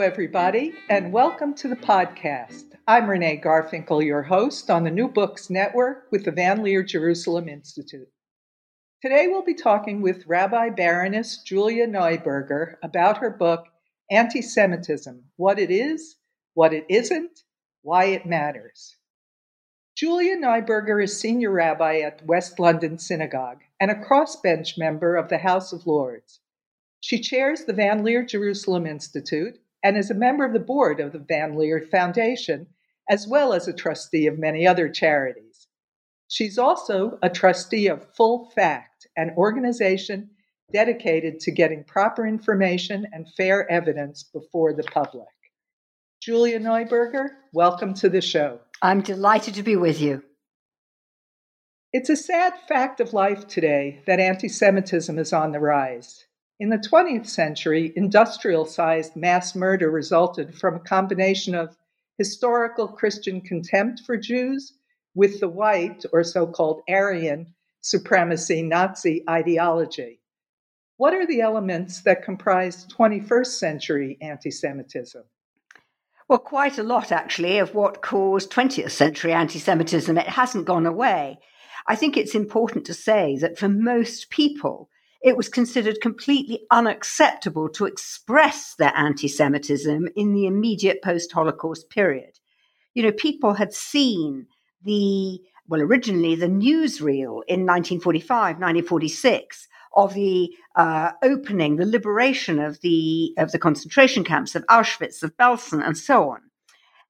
Hello, 0.00 0.10
everybody, 0.10 0.72
and 0.88 1.12
welcome 1.12 1.52
to 1.56 1.68
the 1.68 1.76
podcast. 1.76 2.72
I'm 2.88 3.06
Renee 3.06 3.38
Garfinkel, 3.44 4.02
your 4.02 4.22
host 4.22 4.70
on 4.70 4.82
the 4.82 4.90
New 4.90 5.08
Books 5.08 5.50
Network 5.50 6.06
with 6.10 6.24
the 6.24 6.30
Van 6.30 6.62
Leer 6.62 6.82
Jerusalem 6.82 7.50
Institute. 7.50 8.08
Today, 9.02 9.26
we'll 9.28 9.44
be 9.44 9.52
talking 9.52 10.00
with 10.00 10.26
Rabbi 10.26 10.70
Baroness 10.70 11.42
Julia 11.42 11.86
Neuberger 11.86 12.76
about 12.82 13.18
her 13.18 13.28
book, 13.28 13.66
Anti 14.10 14.40
Semitism 14.40 15.22
What 15.36 15.58
It 15.58 15.70
Is, 15.70 16.16
What 16.54 16.72
It 16.72 16.86
Isn't, 16.88 17.42
Why 17.82 18.04
It 18.04 18.24
Matters. 18.24 18.96
Julia 19.94 20.38
Neuberger 20.38 21.04
is 21.04 21.20
senior 21.20 21.50
rabbi 21.50 21.98
at 21.98 22.24
West 22.24 22.58
London 22.58 22.98
Synagogue 22.98 23.60
and 23.78 23.90
a 23.90 24.02
crossbench 24.02 24.78
member 24.78 25.16
of 25.16 25.28
the 25.28 25.36
House 25.36 25.74
of 25.74 25.86
Lords. 25.86 26.40
She 27.00 27.20
chairs 27.20 27.66
the 27.66 27.74
Van 27.74 28.02
Leer 28.02 28.24
Jerusalem 28.24 28.86
Institute 28.86 29.58
and 29.82 29.96
is 29.96 30.10
a 30.10 30.14
member 30.14 30.44
of 30.44 30.52
the 30.52 30.58
board 30.58 31.00
of 31.00 31.12
the 31.12 31.18
Van 31.18 31.56
Leer 31.56 31.80
Foundation, 31.90 32.66
as 33.08 33.26
well 33.26 33.52
as 33.52 33.66
a 33.66 33.72
trustee 33.72 34.26
of 34.26 34.38
many 34.38 34.66
other 34.66 34.88
charities. 34.88 35.68
She's 36.28 36.58
also 36.58 37.18
a 37.22 37.28
trustee 37.28 37.88
of 37.88 38.06
Full 38.14 38.50
Fact, 38.54 39.06
an 39.16 39.34
organization 39.36 40.30
dedicated 40.72 41.40
to 41.40 41.50
getting 41.50 41.84
proper 41.84 42.26
information 42.26 43.06
and 43.12 43.26
fair 43.36 43.70
evidence 43.70 44.22
before 44.22 44.72
the 44.72 44.84
public. 44.84 45.26
Julia 46.22 46.60
Neuberger, 46.60 47.30
welcome 47.52 47.94
to 47.94 48.08
the 48.08 48.20
show. 48.20 48.60
I'm 48.82 49.00
delighted 49.00 49.54
to 49.54 49.62
be 49.62 49.76
with 49.76 50.00
you. 50.00 50.22
It's 51.92 52.10
a 52.10 52.16
sad 52.16 52.52
fact 52.68 53.00
of 53.00 53.12
life 53.12 53.48
today 53.48 54.02
that 54.06 54.20
anti 54.20 54.48
Semitism 54.48 55.18
is 55.18 55.32
on 55.32 55.50
the 55.50 55.58
rise. 55.58 56.26
In 56.60 56.68
the 56.68 56.76
20th 56.76 57.26
century, 57.26 57.90
industrial 57.96 58.66
sized 58.66 59.16
mass 59.16 59.54
murder 59.54 59.90
resulted 59.90 60.54
from 60.54 60.74
a 60.74 60.80
combination 60.80 61.54
of 61.54 61.78
historical 62.18 62.86
Christian 62.86 63.40
contempt 63.40 64.02
for 64.04 64.18
Jews 64.18 64.74
with 65.14 65.40
the 65.40 65.48
white, 65.48 66.04
or 66.12 66.22
so 66.22 66.46
called 66.46 66.82
Aryan, 66.86 67.54
supremacy 67.80 68.60
Nazi 68.60 69.24
ideology. 69.26 70.20
What 70.98 71.14
are 71.14 71.26
the 71.26 71.40
elements 71.40 72.02
that 72.02 72.22
comprise 72.22 72.86
21st 72.88 73.46
century 73.46 74.18
anti 74.20 74.50
Semitism? 74.50 75.24
Well, 76.28 76.40
quite 76.40 76.76
a 76.76 76.82
lot, 76.82 77.10
actually, 77.10 77.56
of 77.56 77.74
what 77.74 78.02
caused 78.02 78.52
20th 78.52 78.90
century 78.90 79.32
anti 79.32 79.58
Semitism. 79.58 80.18
It 80.18 80.28
hasn't 80.28 80.66
gone 80.66 80.84
away. 80.84 81.38
I 81.86 81.96
think 81.96 82.18
it's 82.18 82.34
important 82.34 82.84
to 82.84 82.92
say 82.92 83.38
that 83.38 83.58
for 83.58 83.70
most 83.70 84.28
people, 84.28 84.90
it 85.22 85.36
was 85.36 85.48
considered 85.48 86.00
completely 86.00 86.66
unacceptable 86.70 87.68
to 87.70 87.86
express 87.86 88.74
their 88.76 88.92
anti 88.96 89.28
Semitism 89.28 90.08
in 90.16 90.32
the 90.32 90.46
immediate 90.46 91.02
post 91.02 91.32
Holocaust 91.32 91.90
period. 91.90 92.38
You 92.94 93.02
know, 93.02 93.12
people 93.12 93.54
had 93.54 93.72
seen 93.72 94.46
the, 94.82 95.40
well, 95.68 95.82
originally 95.82 96.34
the 96.34 96.46
newsreel 96.46 97.42
in 97.46 97.66
1945, 97.66 98.56
1946 98.56 99.68
of 99.94 100.14
the 100.14 100.50
uh, 100.76 101.12
opening, 101.22 101.76
the 101.76 101.84
liberation 101.84 102.58
of 102.58 102.80
the 102.80 103.34
of 103.36 103.52
the 103.52 103.58
concentration 103.58 104.24
camps 104.24 104.54
of 104.54 104.64
Auschwitz, 104.66 105.22
of 105.22 105.36
Belsen, 105.36 105.84
and 105.84 105.98
so 105.98 106.30
on. 106.30 106.40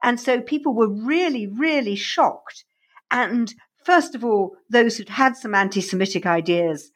And 0.03 0.19
so 0.19 0.41
people 0.41 0.75
were 0.75 0.89
really, 0.89 1.47
really 1.47 1.95
shocked. 1.95 2.65
And 3.11 3.55
first 3.85 4.15
of 4.15 4.25
all, 4.25 4.57
those 4.71 4.97
who'd 4.97 5.11
had 5.11 5.37
some 5.37 5.55
anti-Semitic 5.55 6.25
ideas 6.25 6.91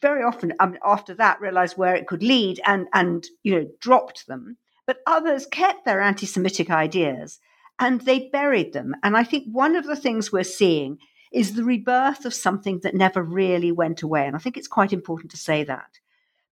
very 0.00 0.22
often 0.22 0.52
um, 0.60 0.76
after 0.84 1.14
that 1.14 1.40
realized 1.40 1.76
where 1.76 1.94
it 1.94 2.06
could 2.06 2.22
lead 2.22 2.60
and 2.66 2.86
and 2.92 3.26
you 3.42 3.54
know 3.54 3.68
dropped 3.80 4.26
them. 4.26 4.56
But 4.86 4.98
others 5.06 5.46
kept 5.46 5.84
their 5.84 6.00
anti-semitic 6.00 6.70
ideas 6.70 7.40
and 7.78 8.00
they 8.02 8.28
buried 8.28 8.72
them. 8.72 8.94
And 9.02 9.16
i 9.16 9.24
think 9.24 9.46
one 9.50 9.76
of 9.76 9.86
the 9.86 9.96
things 9.96 10.32
we're 10.32 10.44
seeing 10.44 10.98
is 11.32 11.54
the 11.54 11.64
rebirth 11.64 12.24
of 12.24 12.32
something 12.32 12.80
that 12.80 12.94
never 12.94 13.22
really 13.22 13.72
went 13.72 14.02
away. 14.02 14.26
And 14.26 14.36
i 14.36 14.38
think 14.38 14.56
it's 14.56 14.68
quite 14.68 14.92
important 14.92 15.30
to 15.32 15.36
say 15.36 15.64
that. 15.64 15.98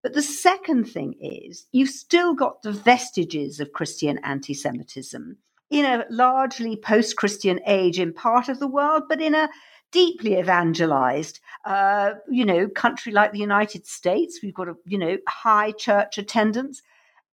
But 0.03 0.12
the 0.12 0.22
second 0.22 0.84
thing 0.84 1.15
is 1.21 1.66
you've 1.72 1.91
still 1.91 2.34
got 2.34 2.62
the 2.62 2.72
vestiges 2.72 3.60
of 3.60 3.72
christian 3.72 4.19
anti-semitism 4.22 5.38
in 5.71 5.84
a 5.84 6.04
largely 6.10 6.77
post-christian 6.77 7.60
age 7.66 7.99
in 7.99 8.12
part 8.12 8.49
of 8.49 8.59
the 8.59 8.69
world 8.69 9.04
but 9.09 9.21
in 9.21 9.34
a 9.34 9.49
deeply 9.94 10.37
evangelized, 10.37 11.38
uh, 11.65 12.15
you 12.28 12.44
know, 12.44 12.69
country 12.69 13.12
like 13.12 13.31
the 13.31 13.38
United 13.38 13.87
States. 13.87 14.41
We've 14.43 14.53
got 14.53 14.69
a, 14.69 14.75
you 14.84 14.99
know, 14.99 15.19
high 15.28 15.71
church 15.71 16.19
attendance. 16.19 16.82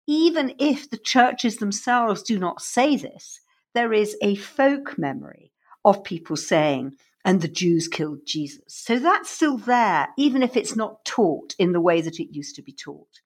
Even 0.07 0.55
if 0.57 0.89
the 0.89 0.97
churches 0.97 1.57
themselves 1.57 2.23
do 2.23 2.39
not 2.39 2.61
say 2.61 2.95
this, 2.95 3.39
there 3.75 3.93
is 3.93 4.17
a 4.23 4.33
folk 4.35 4.97
memory 4.97 5.51
of 5.85 6.03
people 6.03 6.35
saying, 6.35 6.93
and 7.23 7.41
the 7.41 7.47
Jews 7.47 7.87
killed 7.87 8.25
Jesus. 8.25 8.73
So 8.73 8.97
that's 8.97 9.29
still 9.29 9.57
there, 9.57 10.07
even 10.17 10.41
if 10.41 10.57
it's 10.57 10.75
not 10.75 11.05
taught 11.05 11.53
in 11.59 11.73
the 11.73 11.81
way 11.81 12.01
that 12.01 12.19
it 12.19 12.35
used 12.35 12.55
to 12.55 12.63
be 12.63 12.73
taught. 12.73 13.21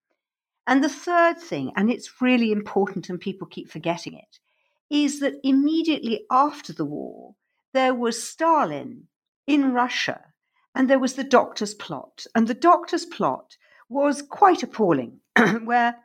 And 0.68 0.84
the 0.84 0.90
third 0.90 1.40
thing, 1.40 1.72
and 1.78 1.90
it's 1.90 2.22
really 2.22 2.52
important 2.52 3.10
and 3.10 3.20
people 3.20 3.48
keep 3.48 3.72
forgetting 3.72 4.14
it, 4.14 4.40
is 4.90 5.22
that 5.22 5.36
immediately 5.42 6.26
after 6.30 6.74
the 6.74 6.86
war, 6.86 7.36
there 7.74 7.96
was 7.96 8.22
Stalin 8.22 9.08
in 9.48 9.74
Russia. 9.74 10.22
And 10.74 10.90
there 10.90 11.00
was 11.00 11.16
the 11.16 11.24
doctor's 11.24 11.74
plot. 11.74 12.26
And 12.34 12.48
the 12.48 12.54
doctor's 12.54 13.06
plot 13.06 13.58
was 13.90 14.22
quite 14.22 14.64
appalling, 14.64 15.20
where 15.64 15.96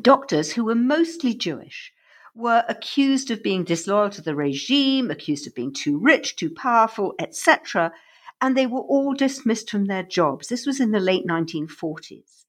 doctors 0.00 0.52
who 0.52 0.64
were 0.64 0.74
mostly 0.74 1.34
Jewish 1.34 1.92
were 2.34 2.64
accused 2.68 3.30
of 3.30 3.42
being 3.42 3.62
disloyal 3.62 4.10
to 4.10 4.22
the 4.22 4.34
regime, 4.34 5.10
accused 5.10 5.46
of 5.46 5.54
being 5.54 5.72
too 5.72 5.98
rich, 5.98 6.34
too 6.34 6.50
powerful, 6.50 7.14
etc. 7.20 7.92
And 8.40 8.56
they 8.56 8.66
were 8.66 8.80
all 8.80 9.14
dismissed 9.14 9.70
from 9.70 9.84
their 9.84 10.02
jobs. 10.02 10.48
This 10.48 10.66
was 10.66 10.80
in 10.80 10.90
the 10.90 10.98
late 10.98 11.26
1940s. 11.26 12.44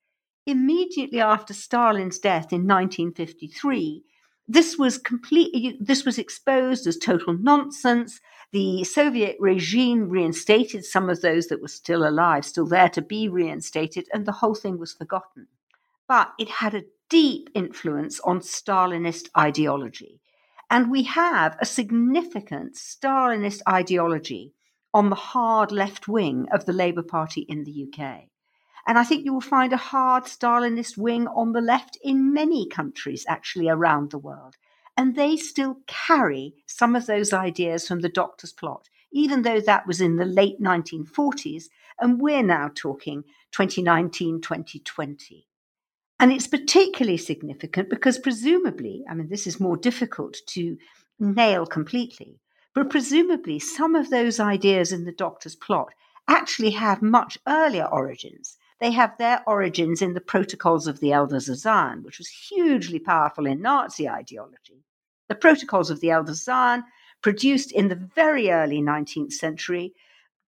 Immediately 0.48 1.22
after 1.22 1.54
Stalin's 1.54 2.20
death 2.20 2.52
in 2.52 2.68
1953, 2.68 4.04
this 4.48 4.78
was 4.78 4.98
completely 4.98 5.78
this 5.80 6.06
was 6.06 6.20
exposed 6.20 6.86
as 6.86 6.98
total 6.98 7.34
nonsense 7.34 8.20
the 8.56 8.86
Soviet 8.86 9.36
regime 9.38 10.08
reinstated 10.08 10.86
some 10.86 11.10
of 11.10 11.20
those 11.20 11.48
that 11.48 11.62
were 11.62 11.68
still 11.68 12.08
alive, 12.08 12.46
still 12.46 12.66
there 12.66 12.88
to 12.88 13.02
be 13.02 13.28
reinstated, 13.28 14.08
and 14.14 14.26
the 14.26 14.32
whole 14.32 14.56
thing 14.56 14.80
was 14.80 14.94
forgotten. 14.94 15.48
But 16.08 16.32
it 16.40 16.48
had 16.48 16.74
a 16.74 16.86
deep 17.10 17.50
influence 17.54 18.22
on 18.22 18.40
Stalinist 18.40 19.28
ideology. 19.38 20.22
And 20.72 20.90
we 20.90 21.04
have 21.04 21.58
a 21.60 21.66
significant 21.66 22.76
Stalinist 22.76 23.60
ideology 23.68 24.54
on 24.94 25.10
the 25.10 25.18
hard 25.18 25.74
left 25.74 26.08
wing 26.08 26.48
of 26.54 26.64
the 26.64 26.72
Labour 26.72 27.04
Party 27.04 27.42
in 27.42 27.66
the 27.66 27.90
UK. 27.90 28.30
And 28.88 28.98
I 28.98 29.04
think 29.04 29.26
you 29.26 29.34
will 29.34 29.42
find 29.42 29.74
a 29.74 29.88
hard 29.92 30.24
Stalinist 30.28 30.98
wing 30.98 31.28
on 31.28 31.52
the 31.52 31.60
left 31.60 31.98
in 32.02 32.32
many 32.32 32.70
countries, 32.70 33.26
actually, 33.28 33.68
around 33.68 34.12
the 34.12 34.18
world. 34.18 34.56
And 34.98 35.16
they 35.16 35.36
still 35.36 35.78
carry 35.88 36.54
some 36.66 36.96
of 36.96 37.06
those 37.06 37.34
ideas 37.34 37.88
from 37.88 38.00
the 38.00 38.10
doctor's 38.10 38.54
plot, 38.54 38.90
even 39.12 39.42
though 39.42 39.60
that 39.60 39.88
was 39.88 40.00
in 40.00 40.16
the 40.16 40.26
late 40.26 40.62
1940s. 40.62 41.66
And 42.00 42.22
we're 42.22 42.44
now 42.44 42.72
talking 42.74 43.24
2019, 43.52 44.42
2020. 44.42 45.48
And 46.20 46.32
it's 46.32 46.48
particularly 46.48 47.18
significant 47.18 47.90
because 47.90 48.18
presumably, 48.18 49.04
I 49.10 49.16
mean, 49.16 49.28
this 49.28 49.48
is 49.48 49.60
more 49.60 49.76
difficult 49.76 50.38
to 50.48 50.78
nail 51.20 51.66
completely, 51.66 52.40
but 52.74 52.90
presumably 52.90 53.60
some 53.60 53.96
of 53.96 54.10
those 54.10 54.40
ideas 54.40 54.92
in 54.94 55.04
the 55.04 55.12
doctor's 55.12 55.56
plot 55.56 55.90
actually 56.28 56.72
have 56.72 57.02
much 57.02 57.38
earlier 57.48 57.86
origins. 57.86 58.58
They 58.80 58.92
have 58.92 59.18
their 59.18 59.42
origins 59.48 60.02
in 60.02 60.14
the 60.14 60.22
Protocols 60.22 60.86
of 60.88 61.00
the 61.00 61.14
Elders 61.14 61.48
of 61.48 61.58
Zion, 61.58 62.04
which 62.04 62.18
was 62.18 62.28
hugely 62.28 63.00
powerful 63.00 63.46
in 63.46 63.62
Nazi 63.62 64.10
ideology. 64.10 64.84
The 65.30 65.36
Protocols 65.36 65.90
of 65.90 66.02
the 66.02 66.12
Elders 66.12 66.40
of 66.40 66.44
Zion, 66.44 66.84
produced 67.22 67.72
in 67.72 67.88
the 67.88 67.96
very 67.96 68.52
early 68.52 68.82
19th 68.82 69.32
century, 69.32 69.96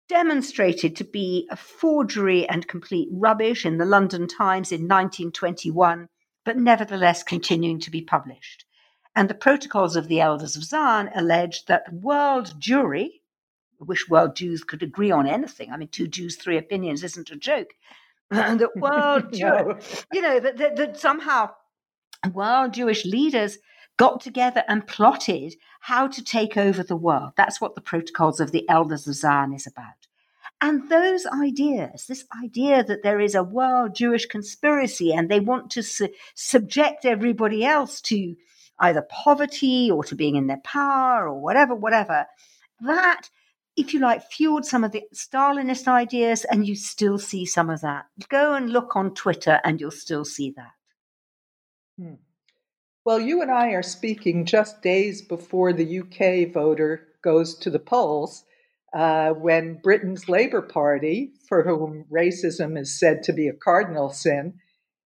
demonstrated 0.09 0.97
to 0.97 1.05
be 1.05 1.47
a 1.51 1.57
forgery 1.57 2.49
and 2.49 2.67
complete 2.67 3.09
rubbish 3.13 3.65
in 3.65 3.79
the 3.79 3.85
London 3.85 4.27
Times 4.27 4.73
in 4.73 4.83
1921, 4.89 6.09
but 6.45 6.57
nevertheless 6.57 7.23
continuing 7.23 7.79
to 7.81 7.91
be 7.91 8.03
published. 8.03 8.65
And 9.15 9.31
the 9.31 9.35
protocols 9.35 9.97
of 9.97 10.09
the 10.09 10.21
Elders 10.21 10.57
of 10.57 10.65
Zion 10.65 11.11
alleged 11.15 11.69
that 11.69 11.93
world 11.93 12.59
Jewry, 12.59 13.21
I 13.81 13.85
wish 13.85 14.09
world 14.09 14.35
Jews 14.35 14.65
could 14.65 14.83
agree 14.83 15.11
on 15.11 15.27
anything. 15.27 15.71
I 15.71 15.77
mean, 15.77 15.89
two 15.89 16.09
Jews, 16.09 16.37
three 16.37 16.57
opinions 16.57 17.05
isn't 17.05 17.31
a 17.31 17.37
joke. 17.37 17.75
That 18.31 18.77
world 18.77 19.27
no. 19.33 19.79
you 20.13 20.21
know, 20.21 20.41
that, 20.41 20.57
that, 20.59 20.77
that 20.77 20.99
somehow 20.99 21.51
world 22.33 22.73
Jewish 22.73 23.05
leaders 23.05 23.59
got 23.97 24.21
together 24.21 24.65
and 24.67 24.87
plotted 24.87 25.55
how 25.81 26.09
to 26.09 26.23
take 26.23 26.57
over 26.57 26.83
the 26.83 26.97
world. 26.97 27.33
That's 27.37 27.61
what 27.61 27.75
the 27.75 27.81
protocols 27.81 28.41
of 28.41 28.51
the 28.51 28.69
elders 28.69 29.07
of 29.07 29.15
Zion 29.15 29.53
is 29.53 29.67
about. 29.67 30.09
And 30.61 30.89
those 30.89 31.27
ideas, 31.27 32.07
this 32.07 32.25
idea 32.43 32.83
that 32.85 33.03
there 33.03 33.21
is 33.21 33.35
a 33.35 33.43
world 33.43 33.95
Jewish 33.95 34.27
conspiracy 34.27 35.13
and 35.13 35.29
they 35.29 35.41
want 35.41 35.71
to 35.73 35.83
su- 35.83 36.09
subject 36.35 37.05
everybody 37.05 37.65
else 37.65 38.01
to 38.03 38.35
either 38.79 39.03
poverty 39.03 39.91
or 39.91 40.03
to 40.05 40.15
being 40.15 40.37
in 40.37 40.47
their 40.47 40.61
power 40.65 41.29
or 41.29 41.41
whatever, 41.41 41.75
whatever, 41.75 42.27
that, 42.81 43.29
if 43.77 43.93
you 43.93 44.01
like, 44.01 44.23
fueled 44.31 44.65
some 44.65 44.85
of 44.85 44.93
the 44.93 45.03
Stalinist 45.15 45.89
ideas, 45.89 46.45
and 46.45 46.67
you 46.67 46.77
still 46.77 47.19
see 47.19 47.45
some 47.45 47.71
of 47.71 47.81
that. 47.81 48.07
Go 48.29 48.55
and 48.55 48.71
look 48.71 48.97
on 48.97 49.15
Twitter 49.15 49.61
and 49.65 49.81
you'll 49.81 49.91
still 49.91 50.25
see 50.25 50.55
that. 50.57 50.73
Hmm. 51.99 52.15
Well, 53.05 53.21
you 53.21 53.43
and 53.43 53.51
I 53.51 53.69
are 53.73 53.83
speaking 53.83 54.47
just 54.47 54.81
days 54.81 55.21
before 55.21 55.73
the 55.73 56.01
UK 56.01 56.53
voter 56.53 57.09
goes 57.23 57.55
to 57.59 57.71
the 57.71 57.79
polls, 57.79 58.45
uh, 58.95 59.31
when 59.31 59.81
Britain's 59.83 60.29
Labour 60.29 60.63
Party, 60.63 61.33
for 61.49 61.65
whom 61.65 62.05
racism 62.13 62.79
is 62.79 62.99
said 62.99 63.23
to 63.25 63.33
be 63.33 63.49
a 63.49 63.53
cardinal 63.53 64.11
sin, 64.11 64.55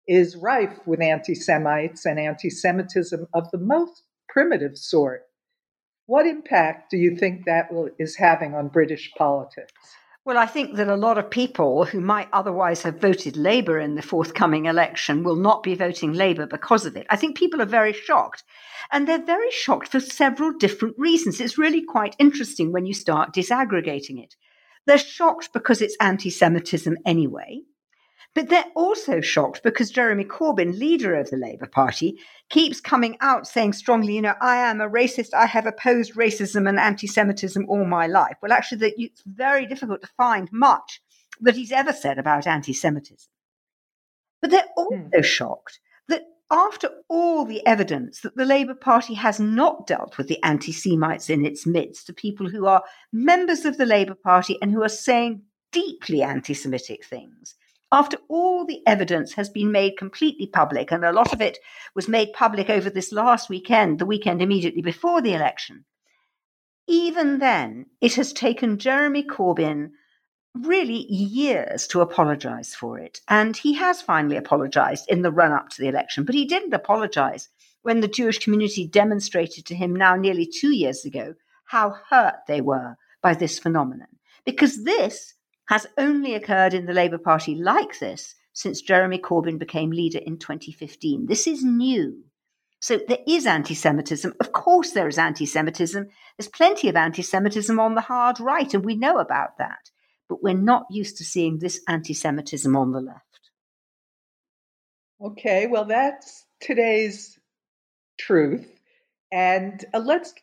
is 0.07 0.35
rife 0.35 0.77
with 0.85 1.01
anti 1.01 1.33
Semites 1.33 2.05
and 2.05 2.19
anti 2.19 2.49
Semitism 2.49 3.27
of 3.33 3.49
the 3.51 3.57
most 3.57 4.03
primitive 4.27 4.77
sort. 4.77 5.26
What 6.07 6.25
impact 6.25 6.89
do 6.89 6.97
you 6.97 7.17
think 7.17 7.45
that 7.45 7.71
will, 7.71 7.89
is 7.99 8.15
having 8.15 8.55
on 8.55 8.69
British 8.69 9.11
politics? 9.17 9.73
Well, 10.23 10.37
I 10.37 10.45
think 10.45 10.75
that 10.75 10.87
a 10.87 10.95
lot 10.95 11.17
of 11.17 11.29
people 11.29 11.83
who 11.83 11.99
might 11.99 12.29
otherwise 12.31 12.81
have 12.83 13.01
voted 13.01 13.35
Labour 13.35 13.77
in 13.77 13.95
the 13.95 14.01
forthcoming 14.01 14.65
election 14.65 15.23
will 15.23 15.35
not 15.35 15.63
be 15.63 15.75
voting 15.75 16.13
Labour 16.13 16.47
because 16.47 16.85
of 16.85 16.95
it. 16.95 17.07
I 17.09 17.17
think 17.17 17.37
people 17.37 17.61
are 17.61 17.65
very 17.65 17.91
shocked. 17.91 18.43
And 18.89 19.05
they're 19.05 19.23
very 19.23 19.51
shocked 19.51 19.89
for 19.89 19.99
several 19.99 20.53
different 20.53 20.95
reasons. 20.97 21.41
It's 21.41 21.57
really 21.57 21.81
quite 21.81 22.15
interesting 22.19 22.71
when 22.71 22.85
you 22.85 22.93
start 22.93 23.33
disaggregating 23.33 24.23
it. 24.23 24.35
They're 24.85 24.97
shocked 24.97 25.51
because 25.51 25.81
it's 25.81 25.97
anti 25.99 26.29
Semitism 26.29 26.97
anyway. 27.05 27.63
But 28.35 28.49
they're 28.49 28.71
also 28.75 29.19
shocked 29.19 29.63
because 29.63 29.89
Jeremy 29.89 30.23
Corbyn, 30.23 30.77
leader 30.77 31.15
of 31.15 31.29
the 31.29 31.37
Labour 31.37 31.65
Party, 31.65 32.19
keeps 32.49 32.79
coming 32.79 33.17
out 33.19 33.47
saying 33.47 33.73
strongly, 33.73 34.15
you 34.15 34.21
know, 34.21 34.35
I 34.39 34.57
am 34.57 34.79
a 34.79 34.89
racist. 34.89 35.33
I 35.33 35.47
have 35.47 35.65
opposed 35.65 36.13
racism 36.13 36.69
and 36.69 36.79
anti 36.79 37.07
Semitism 37.07 37.65
all 37.67 37.85
my 37.85 38.05
life. 38.05 38.37
Well, 38.41 38.53
actually, 38.53 38.93
it's 38.97 39.23
very 39.25 39.65
difficult 39.65 40.01
to 40.01 40.09
find 40.17 40.49
much 40.51 41.01
that 41.41 41.55
he's 41.55 41.71
ever 41.71 41.93
said 41.93 42.19
about 42.19 42.47
anti 42.47 42.73
Semitism. 42.73 43.29
But 44.41 44.51
they're 44.51 44.61
hmm. 44.75 44.81
also 44.81 45.17
hmm. 45.17 45.21
shocked 45.21 45.79
that 46.07 46.23
after 46.51 46.89
all 47.09 47.45
the 47.45 47.65
evidence 47.65 48.21
that 48.21 48.35
the 48.35 48.45
Labour 48.45 48.75
Party 48.75 49.13
has 49.15 49.39
not 49.39 49.87
dealt 49.87 50.17
with 50.17 50.27
the 50.27 50.41
anti 50.43 50.71
Semites 50.71 51.29
in 51.29 51.45
its 51.45 51.65
midst, 51.65 52.07
the 52.07 52.13
people 52.13 52.49
who 52.49 52.65
are 52.65 52.83
members 53.11 53.65
of 53.65 53.77
the 53.77 53.85
Labour 53.85 54.15
Party 54.15 54.57
and 54.61 54.71
who 54.71 54.83
are 54.83 54.89
saying 54.89 55.41
deeply 55.71 56.21
anti 56.21 56.53
Semitic 56.53 57.05
things, 57.05 57.55
after 57.91 58.17
all 58.27 58.65
the 58.65 58.81
evidence 58.85 59.33
has 59.33 59.49
been 59.49 59.71
made 59.71 59.97
completely 59.97 60.47
public, 60.47 60.91
and 60.91 61.05
a 61.05 61.11
lot 61.11 61.33
of 61.33 61.41
it 61.41 61.57
was 61.95 62.07
made 62.07 62.33
public 62.33 62.69
over 62.69 62.89
this 62.89 63.11
last 63.11 63.49
weekend, 63.49 63.99
the 63.99 64.05
weekend 64.05 64.41
immediately 64.41 64.81
before 64.81 65.21
the 65.21 65.33
election, 65.33 65.85
even 66.87 67.39
then, 67.39 67.87
it 67.99 68.15
has 68.15 68.31
taken 68.31 68.79
Jeremy 68.79 69.23
Corbyn 69.23 69.91
really 70.55 71.05
years 71.11 71.85
to 71.87 72.01
apologize 72.01 72.73
for 72.73 72.97
it. 72.97 73.19
And 73.27 73.55
he 73.55 73.73
has 73.73 74.01
finally 74.01 74.37
apologized 74.37 75.05
in 75.09 75.21
the 75.21 75.31
run 75.31 75.51
up 75.51 75.69
to 75.69 75.81
the 75.81 75.89
election, 75.89 76.23
but 76.23 76.33
he 76.33 76.45
didn't 76.45 76.73
apologize 76.73 77.49
when 77.81 77.99
the 77.99 78.07
Jewish 78.07 78.39
community 78.39 78.87
demonstrated 78.87 79.65
to 79.65 79.75
him 79.75 79.95
now 79.95 80.15
nearly 80.15 80.45
two 80.45 80.73
years 80.73 81.05
ago 81.05 81.35
how 81.65 81.95
hurt 82.09 82.35
they 82.47 82.61
were 82.61 82.95
by 83.21 83.33
this 83.33 83.59
phenomenon. 83.59 84.07
Because 84.45 84.85
this 84.85 85.33
has 85.67 85.85
only 85.97 86.33
occurred 86.33 86.73
in 86.73 86.85
the 86.85 86.93
Labour 86.93 87.17
Party 87.17 87.55
like 87.55 87.99
this 87.99 88.35
since 88.53 88.81
Jeremy 88.81 89.19
Corbyn 89.19 89.59
became 89.59 89.91
leader 89.91 90.19
in 90.19 90.37
2015. 90.37 91.27
This 91.27 91.45
is 91.45 91.63
new. 91.63 92.23
So 92.79 92.99
there 93.07 93.19
is 93.27 93.45
anti 93.45 93.73
Semitism. 93.73 94.33
Of 94.39 94.51
course, 94.51 94.91
there 94.91 95.07
is 95.07 95.17
anti 95.17 95.45
Semitism. 95.45 96.07
There's 96.37 96.47
plenty 96.47 96.89
of 96.89 96.95
anti 96.95 97.21
Semitism 97.21 97.79
on 97.79 97.95
the 97.95 98.01
hard 98.01 98.39
right, 98.39 98.71
and 98.73 98.85
we 98.85 98.95
know 98.95 99.17
about 99.17 99.57
that. 99.57 99.89
But 100.29 100.43
we're 100.43 100.53
not 100.53 100.85
used 100.89 101.17
to 101.17 101.23
seeing 101.23 101.59
this 101.59 101.81
anti 101.87 102.13
Semitism 102.13 102.75
on 102.75 102.91
the 102.91 103.01
left. 103.01 103.23
Okay, 105.19 105.65
well, 105.67 105.85
that's 105.85 106.45
today's 106.61 107.39
truth. 108.19 108.67
And 109.31 109.83
uh, 109.93 109.99
let's 109.99 110.33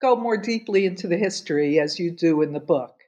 go 0.00 0.16
more 0.16 0.38
deeply 0.38 0.86
into 0.86 1.06
the 1.06 1.18
history 1.18 1.78
as 1.78 1.98
you 1.98 2.10
do 2.10 2.42
in 2.42 2.52
the 2.52 2.60
book. 2.60 3.01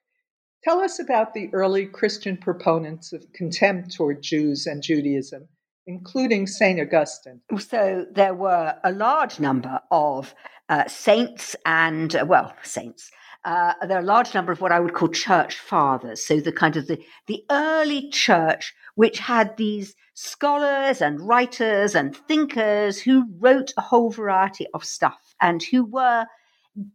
Tell 0.64 0.80
us 0.80 0.98
about 0.98 1.34
the 1.34 1.50
early 1.52 1.84
Christian 1.84 2.38
proponents 2.38 3.12
of 3.12 3.30
contempt 3.34 3.94
toward 3.94 4.22
Jews 4.22 4.66
and 4.66 4.82
Judaism, 4.82 5.46
including 5.86 6.46
St. 6.46 6.80
Augustine. 6.80 7.42
So 7.58 8.06
there 8.10 8.32
were 8.32 8.74
a 8.82 8.90
large 8.90 9.38
number 9.38 9.80
of 9.90 10.34
uh, 10.70 10.88
saints 10.88 11.54
and, 11.66 12.16
uh, 12.16 12.24
well, 12.26 12.54
saints. 12.62 13.10
Uh, 13.44 13.74
there 13.86 13.98
are 13.98 14.02
a 14.02 14.06
large 14.06 14.32
number 14.32 14.52
of 14.52 14.62
what 14.62 14.72
I 14.72 14.80
would 14.80 14.94
call 14.94 15.08
church 15.08 15.58
fathers. 15.58 16.26
So 16.26 16.40
the 16.40 16.50
kind 16.50 16.78
of 16.78 16.86
the, 16.86 16.98
the 17.26 17.44
early 17.50 18.08
church, 18.08 18.72
which 18.94 19.18
had 19.18 19.58
these 19.58 19.94
scholars 20.14 21.02
and 21.02 21.20
writers 21.20 21.94
and 21.94 22.16
thinkers 22.16 22.98
who 22.98 23.26
wrote 23.38 23.74
a 23.76 23.82
whole 23.82 24.10
variety 24.10 24.66
of 24.72 24.82
stuff 24.82 25.34
and 25.42 25.62
who 25.62 25.84
were 25.84 26.24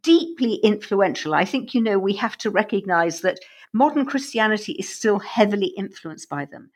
deeply 0.02 0.56
influential. 0.56 1.34
I 1.34 1.46
think, 1.46 1.74
you 1.74 1.82
know, 1.82 2.00
we 2.00 2.14
have 2.14 2.38
to 2.40 2.50
recognize 2.50 3.22
that 3.22 3.40
modern 3.74 4.06
Christianity 4.06 4.74
is 4.74 4.90
still 4.90 5.20
heavily 5.20 5.74
influenced 5.78 6.30
by 6.30 6.46
them. 6.46 6.72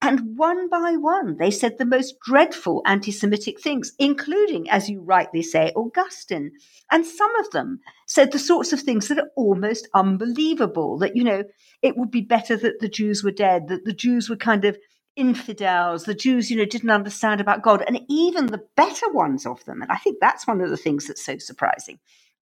And 0.00 0.36
one 0.36 0.68
by 0.68 0.92
one, 0.96 1.38
they 1.38 1.50
said 1.50 1.76
the 1.76 1.84
most 1.84 2.20
dreadful 2.20 2.82
anti 2.86 3.10
Semitic 3.10 3.60
things, 3.60 3.92
including, 3.98 4.70
as 4.70 4.88
you 4.88 5.00
rightly 5.00 5.42
say, 5.42 5.72
Augustine. 5.74 6.52
And 6.90 7.04
some 7.04 7.34
of 7.36 7.50
them 7.50 7.80
said 8.06 8.30
the 8.30 8.38
sorts 8.38 8.72
of 8.72 8.80
things 8.80 9.08
that 9.08 9.18
are 9.18 9.30
almost 9.34 9.88
unbelievable 9.94 10.98
that, 10.98 11.16
you 11.16 11.24
know, 11.24 11.42
it 11.82 11.96
would 11.96 12.12
be 12.12 12.20
better 12.20 12.56
that 12.56 12.78
the 12.78 12.88
Jews 12.88 13.24
were 13.24 13.32
dead, 13.32 13.66
that 13.68 13.84
the 13.84 13.92
Jews 13.92 14.30
were 14.30 14.36
kind 14.36 14.64
of 14.64 14.78
infidels, 15.16 16.04
the 16.04 16.14
Jews, 16.14 16.48
you 16.48 16.56
know, 16.56 16.64
didn't 16.64 16.90
understand 16.90 17.40
about 17.40 17.62
God. 17.62 17.82
And 17.86 18.00
even 18.08 18.46
the 18.46 18.64
better 18.76 19.10
ones 19.10 19.46
of 19.46 19.64
them, 19.64 19.82
and 19.82 19.90
I 19.90 19.96
think 19.96 20.18
that's 20.20 20.46
one 20.46 20.60
of 20.60 20.70
the 20.70 20.76
things 20.76 21.08
that's 21.08 21.26
so 21.26 21.38
surprising, 21.38 21.98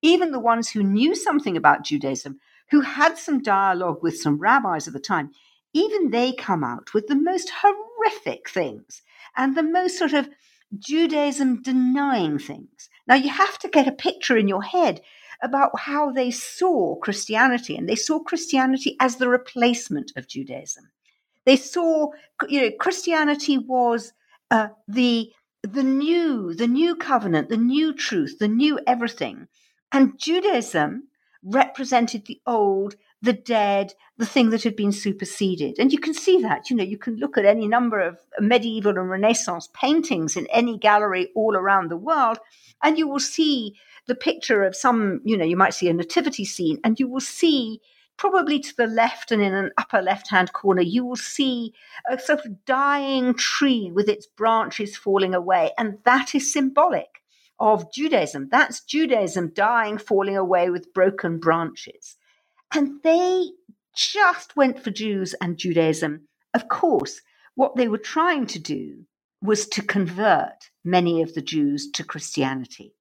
even 0.07 0.31
the 0.31 0.41
ones 0.41 0.71
who 0.71 0.83
knew 0.83 1.15
something 1.15 1.57
about 1.57 1.85
Judaism 1.85 2.39
who 2.71 2.81
had 2.81 3.19
some 3.19 3.43
dialogue 3.43 4.03
with 4.03 4.21
some 4.21 4.39
rabbis 4.39 4.87
at 4.87 4.93
the 4.93 5.01
time, 5.01 5.31
even 5.73 6.11
they 6.11 6.33
come 6.33 6.65
out 6.65 6.95
with 6.95 7.07
the 7.07 7.15
most 7.15 7.51
horrific 7.63 8.49
things 8.49 9.03
and 9.37 9.57
the 9.57 9.63
most 9.63 9.99
sort 9.99 10.13
of 10.13 10.29
Judaism 10.79 11.63
denying 11.63 12.39
things. 12.39 12.89
Now, 13.07 13.15
you 13.15 13.31
have 13.31 13.59
to 13.61 13.69
get 13.69 13.87
a 13.87 13.93
picture 13.93 14.37
in 14.37 14.49
your 14.49 14.63
head 14.63 15.01
about 15.43 15.79
how 15.79 16.11
they 16.11 16.31
saw 16.31 16.97
Christianity, 16.97 17.77
and 17.77 17.89
they 17.89 17.95
saw 17.95 18.19
Christianity 18.19 18.97
as 19.01 19.17
the 19.17 19.29
replacement 19.29 20.13
of 20.17 20.27
Judaism. 20.27 20.89
They 21.45 21.57
saw, 21.57 22.11
you 22.49 22.63
know, 22.63 22.71
Christianity 22.81 23.59
was 23.59 24.13
uh, 24.51 24.69
the 24.89 25.31
the 25.63 25.83
new, 25.83 26.55
the 26.55 26.69
new 26.69 26.95
covenant, 26.95 27.49
the 27.49 27.57
new 27.57 27.93
truth, 27.93 28.39
the 28.39 28.49
new 28.49 28.79
everything, 28.87 29.49
and 29.93 30.19
Judaism 30.19 31.09
represented 31.43 32.27
the 32.27 32.41
old, 32.47 32.97
the 33.23 33.33
dead, 33.33 33.95
the 34.19 34.27
thing 34.27 34.51
that 34.51 34.65
had 34.65 34.77
been 34.77 34.93
superseded. 34.93 35.79
And 35.79 35.93
you 35.93 35.99
can 35.99 36.15
see 36.15 36.41
that. 36.43 36.69
You 36.69 36.77
know, 36.77 36.85
you 36.85 36.99
can 36.99 37.17
look 37.17 37.39
at 37.39 37.45
any 37.45 37.69
number 37.69 38.01
of 38.01 38.19
medieval 38.41 38.99
and 38.99 39.09
Renaissance 39.09 39.69
paintings 39.73 40.37
in 40.37 40.47
any 40.49 40.77
gallery 40.77 41.29
all 41.35 41.57
around 41.57 41.91
the 41.91 41.97
world, 41.97 42.39
and 42.83 42.99
you 42.99 43.07
will 43.09 43.21
see 43.21 43.75
the 44.07 44.15
picture 44.15 44.65
of 44.65 44.77
some, 44.77 45.21
you 45.25 45.37
know, 45.37 45.45
you 45.45 45.57
might 45.57 45.75
see 45.75 45.89
a 45.89 45.93
nativity 45.93 46.45
scene, 46.45 46.79
and 46.85 46.99
you 46.99 47.09
will 47.09 47.21
see 47.21 47.81
probably 48.17 48.59
to 48.59 48.77
the 48.77 48.87
left 48.87 49.31
and 49.31 49.43
in 49.43 49.55
an 49.55 49.71
upper 49.77 50.01
left 50.01 50.31
hand 50.31 50.53
corner, 50.53 50.83
you 50.83 51.05
will 51.05 51.17
see 51.17 51.75
a 52.11 52.19
sort 52.19 52.45
of 52.45 52.65
dying 52.65 53.35
tree 53.35 53.91
with 53.93 54.09
its 54.09 54.27
branches 54.27 54.97
falling 54.97 55.35
away. 55.35 55.71
And 55.77 55.99
that 56.05 56.35
is 56.35 56.53
symbolic 56.53 57.23
of 57.59 57.93
Judaism. 57.93 58.49
That's 58.51 58.85
Judaism 58.85 59.53
dying, 59.55 59.99
falling 59.99 60.37
away 60.37 60.71
with 60.71 60.93
broken 60.93 61.39
branches. 61.39 62.17
And 62.75 63.03
they 63.03 63.45
just 63.95 64.57
went 64.57 64.83
for 64.83 64.91
Jews 64.91 65.35
and 65.41 65.57
Judaism. 65.57 66.29
Of 66.53 66.69
course, 66.69 67.21
what 67.55 67.77
they 67.77 67.89
were 67.89 67.99
trying 67.99 68.47
to 68.49 68.59
do 68.59 69.05
was 69.43 69.69
to 69.69 69.83
convert 69.83 70.71
many 70.85 71.23
of 71.23 71.35
the 71.35 71.43
Jews 71.43 71.91
to 71.93 72.05
Christianity. 72.05 72.95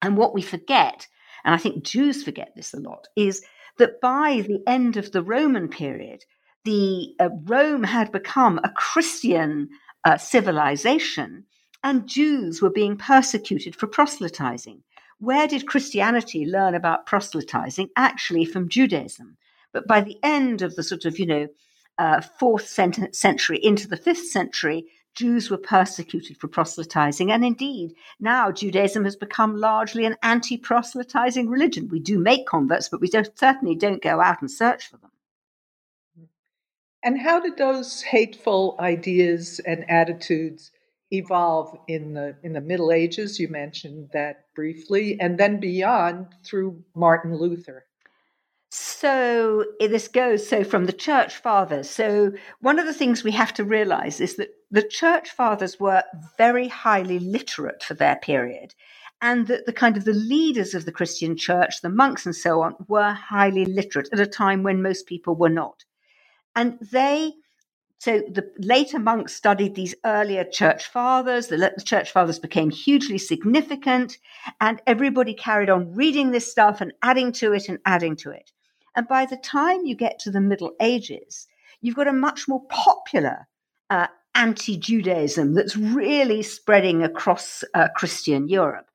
And 0.00 0.16
what 0.16 0.34
we 0.34 0.42
forget, 0.42 1.06
and 1.44 1.54
I 1.54 1.58
think 1.58 1.84
Jews 1.84 2.22
forget 2.22 2.52
this 2.54 2.74
a 2.74 2.80
lot, 2.80 3.08
is 3.16 3.42
that 3.78 4.00
by 4.00 4.44
the 4.46 4.62
end 4.66 4.96
of 4.96 5.12
the 5.12 5.22
Roman 5.22 5.68
period, 5.68 6.24
the 6.64 7.14
uh, 7.20 7.28
Rome 7.44 7.82
had 7.82 8.12
become 8.12 8.58
a 8.58 8.70
Christian 8.70 9.68
uh, 10.04 10.16
civilization, 10.16 11.44
and 11.84 12.08
Jews 12.08 12.62
were 12.62 12.70
being 12.70 12.96
persecuted 12.96 13.76
for 13.76 13.86
proselytizing. 13.86 14.82
Where 15.18 15.46
did 15.46 15.66
Christianity 15.66 16.46
learn 16.46 16.74
about 16.74 17.06
proselytizing? 17.06 17.90
Actually, 17.94 18.46
from 18.46 18.70
Judaism. 18.70 19.36
But 19.72 19.86
by 19.86 20.00
the 20.00 20.18
end 20.22 20.62
of 20.62 20.74
the 20.74 20.82
sort 20.82 21.04
of, 21.04 21.18
you 21.18 21.26
know, 21.26 21.48
uh, 21.98 22.22
fourth 22.22 22.66
century 22.66 23.58
into 23.62 23.86
the 23.86 23.96
fifth 23.98 24.26
century, 24.26 24.86
Jews 25.14 25.50
were 25.50 25.58
persecuted 25.58 26.38
for 26.38 26.48
proselytizing. 26.48 27.30
And 27.30 27.44
indeed, 27.44 27.94
now 28.18 28.50
Judaism 28.50 29.04
has 29.04 29.14
become 29.14 29.56
largely 29.56 30.06
an 30.06 30.16
anti 30.22 30.56
proselytizing 30.56 31.48
religion. 31.48 31.88
We 31.88 32.00
do 32.00 32.18
make 32.18 32.46
converts, 32.46 32.88
but 32.88 33.00
we 33.00 33.08
don't, 33.08 33.38
certainly 33.38 33.76
don't 33.76 34.02
go 34.02 34.20
out 34.20 34.40
and 34.40 34.50
search 34.50 34.88
for 34.88 34.96
them. 34.96 35.10
And 37.04 37.20
how 37.20 37.40
did 37.40 37.58
those 37.58 38.00
hateful 38.00 38.76
ideas 38.80 39.60
and 39.66 39.88
attitudes 39.90 40.70
evolve 41.18 41.76
in 41.88 42.14
the 42.14 42.36
in 42.42 42.52
the 42.52 42.60
Middle 42.60 42.92
Ages? 42.92 43.40
You 43.40 43.48
mentioned 43.48 44.10
that 44.12 44.46
briefly, 44.54 45.18
and 45.20 45.38
then 45.38 45.60
beyond 45.60 46.28
through 46.44 46.82
Martin 46.94 47.36
Luther. 47.36 47.86
So 48.70 49.64
eh, 49.80 49.86
this 49.86 50.08
goes 50.08 50.48
so 50.48 50.64
from 50.64 50.86
the 50.86 50.92
church 50.92 51.36
fathers. 51.36 51.88
So 51.88 52.32
one 52.60 52.80
of 52.80 52.86
the 52.86 52.94
things 52.94 53.22
we 53.22 53.30
have 53.32 53.54
to 53.54 53.64
realize 53.64 54.20
is 54.20 54.36
that 54.36 54.50
the 54.70 54.82
church 54.82 55.30
fathers 55.30 55.78
were 55.78 56.02
very 56.36 56.66
highly 56.68 57.20
literate 57.20 57.84
for 57.84 57.94
their 57.94 58.16
period 58.16 58.74
and 59.22 59.46
that 59.46 59.66
the 59.66 59.72
kind 59.72 59.96
of 59.96 60.04
the 60.04 60.12
leaders 60.12 60.74
of 60.74 60.84
the 60.84 60.92
Christian 60.92 61.36
church, 61.36 61.82
the 61.82 61.88
monks 61.88 62.26
and 62.26 62.34
so 62.34 62.62
on, 62.62 62.74
were 62.88 63.12
highly 63.12 63.64
literate 63.64 64.08
at 64.12 64.20
a 64.20 64.26
time 64.26 64.64
when 64.64 64.82
most 64.82 65.06
people 65.06 65.36
were 65.36 65.48
not. 65.48 65.84
And 66.56 66.78
they 66.92 67.32
so 67.98 68.18
the 68.18 68.50
later 68.58 68.98
monks 68.98 69.34
studied 69.34 69.74
these 69.74 69.94
earlier 70.04 70.44
church 70.44 70.86
fathers. 70.88 71.46
The 71.46 71.72
church 71.84 72.12
fathers 72.12 72.38
became 72.38 72.70
hugely 72.70 73.18
significant, 73.18 74.18
and 74.60 74.82
everybody 74.86 75.32
carried 75.32 75.70
on 75.70 75.94
reading 75.94 76.30
this 76.30 76.50
stuff 76.50 76.80
and 76.80 76.92
adding 77.02 77.32
to 77.32 77.52
it 77.52 77.68
and 77.68 77.78
adding 77.86 78.16
to 78.16 78.30
it. 78.30 78.52
And 78.94 79.08
by 79.08 79.26
the 79.26 79.36
time 79.36 79.86
you 79.86 79.94
get 79.94 80.18
to 80.20 80.30
the 80.30 80.40
Middle 80.40 80.72
Ages, 80.80 81.46
you've 81.80 81.96
got 81.96 82.08
a 82.08 82.12
much 82.12 82.46
more 82.46 82.64
popular 82.68 83.48
uh, 83.90 84.08
anti 84.34 84.76
Judaism 84.76 85.54
that's 85.54 85.76
really 85.76 86.42
spreading 86.42 87.02
across 87.02 87.64
uh, 87.74 87.88
Christian 87.96 88.48
Europe. 88.48 88.86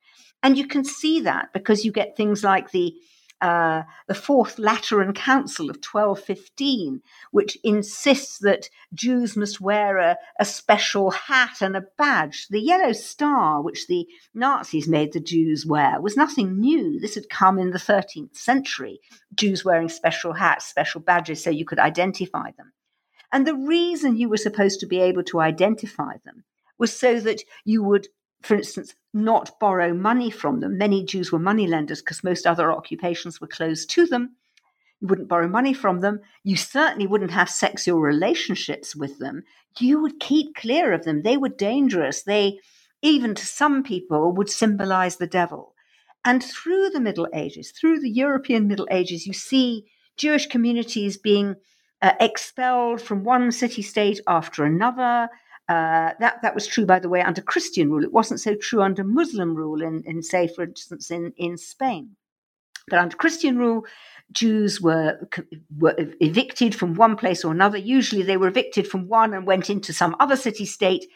And 0.42 0.56
you 0.56 0.66
can 0.66 0.84
see 0.84 1.20
that 1.20 1.52
because 1.52 1.84
you 1.84 1.92
get 1.92 2.16
things 2.16 2.42
like 2.42 2.70
the 2.70 2.94
uh, 3.40 3.82
the 4.06 4.14
Fourth 4.14 4.58
Lateran 4.58 5.14
Council 5.14 5.70
of 5.70 5.76
1215, 5.76 7.00
which 7.30 7.56
insists 7.64 8.38
that 8.38 8.68
Jews 8.92 9.36
must 9.36 9.60
wear 9.60 9.98
a, 9.98 10.16
a, 10.38 10.44
special 10.44 11.10
hat 11.10 11.62
and 11.62 11.76
a 11.76 11.84
badge. 11.96 12.48
The 12.50 12.60
yellow 12.60 12.92
star, 12.92 13.62
which 13.62 13.86
the 13.86 14.06
Nazis 14.34 14.86
made 14.86 15.12
the 15.12 15.20
Jews 15.20 15.64
wear, 15.64 16.00
was 16.00 16.16
nothing 16.16 16.60
new. 16.60 17.00
This 17.00 17.14
had 17.14 17.30
come 17.30 17.58
in 17.58 17.70
the 17.70 17.78
13th 17.78 18.36
century, 18.36 19.00
Jews 19.34 19.64
wearing 19.64 19.88
special 19.88 20.34
hats, 20.34 20.66
special 20.66 21.00
badges, 21.00 21.42
so 21.42 21.50
you 21.50 21.64
could 21.64 21.78
identify 21.78 22.50
them. 22.56 22.72
And 23.32 23.46
the 23.46 23.54
reason 23.54 24.16
you 24.16 24.28
were 24.28 24.36
supposed 24.36 24.80
to 24.80 24.86
be 24.86 25.00
able 25.00 25.22
to 25.24 25.40
identify 25.40 26.16
them 26.24 26.44
was 26.78 26.92
so 26.92 27.20
that 27.20 27.42
you 27.64 27.82
would 27.82 28.08
for 28.42 28.54
instance, 28.54 28.94
not 29.12 29.58
borrow 29.60 29.92
money 29.92 30.30
from 30.30 30.60
them. 30.60 30.78
Many 30.78 31.04
Jews 31.04 31.30
were 31.30 31.38
money 31.38 31.66
lenders 31.66 32.00
because 32.00 32.24
most 32.24 32.46
other 32.46 32.72
occupations 32.72 33.40
were 33.40 33.46
closed 33.46 33.90
to 33.90 34.06
them. 34.06 34.36
You 35.00 35.08
wouldn't 35.08 35.28
borrow 35.28 35.48
money 35.48 35.74
from 35.74 36.00
them. 36.00 36.20
You 36.44 36.56
certainly 36.56 37.06
wouldn't 37.06 37.30
have 37.32 37.50
sexual 37.50 38.00
relationships 38.00 38.94
with 38.94 39.18
them. 39.18 39.44
You 39.78 40.00
would 40.02 40.20
keep 40.20 40.54
clear 40.54 40.92
of 40.92 41.04
them. 41.04 41.22
They 41.22 41.36
were 41.36 41.48
dangerous. 41.48 42.22
They, 42.22 42.60
even 43.02 43.34
to 43.34 43.46
some 43.46 43.82
people, 43.82 44.32
would 44.32 44.50
symbolize 44.50 45.16
the 45.16 45.26
devil. 45.26 45.74
And 46.24 46.44
through 46.44 46.90
the 46.90 47.00
Middle 47.00 47.28
Ages, 47.32 47.70
through 47.70 48.00
the 48.00 48.10
European 48.10 48.68
Middle 48.68 48.88
Ages, 48.90 49.26
you 49.26 49.32
see 49.32 49.86
Jewish 50.16 50.46
communities 50.46 51.16
being 51.16 51.56
uh, 52.02 52.12
expelled 52.20 53.00
from 53.00 53.24
one 53.24 53.52
city 53.52 53.82
state 53.82 54.20
after 54.26 54.64
another. 54.64 55.28
Uh, 55.70 56.14
that 56.18 56.42
that 56.42 56.52
was 56.52 56.66
true, 56.66 56.84
by 56.84 56.98
the 56.98 57.08
way, 57.08 57.22
under 57.22 57.40
Christian 57.40 57.90
rule. 57.90 58.02
It 58.02 58.12
wasn't 58.12 58.40
so 58.40 58.56
true 58.56 58.82
under 58.82 59.04
Muslim 59.04 59.54
rule 59.54 59.82
in, 59.82 60.02
in 60.04 60.20
say, 60.20 60.48
for 60.48 60.64
instance, 60.64 61.12
in, 61.12 61.32
in 61.36 61.56
Spain. 61.56 62.16
But 62.88 62.98
under 62.98 63.16
Christian 63.16 63.56
rule, 63.56 63.86
Jews 64.32 64.80
were 64.80 65.28
were 65.78 65.94
evicted 66.20 66.74
from 66.74 66.94
one 66.94 67.14
place 67.14 67.44
or 67.44 67.52
another. 67.52 67.78
Usually, 67.78 68.24
they 68.24 68.36
were 68.36 68.48
evicted 68.48 68.88
from 68.88 69.06
one 69.06 69.32
and 69.32 69.46
went 69.46 69.70
into 69.70 69.92
some 69.92 70.16
other 70.18 70.34
city 70.36 70.66
state, 70.66 71.06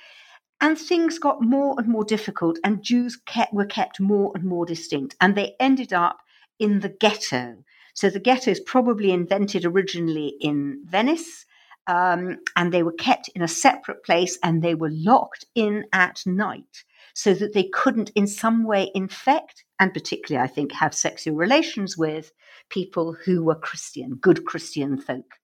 and 0.60 0.78
things 0.78 1.18
got 1.18 1.42
more 1.42 1.74
and 1.76 1.88
more 1.88 2.04
difficult. 2.04 2.56
And 2.62 2.84
Jews 2.84 3.18
kept, 3.26 3.52
were 3.52 3.66
kept 3.66 3.98
more 3.98 4.30
and 4.36 4.44
more 4.44 4.66
distinct, 4.66 5.16
and 5.20 5.34
they 5.34 5.56
ended 5.58 5.92
up 5.92 6.18
in 6.60 6.78
the 6.78 6.90
ghetto. 6.90 7.56
So 7.94 8.08
the 8.08 8.20
ghetto 8.20 8.52
is 8.52 8.60
probably 8.60 9.10
invented 9.10 9.64
originally 9.64 10.36
in 10.40 10.80
Venice 10.84 11.44
um, 11.86 12.38
and 12.56 12.72
they 12.72 12.82
were 12.82 12.92
kept 12.92 13.28
in 13.34 13.42
a 13.42 13.48
separate 13.48 14.04
place 14.04 14.38
and 14.42 14.62
they 14.62 14.74
were 14.74 14.90
locked 14.90 15.44
in 15.54 15.84
at 15.92 16.22
night 16.26 16.84
so 17.14 17.34
that 17.34 17.52
they 17.52 17.64
couldn't 17.64 18.10
in 18.14 18.26
some 18.26 18.64
way 18.64 18.90
infect 18.94 19.64
and 19.78 19.92
particularly 19.92 20.42
i 20.42 20.48
think 20.48 20.72
have 20.72 20.94
sexual 20.94 21.36
relations 21.36 21.96
with 21.96 22.32
people 22.70 23.16
who 23.24 23.44
were 23.44 23.54
christian 23.54 24.16
good 24.20 24.44
christian 24.44 24.98
folk. 24.98 25.34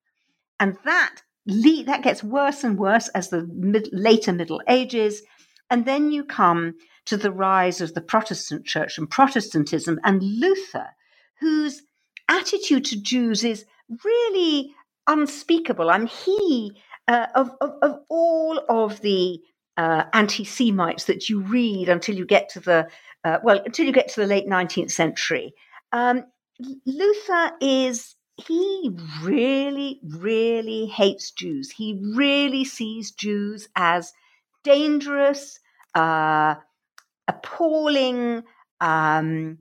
And 0.59 0.76
that 0.85 1.23
le- 1.47 1.85
that 1.85 2.02
gets 2.02 2.23
worse 2.23 2.64
and 2.64 2.78
worse 2.78 3.09
as 3.09 3.28
the 3.28 3.47
mid- 3.52 3.88
later 3.92 4.32
middle 4.32 4.62
ages. 4.68 5.23
And 5.70 5.85
then 5.85 6.11
you 6.11 6.25
come 6.25 6.75
to 7.06 7.16
the 7.16 7.32
rise 7.32 7.80
of 7.80 7.94
the 7.94 8.00
protestant 8.00 8.66
church 8.66 8.99
and 8.99 9.09
protestantism 9.09 10.00
and 10.04 10.23
luther 10.23 10.88
whose 11.40 11.82
attitude 12.28 12.85
to 12.87 13.00
jews 13.00 13.42
is 13.42 13.64
really 14.04 14.75
unspeakable. 15.10 15.90
And 15.90 16.08
he, 16.08 16.72
uh, 17.08 17.26
of, 17.34 17.50
of, 17.60 17.70
of, 17.82 18.00
all 18.08 18.62
of 18.68 19.00
the 19.00 19.40
uh, 19.76 20.04
anti 20.12 20.44
Semites 20.44 21.04
that 21.04 21.28
you 21.28 21.40
read 21.40 21.88
until 21.88 22.14
you 22.14 22.24
get 22.24 22.48
to 22.50 22.60
the, 22.60 22.88
uh, 23.24 23.38
well, 23.42 23.60
until 23.64 23.86
you 23.86 23.92
get 23.92 24.08
to 24.08 24.20
the 24.20 24.26
late 24.26 24.46
19th 24.46 24.92
century, 24.92 25.52
um, 25.92 26.24
Luther 26.86 27.52
is, 27.60 28.14
he 28.36 28.90
really, 29.22 30.00
really 30.02 30.86
hates 30.86 31.32
Jews. 31.32 31.70
He 31.70 32.00
really 32.14 32.64
sees 32.64 33.10
Jews 33.10 33.68
as 33.74 34.12
dangerous, 34.62 35.58
uh, 35.94 36.54
appalling, 37.26 38.44
um, 38.80 39.58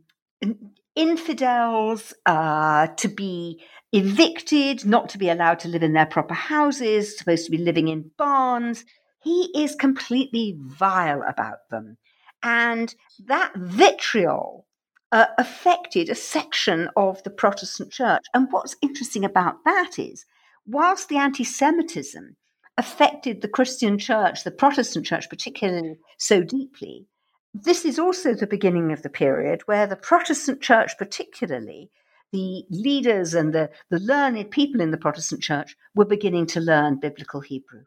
infidels, 0.96 2.14
uh, 2.26 2.88
to 2.88 3.08
be 3.08 3.64
evicted, 3.92 4.86
not 4.86 5.10
to 5.10 5.18
be 5.18 5.30
allowed 5.30 5.60
to 5.60 5.68
live 5.68 5.84
in 5.84 5.94
their 5.94 6.06
proper 6.06 6.34
houses, 6.34 7.18
supposed 7.18 7.46
to 7.46 7.52
be 7.52 7.58
living 7.58 7.88
in 7.88 8.12
barns. 8.18 8.86
He 9.22 9.52
is 9.56 9.76
completely 9.76 10.58
vile 10.60 11.24
about 11.28 11.70
them. 11.70 11.98
And 12.44 12.94
that 13.26 13.54
vitriol 13.56 14.66
uh, 15.12 15.26
affected 15.38 16.10
a 16.10 16.16
section 16.16 16.90
of 16.96 17.22
the 17.24 17.30
Protestant 17.30 17.92
church. 17.92 18.24
And 18.34 18.48
what's 18.52 18.76
interesting 18.82 19.26
about 19.26 19.64
that 19.66 19.98
is, 19.98 20.26
whilst 20.66 21.10
the 21.10 21.18
anti 21.18 21.44
Semitism 21.44 22.36
affected 22.78 23.42
the 23.42 23.48
Christian 23.48 23.98
church, 23.98 24.44
the 24.44 24.52
Protestant 24.52 25.06
church 25.06 25.30
particularly, 25.30 26.00
so 26.18 26.44
deeply, 26.44 27.08
this 27.54 27.84
is 27.84 27.98
also 27.98 28.34
the 28.34 28.48
beginning 28.48 28.92
of 28.92 29.02
the 29.02 29.10
period 29.10 29.62
where 29.66 29.88
the 29.88 29.96
Protestant 29.96 30.62
church, 30.62 30.98
particularly, 30.98 31.90
the 32.32 32.66
leaders 32.70 33.34
and 33.34 33.54
the, 33.54 33.70
the 33.90 34.00
learned 34.00 34.52
people 34.52 34.82
in 34.82 34.92
the 34.92 34.98
Protestant 34.98 35.42
church 35.42 35.76
were 35.96 36.06
beginning 36.06 36.46
to 36.48 36.60
learn 36.60 37.00
biblical 37.00 37.42
Hebrew. 37.42 37.84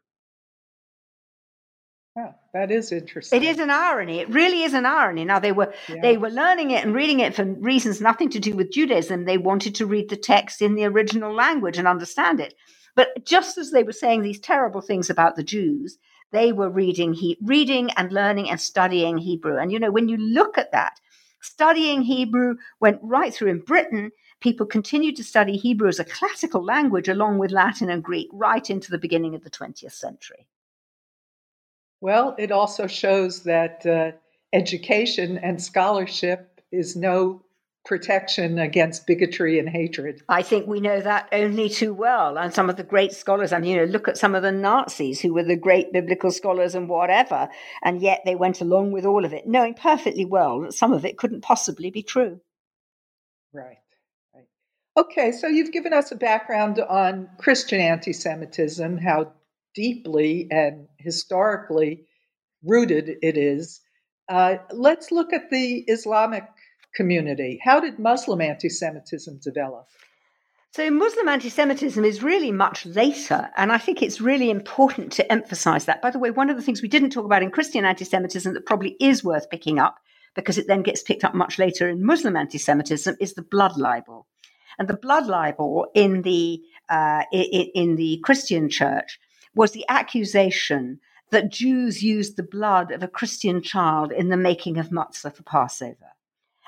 That 2.53 2.71
is 2.71 2.93
interesting. 2.93 3.43
It 3.43 3.47
is 3.47 3.59
an 3.59 3.71
irony. 3.71 4.21
It 4.21 4.29
really 4.29 4.63
is 4.63 4.75
an 4.75 4.85
irony. 4.85 5.25
Now 5.25 5.39
they 5.39 5.53
were 5.53 5.73
yeah. 5.89 6.03
they 6.03 6.19
were 6.19 6.29
learning 6.29 6.73
it 6.73 6.85
and 6.85 6.95
reading 6.95 7.21
it 7.21 7.35
for 7.35 7.45
reasons 7.45 8.01
nothing 8.01 8.29
to 8.31 8.41
do 8.41 8.55
with 8.55 8.71
Judaism. 8.71 9.25
They 9.25 9.39
wanted 9.39 9.75
to 9.77 9.87
read 9.87 10.11
the 10.11 10.17
text 10.17 10.61
in 10.61 10.75
the 10.75 10.85
original 10.85 11.35
language 11.35 11.79
and 11.79 11.89
understand 11.89 12.41
it. 12.41 12.55
But 12.95 13.25
just 13.25 13.57
as 13.57 13.71
they 13.71 13.83
were 13.83 13.93
saying 13.93 14.21
these 14.21 14.39
terrible 14.39 14.83
things 14.83 15.09
about 15.09 15.37
the 15.37 15.43
Jews, 15.43 15.97
they 16.31 16.53
were 16.53 16.69
reading 16.69 17.15
he, 17.15 17.39
reading 17.43 17.91
and 17.97 18.13
learning 18.13 18.51
and 18.51 18.61
studying 18.61 19.17
Hebrew. 19.17 19.57
And 19.57 19.73
you 19.73 19.79
know, 19.79 19.91
when 19.91 20.11
you 20.11 20.19
look 20.19 20.59
at 20.59 20.73
that, 20.73 21.01
studying 21.41 22.03
Hebrew 22.03 22.57
went 22.81 22.99
right 23.03 23.33
through 23.33 23.49
in 23.49 23.61
Britain 23.61 24.11
people 24.43 24.67
continued 24.67 25.17
to 25.17 25.25
study 25.25 25.57
Hebrew 25.57 25.89
as 25.89 26.01
a 26.01 26.05
classical 26.05 26.63
language 26.63 27.09
along 27.09 27.39
with 27.39 27.51
Latin 27.51 27.89
and 27.89 28.03
Greek 28.03 28.29
right 28.33 28.69
into 28.69 28.91
the 28.91 28.99
beginning 28.99 29.35
of 29.35 29.45
the 29.45 29.51
20th 29.51 29.93
century. 29.93 30.47
Well, 32.01 32.35
it 32.39 32.51
also 32.51 32.87
shows 32.89 33.45
that 33.45 33.87
uh, 33.87 34.13
education 34.53 35.39
and 35.39 35.63
scholarship 35.63 36.61
is 36.73 36.97
no 36.97 37.43
protection 37.85 38.59
against 38.59 39.07
bigotry 39.07 39.59
and 39.59 39.69
hatred. 39.69 40.23
I 40.29 40.43
think 40.43 40.67
we 40.67 40.81
know 40.81 41.01
that 41.01 41.29
only 41.33 41.69
too 41.69 41.93
well. 41.93 42.39
And 42.39 42.55
some 42.55 42.71
of 42.71 42.77
the 42.77 42.85
great 42.85 43.13
scholars, 43.13 43.53
I 43.53 43.59
mean, 43.59 43.73
you 43.73 43.77
know, 43.79 43.85
look 43.93 44.09
at 44.09 44.19
some 44.19 44.35
of 44.35 44.43
the 44.43 44.53
Nazis 44.53 45.21
who 45.21 45.35
were 45.35 45.43
the 45.43 45.57
great 45.57 45.93
biblical 45.93 46.31
scholars 46.31 46.75
and 46.75 46.89
whatever, 46.89 47.49
and 47.83 48.01
yet 48.01 48.23
they 48.25 48.37
went 48.37 48.61
along 48.61 48.93
with 48.93 49.05
all 49.05 49.25
of 49.25 49.33
it, 49.33 49.47
knowing 49.47 49.75
perfectly 49.75 50.25
well 50.25 50.61
that 50.61 50.75
some 50.75 50.93
of 50.93 51.05
it 51.05 51.19
couldn't 51.19 51.41
possibly 51.41 51.91
be 51.91 52.03
true. 52.03 52.41
Right. 53.53 53.79
Okay, 54.95 55.33
so 55.33 55.47
you've 55.47 55.73
given 55.73 55.95
us 55.95 56.13
a 56.13 56.17
background 56.17 56.79
on 56.79 57.31
Christian 57.39 57.81
anti 57.81 58.13
Semitism, 58.13 58.99
how 58.99 59.33
deeply 59.75 60.49
and 60.51 60.87
historically 60.99 62.05
rooted 62.63 63.17
it 63.23 63.39
is. 63.39 63.81
Uh, 64.29 64.57
let's 64.71 65.11
look 65.11 65.33
at 65.33 65.49
the 65.51 65.79
Islamic 65.89 66.45
community. 66.95 67.59
How 67.65 67.81
did 67.81 67.99
Muslim 67.99 68.43
anti 68.43 68.69
Semitism 68.69 69.41
develop? 69.43 69.87
So, 70.73 70.91
Muslim 70.91 71.27
anti 71.27 71.49
Semitism 71.49 72.05
is 72.05 72.23
really 72.23 72.53
much 72.53 72.85
later, 72.85 73.49
and 73.57 73.73
I 73.73 73.79
think 73.79 74.03
it's 74.03 74.21
really 74.21 74.51
important 74.51 75.11
to 75.13 75.33
emphasize 75.33 75.87
that. 75.87 76.03
By 76.03 76.11
the 76.11 76.19
way, 76.19 76.31
one 76.31 76.51
of 76.51 76.57
the 76.57 76.63
things 76.63 76.83
we 76.83 76.89
didn't 76.89 77.11
talk 77.11 77.25
about 77.25 77.43
in 77.43 77.51
Christian 77.51 77.87
anti 77.87 78.05
Semitism 78.05 78.53
that 78.53 78.67
probably 78.67 78.97
is 79.01 79.25
worth 79.25 79.49
picking 79.49 79.79
up, 79.79 79.97
because 80.35 80.59
it 80.59 80.67
then 80.67 80.83
gets 80.83 81.03
picked 81.03 81.25
up 81.25 81.35
much 81.35 81.59
later 81.59 81.89
in 81.89 82.05
Muslim 82.05 82.37
anti 82.37 82.59
Semitism, 82.59 83.17
is 83.21 83.33
the 83.33 83.43
blood 83.43 83.79
libel. 83.79 84.27
And 84.79 84.89
the 84.89 84.97
blood 84.97 85.27
libel 85.27 85.89
in 85.95 86.23
the, 86.23 86.61
uh, 86.89 87.25
in, 87.33 87.71
in 87.75 87.97
the 87.97 88.21
Christian 88.25 88.69
church 88.69 89.19
was 89.55 89.73
the 89.73 89.85
accusation 89.89 91.01
that 91.31 91.51
Jews 91.51 92.03
used 92.03 92.37
the 92.37 92.43
blood 92.43 92.91
of 92.91 93.03
a 93.03 93.09
Christian 93.09 93.63
child 93.63 94.13
in 94.13 94.29
the 94.29 94.37
making 94.37 94.79
of 94.79 94.91
matzah 94.91 95.35
for 95.35 95.43
Passover 95.43 96.13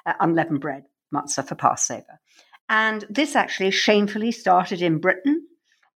uh, 0.07 0.15
unleavened 0.21 0.61
bread, 0.61 0.85
matzah 1.13 1.47
for 1.47 1.55
Passover. 1.55 2.21
And 2.69 3.05
this 3.11 3.37
actually 3.37 3.71
shamefully 3.71 4.33
started 4.33 4.83
in 4.83 4.99
Britain. 4.99 5.47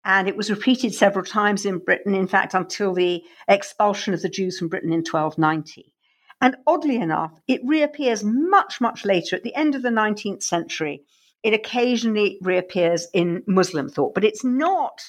And 0.03 0.27
it 0.27 0.37
was 0.37 0.49
repeated 0.49 0.93
several 0.93 1.25
times 1.25 1.65
in 1.65 1.79
Britain, 1.79 2.15
in 2.15 2.27
fact, 2.27 2.53
until 2.53 2.93
the 2.93 3.23
expulsion 3.47 4.13
of 4.13 4.21
the 4.21 4.29
Jews 4.29 4.57
from 4.57 4.69
Britain 4.69 4.93
in 4.93 4.99
1290. 4.99 5.93
And 6.39 6.55
oddly 6.65 6.97
enough, 6.97 7.39
it 7.47 7.61
reappears 7.65 8.23
much, 8.23 8.79
much 8.79 9.03
later 9.03 9.35
at 9.35 9.43
the 9.43 9.55
end 9.55 9.75
of 9.75 9.81
the 9.81 9.89
19th 9.89 10.43
century. 10.43 11.03
It 11.44 11.53
occasionally 11.53 12.39
reappears 12.41 13.08
in 13.13 13.44
Muslim 13.48 13.89
thought, 13.89 14.13
but 14.13 14.24
it's 14.24 14.44
not. 14.44 15.01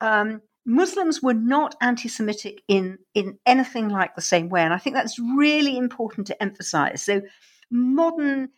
Um, 0.00 0.42
Muslims 0.66 1.22
were 1.22 1.34
not 1.34 1.74
anti 1.80 2.08
Semitic 2.08 2.62
in, 2.68 2.98
in 3.14 3.38
anything 3.46 3.88
like 3.88 4.14
the 4.14 4.20
same 4.20 4.48
way. 4.50 4.62
And 4.62 4.74
I 4.74 4.78
think 4.78 4.94
that's 4.94 5.18
really 5.18 5.78
important 5.78 6.26
to 6.26 6.42
emphasize. 6.42 7.02
So 7.02 7.22
modern 7.70 8.50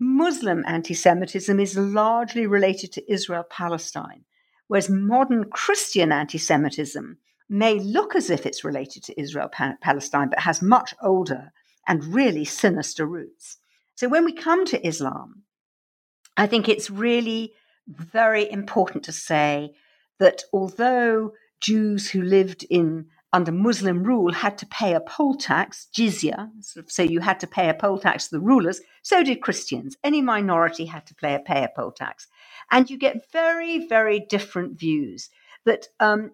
Muslim 0.00 0.64
anti 0.66 0.94
Semitism 0.94 1.58
is 1.60 1.76
largely 1.76 2.46
related 2.46 2.92
to 2.92 3.12
Israel 3.12 3.44
Palestine, 3.50 4.24
whereas 4.68 4.88
modern 4.88 5.50
Christian 5.50 6.12
anti 6.12 6.38
Semitism 6.38 7.18
may 7.48 7.74
look 7.74 8.14
as 8.14 8.30
if 8.30 8.46
it's 8.46 8.64
related 8.64 9.02
to 9.04 9.20
Israel 9.20 9.50
Palestine, 9.82 10.28
but 10.30 10.40
has 10.40 10.62
much 10.62 10.94
older 11.02 11.52
and 11.86 12.14
really 12.14 12.44
sinister 12.44 13.06
roots. 13.06 13.58
So 13.94 14.08
when 14.08 14.24
we 14.24 14.32
come 14.32 14.64
to 14.66 14.86
Islam, 14.86 15.42
I 16.38 16.46
think 16.46 16.68
it's 16.68 16.88
really 16.88 17.52
very 17.88 18.50
important 18.50 19.04
to 19.04 19.12
say 19.12 19.74
that 20.20 20.44
although 20.52 21.32
Jews 21.60 22.10
who 22.10 22.22
lived 22.22 22.64
in 22.70 23.06
under 23.32 23.52
Muslim 23.52 24.04
rule 24.04 24.32
had 24.32 24.56
to 24.58 24.66
pay 24.66 24.94
a 24.94 25.00
poll 25.00 25.34
tax, 25.34 25.88
jizya, 25.94 26.48
so 26.86 27.02
you 27.02 27.20
had 27.20 27.40
to 27.40 27.46
pay 27.46 27.68
a 27.68 27.74
poll 27.74 27.98
tax 27.98 28.28
to 28.28 28.36
the 28.36 28.40
rulers. 28.40 28.80
So 29.02 29.22
did 29.22 29.42
Christians. 29.42 29.96
Any 30.02 30.22
minority 30.22 30.86
had 30.86 31.06
to 31.08 31.14
pay 31.14 31.34
a, 31.34 31.40
pay 31.40 31.64
a 31.64 31.68
poll 31.74 31.90
tax. 31.90 32.28
And 32.70 32.88
you 32.88 32.96
get 32.96 33.30
very, 33.32 33.86
very 33.86 34.20
different 34.20 34.78
views 34.78 35.30
that, 35.66 35.88
um, 36.00 36.30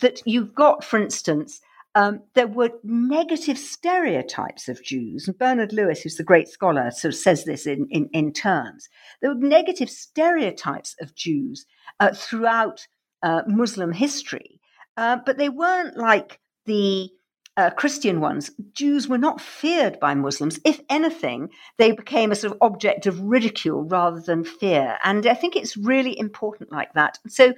that 0.00 0.22
you've 0.24 0.54
got, 0.54 0.84
for 0.84 0.98
instance, 0.98 1.60
um, 1.94 2.22
there 2.34 2.46
were 2.46 2.70
negative 2.84 3.58
stereotypes 3.58 4.68
of 4.68 4.82
Jews. 4.82 5.26
And 5.26 5.38
Bernard 5.38 5.72
Lewis, 5.72 6.02
who's 6.02 6.16
the 6.16 6.24
great 6.24 6.48
scholar, 6.48 6.90
sort 6.90 7.14
of 7.14 7.18
says 7.18 7.44
this 7.44 7.66
in, 7.66 7.86
in, 7.90 8.08
in 8.12 8.32
terms. 8.32 8.88
There 9.20 9.34
were 9.34 9.40
negative 9.40 9.90
stereotypes 9.90 10.94
of 11.00 11.14
Jews 11.14 11.66
uh, 11.98 12.12
throughout 12.14 12.86
uh, 13.22 13.42
Muslim 13.46 13.92
history 13.92 14.60
uh, 15.00 15.16
but 15.24 15.38
they 15.38 15.48
weren't 15.48 15.96
like 15.96 16.38
the 16.66 17.08
uh, 17.56 17.70
Christian 17.70 18.20
ones. 18.20 18.50
Jews 18.74 19.08
were 19.08 19.18
not 19.18 19.40
feared 19.40 19.98
by 19.98 20.14
Muslims. 20.14 20.60
If 20.64 20.80
anything, 20.90 21.48
they 21.78 21.92
became 21.92 22.30
a 22.30 22.34
sort 22.34 22.52
of 22.52 22.58
object 22.60 23.06
of 23.06 23.20
ridicule 23.20 23.84
rather 23.84 24.20
than 24.20 24.44
fear. 24.44 24.98
And 25.02 25.26
I 25.26 25.34
think 25.34 25.56
it's 25.56 25.76
really 25.76 26.18
important 26.18 26.70
like 26.70 26.92
that. 26.92 27.18
So 27.28 27.54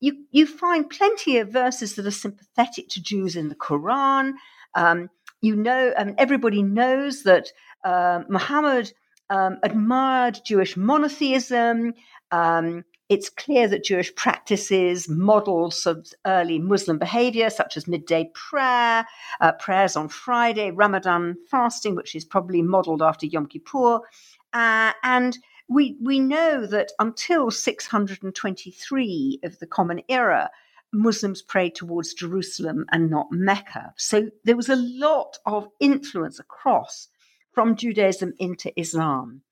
you 0.00 0.24
you 0.30 0.46
find 0.46 0.88
plenty 0.88 1.38
of 1.38 1.52
verses 1.52 1.94
that 1.94 2.06
are 2.06 2.10
sympathetic 2.10 2.88
to 2.90 3.02
Jews 3.02 3.36
in 3.36 3.48
the 3.48 3.54
Quran. 3.54 4.34
Um, 4.74 5.10
you 5.40 5.56
know, 5.56 5.92
um, 5.96 6.14
everybody 6.18 6.62
knows 6.62 7.22
that 7.22 7.48
uh, 7.84 8.22
Muhammad 8.28 8.92
um, 9.30 9.58
admired 9.62 10.40
Jewish 10.44 10.76
monotheism. 10.76 11.94
Um, 12.30 12.84
it's 13.08 13.30
clear 13.30 13.66
that 13.68 13.84
Jewish 13.84 14.14
practices 14.14 15.08
model 15.08 15.72
of 15.86 16.06
early 16.26 16.58
Muslim 16.58 16.98
behavior, 16.98 17.48
such 17.48 17.76
as 17.76 17.88
midday 17.88 18.30
prayer, 18.34 19.06
uh, 19.40 19.52
prayers 19.52 19.96
on 19.96 20.08
Friday, 20.08 20.70
Ramadan 20.70 21.36
fasting, 21.50 21.94
which 21.94 22.14
is 22.14 22.24
probably 22.24 22.60
modeled 22.60 23.00
after 23.00 23.24
Yom 23.26 23.46
Kippur. 23.46 24.00
Uh, 24.52 24.92
and 25.02 25.38
we, 25.68 25.96
we 26.02 26.18
know 26.18 26.66
that 26.66 26.92
until 26.98 27.50
623 27.50 29.40
of 29.44 29.58
the 29.58 29.66
Common 29.66 30.02
Era, 30.08 30.50
Muslims 30.92 31.42
prayed 31.42 31.74
towards 31.74 32.14
Jerusalem 32.14 32.86
and 32.90 33.10
not 33.10 33.30
Mecca. 33.30 33.92
So 33.96 34.30
there 34.44 34.56
was 34.56 34.70
a 34.70 34.76
lot 34.76 35.38
of 35.44 35.68
influence 35.80 36.38
across 36.38 37.08
from 37.52 37.76
Judaism 37.76 38.32
into 38.38 38.72
Islam. 38.80 39.42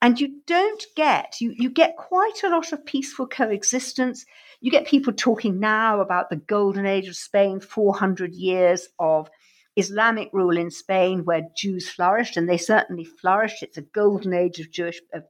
And 0.00 0.20
you 0.20 0.40
don't 0.46 0.84
get, 0.96 1.40
you, 1.40 1.54
you 1.56 1.70
get 1.70 1.96
quite 1.96 2.42
a 2.44 2.48
lot 2.48 2.72
of 2.72 2.84
peaceful 2.84 3.26
coexistence. 3.26 4.26
You 4.60 4.70
get 4.70 4.86
people 4.86 5.12
talking 5.12 5.60
now 5.60 6.00
about 6.00 6.28
the 6.28 6.36
golden 6.36 6.86
age 6.86 7.08
of 7.08 7.16
Spain, 7.16 7.60
400 7.60 8.34
years 8.34 8.88
of 8.98 9.30
Islamic 9.76 10.28
rule 10.32 10.56
in 10.56 10.70
Spain 10.70 11.24
where 11.24 11.48
Jews 11.56 11.88
flourished, 11.88 12.36
and 12.36 12.48
they 12.48 12.58
certainly 12.58 13.04
flourished. 13.04 13.62
It's 13.62 13.78
a 13.78 13.82
golden 13.82 14.34
age 14.34 14.60
of 14.60 14.70
Jewish 14.70 15.00
of, 15.14 15.24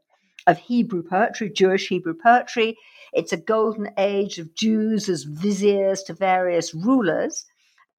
of 0.47 0.59
Hebrew 0.59 1.03
poetry, 1.03 1.51
Jewish 1.51 1.89
Hebrew 1.89 2.15
poetry. 2.15 2.77
It's 3.13 3.33
a 3.33 3.37
golden 3.37 3.91
age 3.99 4.39
of 4.39 4.55
Jews 4.55 5.09
as 5.09 5.25
viziers 5.25 6.03
to 6.05 6.15
various 6.15 6.75
rulers. 6.75 7.45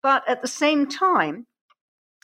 But 0.02 0.28
at 0.28 0.42
the 0.42 0.48
same 0.48 0.88
time, 0.88 1.46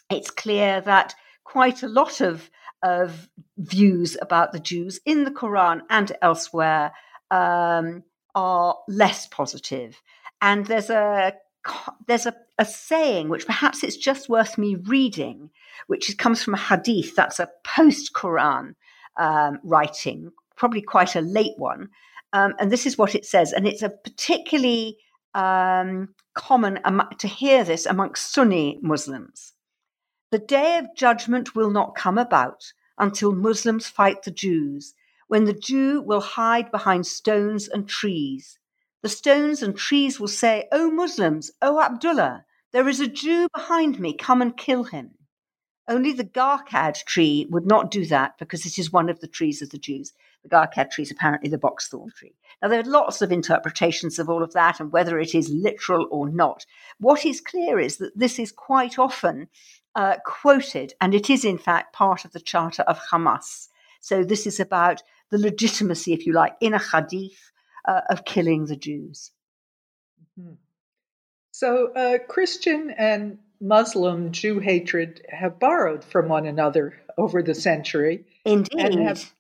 it's 0.09 0.31
clear 0.31 0.81
that 0.81 1.15
quite 1.43 1.83
a 1.83 1.87
lot 1.87 2.21
of 2.21 2.49
of 2.81 3.27
views 3.57 4.15
about 4.21 4.53
the 4.53 4.59
Jews 4.59 5.01
in 5.05 5.25
the 5.25 5.31
Quran 5.31 5.81
and 5.89 6.15
elsewhere 6.21 6.93
um, 7.29 8.03
are 8.35 8.77
less 8.87 9.27
positive. 9.27 10.01
And 10.41 10.65
there's 10.65 10.89
a 10.89 11.33
there's 12.07 12.25
a, 12.25 12.33
a 12.57 12.65
saying 12.65 13.29
which 13.29 13.45
perhaps 13.45 13.83
it's 13.83 13.97
just 13.97 14.29
worth 14.29 14.57
me 14.57 14.75
reading, 14.75 15.49
which 15.87 16.17
comes 16.17 16.41
from 16.41 16.53
a 16.53 16.57
hadith. 16.57 17.15
That's 17.15 17.39
a 17.39 17.49
post 17.63 18.13
Quran 18.13 18.75
um, 19.19 19.59
writing, 19.63 20.31
probably 20.55 20.81
quite 20.81 21.15
a 21.15 21.21
late 21.21 21.57
one. 21.57 21.89
Um, 22.33 22.53
and 22.59 22.71
this 22.71 22.85
is 22.85 22.97
what 22.97 23.15
it 23.15 23.25
says, 23.25 23.53
and 23.53 23.67
it's 23.67 23.83
a 23.83 23.89
particularly 23.89 24.97
um, 25.33 26.09
common 26.33 26.79
to 27.17 27.27
hear 27.27 27.63
this 27.63 27.85
amongst 27.85 28.33
Sunni 28.33 28.79
Muslims. 28.81 29.53
The 30.31 30.39
day 30.39 30.77
of 30.77 30.95
judgment 30.95 31.55
will 31.55 31.71
not 31.71 31.95
come 31.95 32.17
about 32.17 32.71
until 32.97 33.33
Muslims 33.33 33.87
fight 33.87 34.23
the 34.23 34.31
Jews, 34.31 34.93
when 35.27 35.45
the 35.45 35.53
Jew 35.53 36.01
will 36.01 36.21
hide 36.21 36.71
behind 36.71 37.07
stones 37.07 37.67
and 37.67 37.87
trees. 37.87 38.59
The 39.01 39.09
stones 39.09 39.63
and 39.63 39.77
trees 39.77 40.19
will 40.19 40.27
say, 40.27 40.67
O 40.71 40.91
Muslims, 40.91 41.51
O 41.61 41.79
Abdullah, 41.79 42.45
there 42.71 42.87
is 42.87 42.99
a 42.99 43.07
Jew 43.07 43.47
behind 43.55 43.99
me, 43.99 44.13
come 44.13 44.41
and 44.41 44.55
kill 44.55 44.83
him. 44.83 45.11
Only 45.89 46.13
the 46.13 46.23
Gharqad 46.23 47.03
tree 47.05 47.47
would 47.49 47.65
not 47.65 47.89
do 47.89 48.05
that 48.05 48.37
because 48.37 48.63
it 48.67 48.77
is 48.77 48.93
one 48.93 49.09
of 49.09 49.21
the 49.21 49.27
trees 49.27 49.63
of 49.63 49.71
the 49.71 49.79
Jews. 49.79 50.13
The 50.43 50.49
Gharqad 50.49 50.91
tree 50.91 51.01
is 51.01 51.09
apparently 51.09 51.49
the 51.49 51.57
boxthorn 51.57 52.13
tree. 52.13 52.35
Now, 52.61 52.67
there 52.67 52.79
are 52.79 52.83
lots 52.83 53.23
of 53.23 53.31
interpretations 53.31 54.19
of 54.19 54.29
all 54.29 54.43
of 54.43 54.53
that 54.53 54.79
and 54.79 54.91
whether 54.91 55.17
it 55.17 55.33
is 55.33 55.49
literal 55.49 56.07
or 56.11 56.29
not. 56.29 56.67
What 56.99 57.25
is 57.25 57.41
clear 57.41 57.79
is 57.79 57.97
that 57.97 58.15
this 58.15 58.37
is 58.37 58.51
quite 58.51 58.99
often 58.99 59.47
uh, 59.95 60.17
quoted, 60.23 60.93
and 61.01 61.15
it 61.15 61.27
is 61.27 61.43
in 61.43 61.57
fact 61.57 61.93
part 61.93 62.23
of 62.23 62.33
the 62.33 62.39
Charter 62.39 62.83
of 62.83 62.99
Hamas. 63.11 63.69
So 63.99 64.23
this 64.23 64.45
is 64.45 64.59
about 64.59 65.01
the 65.31 65.39
legitimacy, 65.39 66.13
if 66.13 66.27
you 66.27 66.33
like, 66.33 66.53
in 66.61 66.75
a 66.75 66.79
hadith 66.79 67.51
uh, 67.87 68.01
of 68.11 68.25
killing 68.25 68.67
the 68.67 68.75
Jews. 68.75 69.31
Mm-hmm. 70.39 70.53
So, 71.51 71.91
uh, 71.93 72.19
Christian 72.27 72.91
and 72.91 73.39
Muslim 73.61 74.31
Jew 74.31 74.59
hatred 74.59 75.25
have 75.29 75.59
borrowed 75.59 76.03
from 76.03 76.29
one 76.29 76.45
another 76.45 76.93
over 77.17 77.43
the 77.43 77.55
century. 77.55 78.25
Indeed. 78.45 78.79
And 78.79 79.07
have, 79.07 79.33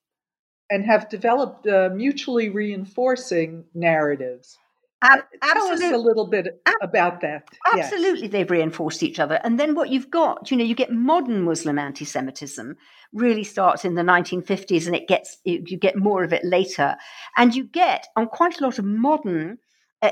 and 0.69 0.85
have 0.85 1.09
developed 1.09 1.67
uh, 1.67 1.89
mutually 1.93 2.49
reinforcing 2.49 3.65
narratives. 3.73 4.57
Ab- 5.01 5.23
Tell 5.41 5.67
us 5.67 5.81
a 5.81 5.97
little 5.97 6.27
bit 6.27 6.61
about 6.81 7.21
that. 7.21 7.47
Absolutely, 7.73 8.23
yes. 8.23 8.31
they've 8.31 8.51
reinforced 8.51 9.01
each 9.01 9.17
other. 9.17 9.39
And 9.43 9.57
then 9.57 9.73
what 9.73 9.89
you've 9.89 10.11
got, 10.11 10.51
you 10.51 10.57
know, 10.57 10.65
you 10.65 10.75
get 10.75 10.91
modern 10.91 11.43
Muslim 11.43 11.79
anti 11.79 12.03
Semitism 12.03 12.75
really 13.13 13.45
starts 13.45 13.85
in 13.85 13.95
the 13.95 14.01
1950s 14.01 14.87
and 14.87 14.95
it 14.95 15.07
gets, 15.07 15.37
you 15.45 15.77
get 15.77 15.95
more 15.95 16.23
of 16.23 16.33
it 16.33 16.43
later. 16.43 16.97
And 17.37 17.55
you 17.55 17.63
get 17.63 18.07
on 18.17 18.27
quite 18.27 18.59
a 18.59 18.63
lot 18.63 18.77
of 18.77 18.83
modern 18.85 19.59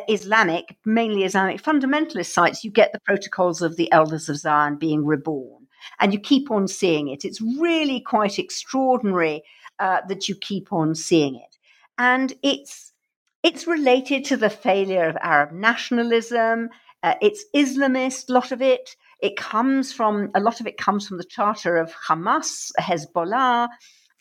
Islamic, 0.08 0.78
mainly 0.86 1.24
Islamic 1.24 1.62
fundamentalist 1.62 2.32
sites, 2.32 2.64
you 2.64 2.72
get 2.72 2.92
the 2.92 3.00
protocols 3.00 3.62
of 3.62 3.78
the 3.78 3.92
elders 3.92 4.28
of 4.30 4.38
Zion 4.38 4.76
being 4.76 5.06
reborn. 5.06 5.68
And 6.00 6.12
you 6.12 6.20
keep 6.20 6.52
on 6.52 6.68
seeing 6.68 7.08
it. 7.08 7.24
It's 7.24 7.40
really 7.40 8.02
quite 8.02 8.40
extraordinary 8.40 9.44
uh, 9.80 10.02
that 10.10 10.28
you 10.28 10.36
keep 10.36 10.74
on 10.74 10.96
seeing 10.96 11.36
it. 11.36 11.58
And 11.98 12.34
it's 12.44 12.92
it's 13.44 13.68
related 13.68 14.26
to 14.26 14.38
the 14.38 14.50
failure 14.50 15.08
of 15.08 15.16
Arab 15.22 15.54
nationalism. 15.54 16.70
Uh, 17.04 17.14
it's 17.22 17.46
Islamist, 17.56 18.30
a 18.30 18.34
lot 18.34 18.52
of 18.52 18.62
it. 18.62 18.96
It 19.22 19.38
comes 19.38 19.94
from, 19.94 20.32
a 20.36 20.40
lot 20.40 20.60
of 20.60 20.68
it 20.68 20.78
comes 20.78 21.08
from 21.08 21.18
the 21.18 21.24
charter 21.24 21.78
of 21.78 21.94
Hamas, 21.94 22.72
Hezbollah. 22.80 23.70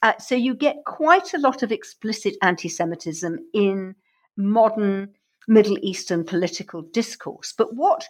Uh, 0.03 0.13
so 0.19 0.35
you 0.35 0.55
get 0.55 0.77
quite 0.87 1.35
a 1.35 1.39
lot 1.39 1.63
of 1.63 1.73
explicit 1.73 2.37
anti 2.43 2.69
Semitism 2.69 3.39
in 3.53 3.95
modern 4.37 5.09
Middle 5.47 5.79
Eastern 5.83 6.25
political 6.25 6.83
discourse. 6.83 7.53
But 7.57 7.75
what 7.75 8.07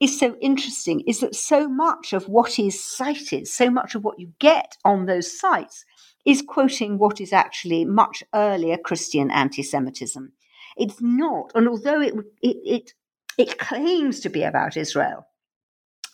is 0.00 0.18
so 0.18 0.36
interesting 0.40 1.00
is 1.00 1.20
that 1.20 1.34
so 1.34 1.68
much 1.68 2.12
of 2.12 2.28
what 2.28 2.58
is 2.58 2.82
cited, 2.82 3.48
so 3.48 3.70
much 3.70 3.94
of 3.94 4.04
what 4.04 4.18
you 4.18 4.32
get 4.38 4.76
on 4.84 5.06
those 5.06 5.38
sites, 5.38 5.84
is 6.24 6.42
quoting 6.42 6.98
what 6.98 7.20
is 7.20 7.32
actually 7.32 7.84
much 7.84 8.22
earlier 8.34 8.76
Christian 8.76 9.30
anti 9.30 9.62
Semitism. 9.62 10.32
It's 10.76 11.00
not. 11.00 11.52
And 11.54 11.68
although 11.68 12.00
it, 12.00 12.14
it, 12.42 12.56
it, 12.64 12.92
it 13.36 13.58
claims 13.58 14.20
to 14.20 14.28
be 14.28 14.42
about 14.42 14.76
Israel, 14.76 15.26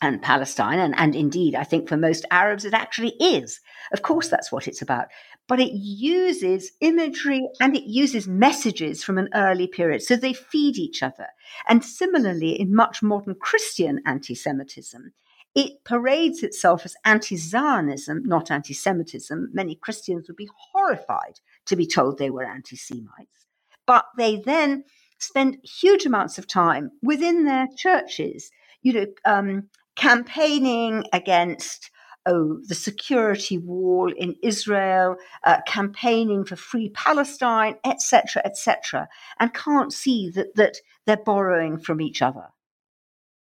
and 0.05 0.21
Palestine, 0.21 0.79
and, 0.79 0.95
and 0.99 1.17
indeed, 1.17 1.55
I 1.55 1.65
think 1.65 1.89
for 1.89 1.97
most 1.97 2.27
Arabs, 2.31 2.65
it 2.65 2.75
actually 2.75 3.15
is. 3.21 3.61
Of 3.93 4.03
course, 4.03 4.29
that's 4.29 4.53
what 4.53 4.69
it's 4.69 4.83
about. 4.83 5.07
But 5.47 5.61
it 5.61 5.73
uses 5.73 6.73
imagery 6.81 7.47
and 7.61 7.77
it 7.77 7.85
uses 7.85 8.27
messages 8.27 9.05
from 9.05 9.19
an 9.19 9.29
early 9.35 9.67
period. 9.67 10.03
So 10.03 10.17
they 10.17 10.33
feed 10.33 10.79
each 10.79 11.03
other. 11.03 11.29
And 11.69 11.85
similarly, 11.85 12.59
in 12.59 12.75
much 12.75 13.03
modern 13.03 13.35
Christian 13.35 14.01
anti 14.07 14.35
Semitism, 14.35 15.13
it 15.55 15.85
parades 15.85 16.43
itself 16.43 16.87
as 16.87 16.97
anti 17.05 17.37
Zionism, 17.37 18.23
not 18.25 18.51
anti 18.51 18.73
Semitism. 18.73 19.51
Many 19.53 19.75
Christians 19.75 20.29
would 20.29 20.37
be 20.37 20.49
horrified 20.73 21.41
to 21.67 21.77
be 21.77 21.87
told 21.87 22.17
they 22.17 22.31
were 22.31 22.45
anti 22.45 22.77
Semites 22.77 23.45
but 23.87 24.07
they 24.17 24.37
then 24.37 24.85
spend 25.19 25.59
huge 25.63 26.07
amounts 26.07 26.39
of 26.39 26.47
time 26.47 26.91
within 27.03 27.45
their 27.45 27.69
churches, 27.77 28.51
you 28.83 28.93
know, 28.93 29.07
um, 29.25 29.69
campaigning 29.97 31.05
against 31.13 31.91
oh 32.27 32.59
the 32.67 32.75
security 32.75 33.59
wall 33.59 34.13
in 34.17 34.37
Israel, 34.43 35.17
uh, 35.45 35.61
campaigning 35.67 36.45
for 36.45 36.57
free 36.57 36.89
Palestine, 36.91 37.77
etc., 37.85 38.43
etc., 38.45 39.09
and 39.41 39.53
can't 39.55 39.93
see 39.93 40.31
that 40.31 40.55
that 40.57 40.79
they're 41.07 41.17
borrowing 41.17 41.79
from 41.79 42.01
each 42.01 42.23
other. 42.23 42.49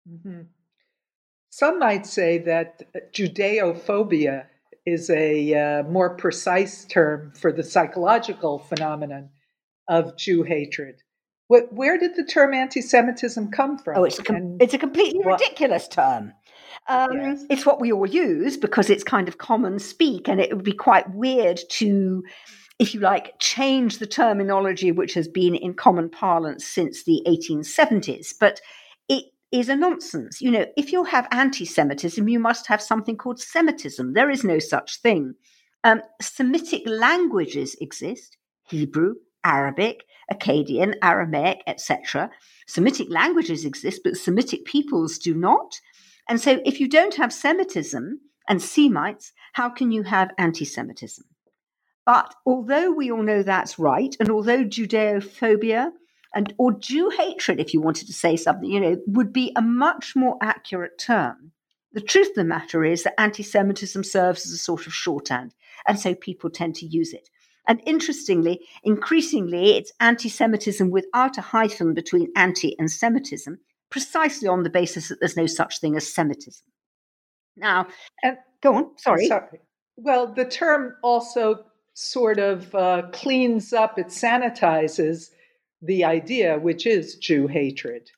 Mm-hmm. 0.10 0.42
Some 1.50 1.80
might 1.80 2.06
say 2.06 2.40
that 2.40 3.14
Judeophobia 3.14 4.46
is 4.86 5.10
a 5.10 5.54
uh, 5.54 5.84
more 5.84 6.16
precise 6.16 6.86
term 6.86 7.32
for 7.40 7.52
the 7.52 7.64
psychological 7.64 8.60
phenomenon 8.60 9.30
of 9.88 10.18
Jew 10.18 10.44
hatred. 10.44 11.02
What, 11.48 11.72
where 11.72 11.98
did 11.98 12.16
the 12.16 12.24
term 12.24 12.54
anti-Semitism 12.54 13.52
come 13.52 13.78
from? 13.78 13.98
Oh, 13.98 14.04
it's 14.04 14.18
a, 14.18 14.24
com- 14.24 14.58
it's 14.60 14.74
a 14.74 14.78
completely 14.78 15.22
ridiculous 15.24 15.88
term. 15.88 16.34
Um, 16.88 17.14
yes. 17.14 17.46
It's 17.50 17.66
what 17.66 17.80
we 17.80 17.92
all 17.92 18.08
use 18.08 18.58
because 18.58 18.90
it's 18.90 19.04
kind 19.04 19.28
of 19.28 19.38
common 19.38 19.80
speak, 19.80 20.28
and 20.28 20.40
it 20.40 20.54
would 20.54 20.66
be 20.66 20.74
quite 20.74 21.10
weird 21.14 21.62
to, 21.72 22.24
if 22.80 22.94
you 22.94 23.00
like, 23.00 23.40
change 23.40 24.00
the 24.00 24.08
terminology 24.08 24.92
which 24.92 25.14
has 25.14 25.28
been 25.28 25.56
in 25.56 25.74
common 25.74 26.10
parlance 26.10 26.66
since 26.66 27.04
the 27.04 27.22
1870s. 27.26 28.34
But 28.40 28.60
it 29.08 29.26
is 29.52 29.70
a 29.70 29.76
nonsense. 29.76 30.42
You 30.42 30.52
know, 30.52 30.66
if 30.76 30.92
you 30.92 31.04
have 31.06 31.28
anti 31.32 31.66
Semitism, 31.66 32.28
you 32.28 32.40
must 32.40 32.68
have 32.68 32.82
something 32.82 33.16
called 33.16 33.40
Semitism. 33.40 34.14
There 34.14 34.30
is 34.30 34.44
no 34.44 34.60
such 34.60 35.00
thing. 35.02 35.36
Um, 35.86 36.02
Semitic 36.22 36.84
languages 36.86 37.76
exist 37.80 38.38
Hebrew, 38.68 39.16
Arabic, 39.44 40.06
Akkadian, 40.32 40.96
Aramaic, 41.02 41.62
etc. 41.68 42.30
Semitic 42.68 43.08
languages 43.10 43.66
exist, 43.66 44.02
but 44.04 44.18
Semitic 44.18 44.66
peoples 44.66 45.18
do 45.18 45.34
not. 45.34 45.80
And 46.30 46.40
so, 46.40 46.62
if 46.66 46.80
you 46.80 46.88
don't 46.88 47.16
have 47.16 47.34
Semitism 47.34 48.20
and 48.48 48.62
Semites, 48.62 49.34
how 49.54 49.70
can 49.70 49.92
you 49.92 50.04
have 50.04 50.32
anti 50.38 50.66
Semitism? 50.66 51.26
But 52.06 52.34
although 52.46 52.92
we 52.92 53.12
all 53.12 53.24
know 53.24 53.44
that's 53.44 53.80
right, 53.80 54.16
and 54.20 54.30
although 54.30 54.66
Judeophobia 54.66 55.92
and 56.36 56.54
or 56.58 56.74
Jew 56.74 57.10
hatred, 57.10 57.60
if 57.60 57.74
you 57.74 57.82
wanted 57.82 58.08
to 58.08 58.14
say 58.14 58.36
something, 58.36 58.70
you 58.70 58.80
know, 58.80 58.98
would 59.08 59.32
be 59.32 59.54
a 59.56 59.62
much 59.62 60.16
more 60.16 60.38
accurate 60.42 60.98
term. 60.98 61.52
The 61.94 62.02
truth 62.02 62.30
of 62.30 62.36
the 62.36 62.44
matter 62.44 62.84
is 62.84 63.04
that 63.04 63.20
anti 63.20 63.44
Semitism 63.44 64.04
serves 64.04 64.46
as 64.46 64.52
a 64.52 64.58
sort 64.58 64.88
of 64.88 64.94
shorthand, 64.94 65.54
and 65.88 66.00
so 66.00 66.16
people 66.16 66.50
tend 66.50 66.76
to 66.76 66.86
use 66.86 67.14
it. 67.14 67.30
And 67.68 67.82
interestingly, 67.86 68.62
increasingly, 68.84 69.78
it's 69.78 69.94
anti 70.00 70.28
Semitism 70.28 70.90
without 70.90 71.38
a 71.38 71.42
hyphen 71.42 71.94
between 71.94 72.32
anti 72.36 72.78
and 72.80 72.92
Semitism, 72.92 73.60
precisely 73.94 74.48
on 74.48 74.64
the 74.64 74.72
basis 74.72 75.08
that 75.08 75.20
there's 75.20 75.38
no 75.38 75.46
such 75.46 75.80
thing 75.80 75.96
as 75.96 76.12
Semitism. 76.12 76.66
Now, 77.56 77.86
and, 78.24 78.38
go 78.64 78.74
on, 78.74 78.98
sorry. 78.98 79.28
sorry. 79.28 79.60
Well, 79.98 80.34
the 80.34 80.46
term 80.46 80.96
also 81.04 81.64
sort 81.94 82.40
of 82.40 82.74
uh, 82.74 83.04
cleans 83.14 83.72
up, 83.72 84.00
it 84.00 84.08
sanitizes 84.08 85.30
the 85.84 86.04
idea, 86.06 86.58
which 86.58 86.88
is 86.88 87.18
Jew 87.18 87.46
hatred. 87.46 88.10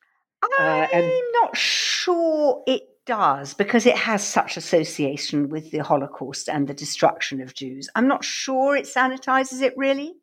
I'm 0.41 0.83
uh, 0.83 0.87
and, 0.93 1.11
not 1.41 1.57
sure 1.57 2.63
it 2.65 2.83
does 3.05 3.53
because 3.53 3.85
it 3.85 3.97
has 3.97 4.23
such 4.23 4.55
association 4.55 5.49
with 5.49 5.71
the 5.71 5.79
Holocaust 5.79 6.47
and 6.47 6.69
the 6.69 6.73
destruction 6.73 7.41
of 7.41 7.53
Jews. 7.53 7.89
I'm 7.95 8.07
not 8.07 8.23
sure 8.23 8.77
it 8.77 8.85
sanitizes 8.85 9.61
it 9.61 9.73
really. 9.75 10.13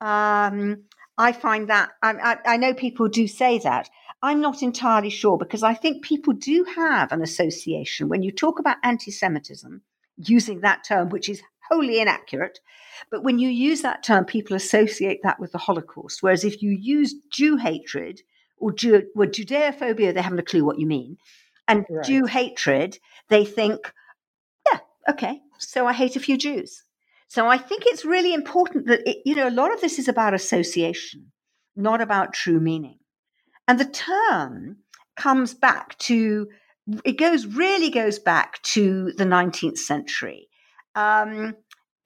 Um, 0.00 0.84
I 1.18 1.32
find 1.32 1.68
that 1.68 1.90
I, 2.02 2.12
I, 2.12 2.38
I, 2.54 2.56
know 2.56 2.72
people 2.72 3.08
do 3.08 3.26
say 3.26 3.58
that. 3.58 3.90
I'm 4.22 4.40
not 4.40 4.62
entirely 4.62 5.10
sure 5.10 5.36
because 5.36 5.62
I 5.62 5.74
think 5.74 6.04
people 6.04 6.32
do 6.32 6.64
have 6.76 7.12
an 7.12 7.22
association 7.22 8.08
when 8.08 8.22
you 8.22 8.32
talk 8.32 8.58
about 8.58 8.76
anti-Semitism 8.82 9.82
using 10.16 10.60
that 10.60 10.84
term, 10.84 11.08
which 11.10 11.28
is 11.28 11.42
wholly 11.68 12.00
inaccurate. 12.00 12.60
But 13.10 13.22
when 13.22 13.38
you 13.38 13.48
use 13.48 13.82
that 13.82 14.02
term, 14.02 14.24
people 14.24 14.56
associate 14.56 15.20
that 15.24 15.38
with 15.38 15.52
the 15.52 15.58
Holocaust. 15.58 16.22
Whereas 16.22 16.44
if 16.44 16.62
you 16.62 16.70
use 16.70 17.14
Jew 17.30 17.56
hatred 17.56 18.22
or 18.56 18.72
Jew, 18.72 19.02
well, 19.14 19.28
Judeophobia, 19.28 20.14
they 20.14 20.22
haven't 20.22 20.38
a 20.38 20.44
clue 20.44 20.64
what 20.64 20.78
you 20.78 20.86
mean 20.86 21.18
and 21.68 21.84
right. 21.88 22.04
Jew 22.04 22.24
hatred, 22.24 22.98
they 23.28 23.44
think, 23.44 23.92
yeah, 24.72 24.80
okay, 25.08 25.40
so 25.58 25.86
I 25.86 25.92
hate 25.92 26.16
a 26.16 26.20
few 26.20 26.36
Jews. 26.36 26.82
So 27.28 27.46
I 27.46 27.58
think 27.58 27.84
it's 27.86 28.04
really 28.04 28.32
important 28.32 28.86
that, 28.86 29.08
it, 29.08 29.18
you 29.24 29.34
know, 29.34 29.48
a 29.48 29.50
lot 29.50 29.72
of 29.72 29.80
this 29.80 29.98
is 29.98 30.08
about 30.08 30.34
association, 30.34 31.30
not 31.76 32.00
about 32.00 32.32
true 32.32 32.58
meaning. 32.58 32.98
And 33.66 33.78
the 33.78 33.84
term 33.84 34.78
comes 35.16 35.52
back 35.52 35.96
to, 35.98 36.48
it 37.04 37.18
goes, 37.18 37.46
really 37.46 37.90
goes 37.90 38.18
back 38.18 38.62
to 38.62 39.12
the 39.16 39.24
19th 39.24 39.78
century. 39.78 40.48
Um, 40.94 41.54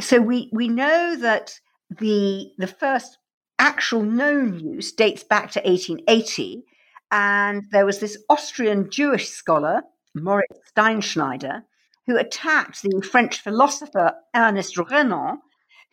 so 0.00 0.20
we, 0.20 0.50
we 0.52 0.68
know 0.68 1.16
that 1.16 1.58
the, 2.00 2.50
the 2.58 2.66
first 2.66 3.16
actual 3.60 4.02
known 4.02 4.58
use 4.58 4.92
dates 4.92 5.22
back 5.22 5.52
to 5.52 5.60
1880 5.60 6.64
and 7.12 7.64
there 7.70 7.84
was 7.84 8.00
this 8.00 8.16
Austrian 8.30 8.90
Jewish 8.90 9.28
scholar, 9.28 9.82
Moritz 10.14 10.58
Steinschneider, 10.74 11.62
who 12.06 12.16
attacked 12.16 12.82
the 12.82 13.02
French 13.02 13.40
philosopher 13.40 14.14
Ernest 14.34 14.76
Renan, 14.76 15.38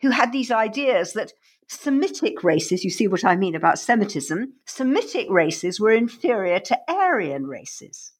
who 0.00 0.10
had 0.10 0.32
these 0.32 0.50
ideas 0.50 1.12
that 1.12 1.32
Semitic 1.68 2.42
races, 2.42 2.82
you 2.82 2.90
see 2.90 3.06
what 3.06 3.24
I 3.24 3.36
mean 3.36 3.54
about 3.54 3.78
Semitism, 3.78 4.54
Semitic 4.64 5.28
races 5.30 5.78
were 5.78 5.92
inferior 5.92 6.58
to 6.58 6.78
Aryan 6.88 7.46
races. 7.46 8.12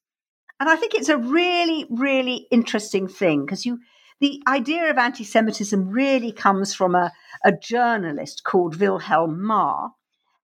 And 0.61 0.69
I 0.69 0.77
think 0.77 0.95
it's 0.95 1.09
a 1.09 1.17
really, 1.17 1.87
really 1.91 2.47
interesting 2.53 3.09
thing 3.09 3.45
because 3.45 3.67
you 3.67 3.81
the 4.21 4.43
idea 4.47 4.91
of 4.91 4.99
anti 4.99 5.25
Semitism 5.25 5.89
really 5.89 6.31
comes 6.31 6.75
from 6.75 6.95
a, 6.95 7.11
a 7.43 7.53
journalist 7.53 8.45
called 8.45 8.77
Wilhelm 8.77 9.43
Marr, 9.43 9.93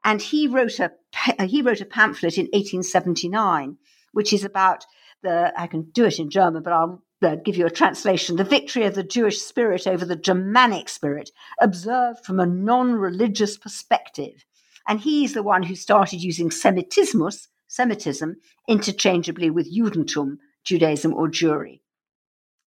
and 0.03 0.23
he 0.23 0.47
wrote, 0.47 0.81
a, 0.81 0.93
uh, 1.39 1.47
he 1.47 1.61
wrote 1.61 1.83
a 1.83 1.87
pamphlet 1.87 2.39
in 2.39 2.47
1879, 2.47 3.77
which 4.13 4.33
is 4.33 4.45
about 4.45 4.87
the, 5.23 5.53
I 5.57 5.67
can 5.67 5.91
do 5.93 6.07
it 6.07 6.19
in 6.19 6.31
German, 6.31 6.63
but 6.63 6.73
I'll 6.73 7.03
uh, 7.23 7.37
give 7.37 7.57
you 7.57 7.67
a 7.67 7.71
translation, 7.71 8.37
the 8.37 8.45
victory 8.45 8.85
of 8.85 8.95
the 8.95 9.03
Jewish 9.03 9.41
spirit 9.41 9.87
over 9.87 10.05
the 10.05 10.17
Germanic 10.17 10.89
spirit, 10.89 11.31
observed 11.61 12.25
from 12.25 12.41
a 12.41 12.47
non 12.47 12.93
religious 12.93 13.57
perspective. 13.57 14.45
And 14.89 15.01
he's 15.01 15.35
the 15.35 15.43
one 15.43 15.63
who 15.63 15.75
started 15.75 16.23
using 16.23 16.51
Semitismus, 16.51 17.49
Semitism, 17.69 18.37
interchangeably 18.69 19.51
with 19.51 19.75
Judentum, 19.75 20.39
Judaism 20.65 21.13
or 21.15 21.29
Jewry. 21.29 21.81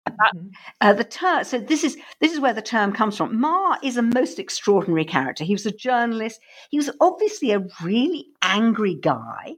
Mm-hmm. 0.09 0.47
Uh, 0.81 0.93
the 0.93 1.03
term, 1.03 1.43
so 1.43 1.59
this 1.59 1.83
is 1.83 1.97
this 2.21 2.31
is 2.31 2.39
where 2.39 2.53
the 2.53 2.61
term 2.61 2.93
comes 2.93 3.17
from. 3.17 3.39
Marr 3.39 3.77
is 3.83 3.97
a 3.97 4.01
most 4.01 4.39
extraordinary 4.39 5.05
character. 5.05 5.43
He 5.43 5.53
was 5.53 5.65
a 5.65 5.71
journalist. 5.71 6.39
He 6.69 6.77
was 6.77 6.89
obviously 7.01 7.51
a 7.51 7.65
really 7.83 8.27
angry 8.41 8.95
guy, 8.95 9.55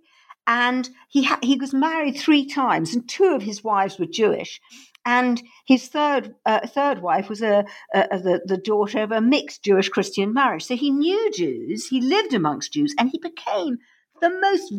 and 0.50 0.90
he 1.10 1.24
ha- 1.24 1.40
he 1.44 1.56
was 1.56 1.74
married 1.74 2.18
three 2.18 2.46
times, 2.46 2.94
and 2.94 3.08
two 3.08 3.36
of 3.36 3.44
his 3.44 3.64
wives 3.64 4.00
were 4.00 4.08
Jewish, 4.08 4.60
and 5.06 5.42
his 5.68 5.88
third 5.88 6.34
uh, 6.44 6.66
third 6.66 7.04
wife 7.04 7.30
was 7.30 7.44
a, 7.44 7.66
a, 7.94 8.08
a, 8.12 8.20
the 8.20 8.42
the 8.46 8.58
daughter 8.58 9.04
of 9.04 9.12
a 9.12 9.22
mixed 9.22 9.64
Jewish 9.64 9.90
Christian 9.90 10.34
marriage. 10.34 10.66
So 10.66 10.76
he 10.76 10.90
knew 10.90 11.32
Jews. 11.32 11.88
He 11.88 12.02
lived 12.02 12.34
amongst 12.34 12.74
Jews, 12.74 12.96
and 12.98 13.12
he 13.12 13.20
became 13.20 13.78
the 14.22 14.32
most 14.42 14.74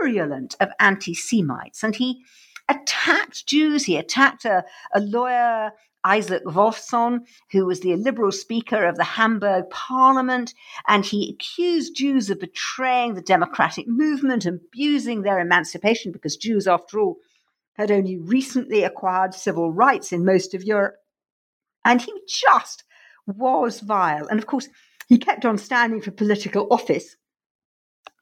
virulent 0.00 0.54
of 0.60 0.70
anti 0.78 1.12
Semites, 1.12 1.82
and 1.82 1.96
he 1.96 2.22
attacked 2.68 3.48
Jews. 3.48 3.84
He 3.84 3.96
attacked 3.96 4.44
a, 4.44 4.64
a 4.94 5.00
lawyer, 5.00 5.72
Isaac 6.06 6.44
Wolffson, 6.44 7.26
who 7.50 7.66
was 7.66 7.80
the 7.80 7.96
liberal 7.96 8.30
speaker 8.30 8.84
of 8.86 8.94
the 8.94 9.02
Hamburg 9.02 9.68
parliament, 9.70 10.54
and 10.86 11.04
he 11.04 11.30
accused 11.30 11.96
Jews 11.96 12.30
of 12.30 12.38
betraying 12.38 13.14
the 13.14 13.20
democratic 13.20 13.88
movement, 13.88 14.46
abusing 14.46 15.22
their 15.22 15.40
emancipation, 15.40 16.12
because 16.12 16.36
Jews, 16.36 16.68
after 16.68 17.00
all, 17.00 17.16
had 17.74 17.90
only 17.90 18.16
recently 18.16 18.84
acquired 18.84 19.34
civil 19.34 19.72
rights 19.72 20.12
in 20.12 20.24
most 20.24 20.54
of 20.54 20.62
Europe. 20.62 20.94
And 21.84 22.00
he 22.00 22.12
just 22.28 22.84
was 23.26 23.80
vile. 23.80 24.28
And 24.28 24.38
of 24.38 24.46
course, 24.46 24.68
he 25.08 25.18
kept 25.18 25.44
on 25.44 25.58
standing 25.58 26.00
for 26.00 26.12
political 26.12 26.68
office. 26.70 27.16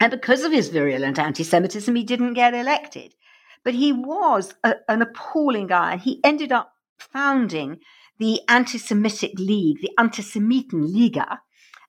And 0.00 0.10
because 0.10 0.42
of 0.42 0.52
his 0.52 0.68
virulent 0.70 1.18
anti 1.18 1.44
Semitism, 1.44 1.94
he 1.94 2.02
didn't 2.02 2.34
get 2.34 2.54
elected. 2.54 3.14
But 3.62 3.74
he 3.74 3.92
was 3.92 4.54
a, 4.64 4.76
an 4.88 5.02
appalling 5.02 5.66
guy. 5.66 5.98
He 5.98 6.20
ended 6.24 6.50
up 6.50 6.73
founding 7.12 7.80
the 8.18 8.40
Anti 8.48 8.78
Semitic 8.78 9.38
League, 9.38 9.80
the 9.80 9.92
Antisemiten 9.98 10.92
Liga, 10.92 11.40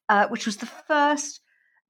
uh, 0.09 0.27
which 0.27 0.45
was 0.45 0.57
the 0.57 0.65
first 0.65 1.41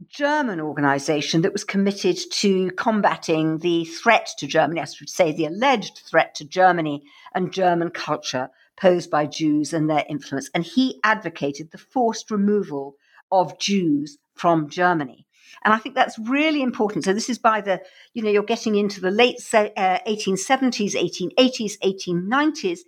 German 0.10 0.60
organization 0.60 1.42
that 1.42 1.54
was 1.54 1.64
committed 1.64 2.18
to 2.30 2.70
combating 2.72 3.60
the 3.60 3.86
threat 3.86 4.30
to 4.38 4.48
Germany, 4.48 4.82
I 4.82 4.86
should 4.86 5.10
say 5.10 5.32
the 5.32 5.46
alleged 5.46 6.02
threat 6.10 6.36
to 6.36 6.46
Germany 6.46 7.04
and 7.34 7.54
German 7.54 7.92
culture 7.92 8.50
posed 8.78 9.10
by 9.10 9.26
Jews 9.26 9.74
and 9.74 9.90
their 9.90 10.06
influence. 10.10 10.50
And 10.54 10.66
he 10.66 11.00
advocated 11.04 11.72
the 11.72 11.78
forced 11.78 12.30
removal 12.30 12.98
of 13.32 13.58
Jews 13.58 14.18
from 14.34 14.70
Germany. 14.70 15.26
And 15.64 15.74
I 15.74 15.78
think 15.78 15.96
that's 15.96 16.20
really 16.20 16.62
important. 16.62 17.06
So 17.06 17.14
this 17.14 17.30
is 17.30 17.40
by 17.40 17.62
the, 17.62 17.82
you 18.14 18.22
know, 18.22 18.30
you're 18.30 18.44
getting 18.44 18.76
into 18.76 19.00
the 19.00 19.12
late 19.12 19.38
uh, 19.54 20.00
1870s, 20.08 20.94
1880s, 20.94 21.80
1890s. 21.80 22.80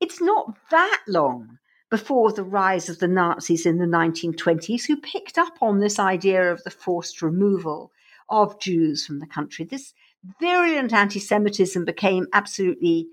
It's 0.00 0.20
not 0.20 0.56
that 0.70 1.02
long 1.08 1.58
before 1.90 2.32
the 2.32 2.44
rise 2.44 2.88
of 2.88 2.98
the 2.98 3.08
Nazis 3.08 3.64
in 3.64 3.78
the 3.78 3.86
1920s, 3.86 4.86
who 4.86 4.96
picked 4.96 5.38
up 5.38 5.54
on 5.62 5.78
this 5.78 5.98
idea 5.98 6.52
of 6.52 6.62
the 6.64 6.70
forced 6.70 7.22
removal 7.22 7.92
of 8.28 8.60
Jews 8.60 9.06
from 9.06 9.20
the 9.20 9.26
country. 9.26 9.64
This 9.64 9.94
virulent 10.40 10.92
anti 10.92 11.20
Semitism 11.20 11.84
became 11.84 12.26
absolutely, 12.32 13.08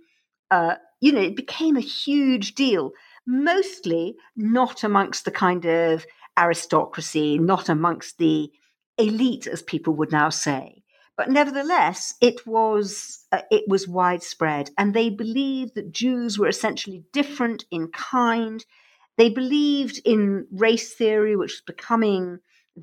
uh, 0.50 0.76
you 1.02 1.12
know, 1.12 1.22
it 1.22 1.36
became 1.36 1.78
a 1.78 1.82
huge 1.82 2.56
deal, 2.56 2.92
mostly 3.26 4.16
not 4.36 4.84
amongst 4.84 5.26
the 5.26 5.32
kind 5.32 5.66
of 5.66 6.06
aristocracy, 6.38 7.38
not 7.38 7.70
amongst 7.70 8.18
the 8.18 8.52
elite, 8.98 9.48
as 9.48 9.62
people 9.62 9.94
would 9.94 10.12
now 10.12 10.30
say. 10.30 10.83
But 11.16 11.30
nevertheless, 11.30 12.16
it 12.22 12.46
was 12.48 13.26
uh, 13.32 13.42
it 13.52 13.66
was 13.68 13.88
widespread, 13.88 14.72
and 14.78 14.94
they 14.94 15.10
believed 15.10 15.76
that 15.76 15.92
Jews 15.92 16.40
were 16.40 16.48
essentially 16.48 17.04
different 17.14 17.66
in 17.70 17.90
kind. 17.90 18.66
They 19.18 19.30
believed 19.30 20.02
in 20.06 20.48
race 20.52 20.94
theory, 20.96 21.36
which 21.36 21.52
was 21.52 21.62
becoming 21.62 22.40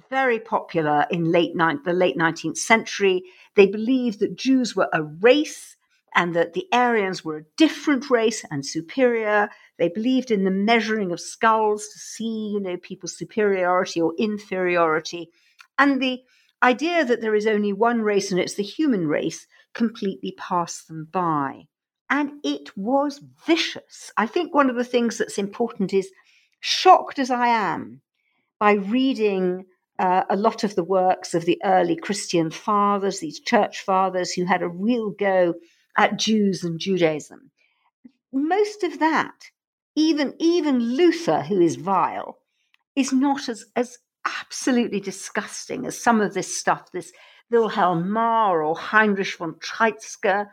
very 0.08 0.38
popular 0.38 1.06
in 1.10 1.32
late 1.32 1.54
the 1.56 1.92
late 1.92 2.16
19th 2.16 2.56
century. 2.56 3.24
They 3.56 3.66
believed 3.66 4.20
that 4.20 4.36
Jews 4.36 4.76
were 4.76 4.88
a 4.92 5.02
race 5.02 5.76
and 6.14 6.34
that 6.34 6.52
the 6.52 6.66
Aryans 6.72 7.24
were 7.24 7.38
a 7.38 7.44
different 7.56 8.10
race 8.10 8.44
and 8.50 8.64
superior. 8.64 9.48
They 9.78 9.88
believed 9.88 10.30
in 10.30 10.44
the 10.44 10.50
measuring 10.50 11.12
of 11.12 11.20
skulls 11.20 11.88
to 11.88 11.98
see, 11.98 12.50
you 12.54 12.60
know, 12.60 12.76
people's 12.76 13.16
superiority 13.16 14.00
or 14.00 14.14
inferiority. 14.18 15.30
And 15.78 16.00
the 16.00 16.20
idea 16.62 17.05
that 17.05 17.20
there 17.20 17.35
is 17.35 17.46
only 17.46 17.73
one 17.73 18.03
race 18.03 18.31
and 18.31 18.40
it's 18.40 18.55
the 18.55 18.62
human 18.62 19.07
race 19.07 19.46
completely 19.75 20.35
passed 20.37 20.88
them 20.88 21.09
by. 21.11 21.66
And 22.09 22.33
it 22.42 22.77
was 22.77 23.23
vicious. 23.46 24.12
I 24.16 24.27
think 24.27 24.53
one 24.53 24.68
of 24.68 24.77
the 24.77 24.85
things 24.85 25.18
that's 25.18 25.38
important 25.38 25.94
is 25.94 26.11
shocked 26.59 27.18
as 27.18 27.31
I 27.31 27.49
am 27.49 28.03
by 28.59 28.73
reading 28.73 29.66
uh, 29.99 30.25
a 30.29 30.37
lot 30.37 30.64
of 30.64 30.75
the 30.75 30.85
works 30.85 31.35
of 31.35 31.44
the 31.44 31.61
early 31.64 31.94
Christian 31.94 32.51
fathers, 32.51 33.20
these 33.20 33.38
church 33.38 33.81
fathers 33.81 34.33
who 34.33 34.44
had 34.44 34.62
a 34.62 34.68
real 34.68 35.11
go 35.11 35.55
at 35.96 36.18
Jews 36.18 36.64
and 36.64 36.81
Judaism. 36.81 37.51
Most 38.33 38.83
of 38.83 38.99
that, 38.99 39.51
even, 39.94 40.35
even 40.38 40.79
Luther, 40.79 41.42
who 41.42 41.61
is 41.61 41.77
vile, 41.77 42.38
is 42.96 43.12
not 43.12 43.49
as, 43.49 43.66
as 43.77 43.99
absolutely 44.24 45.00
disgusting 45.00 45.87
as 45.87 46.00
some 46.00 46.20
of 46.20 46.35
this 46.35 46.56
stuff, 46.56 46.90
this 46.92 47.12
Wilhelm 47.50 48.11
Marr 48.11 48.62
or 48.62 48.76
Heinrich 48.76 49.37
von 49.37 49.54
Treitschke, 49.54 50.46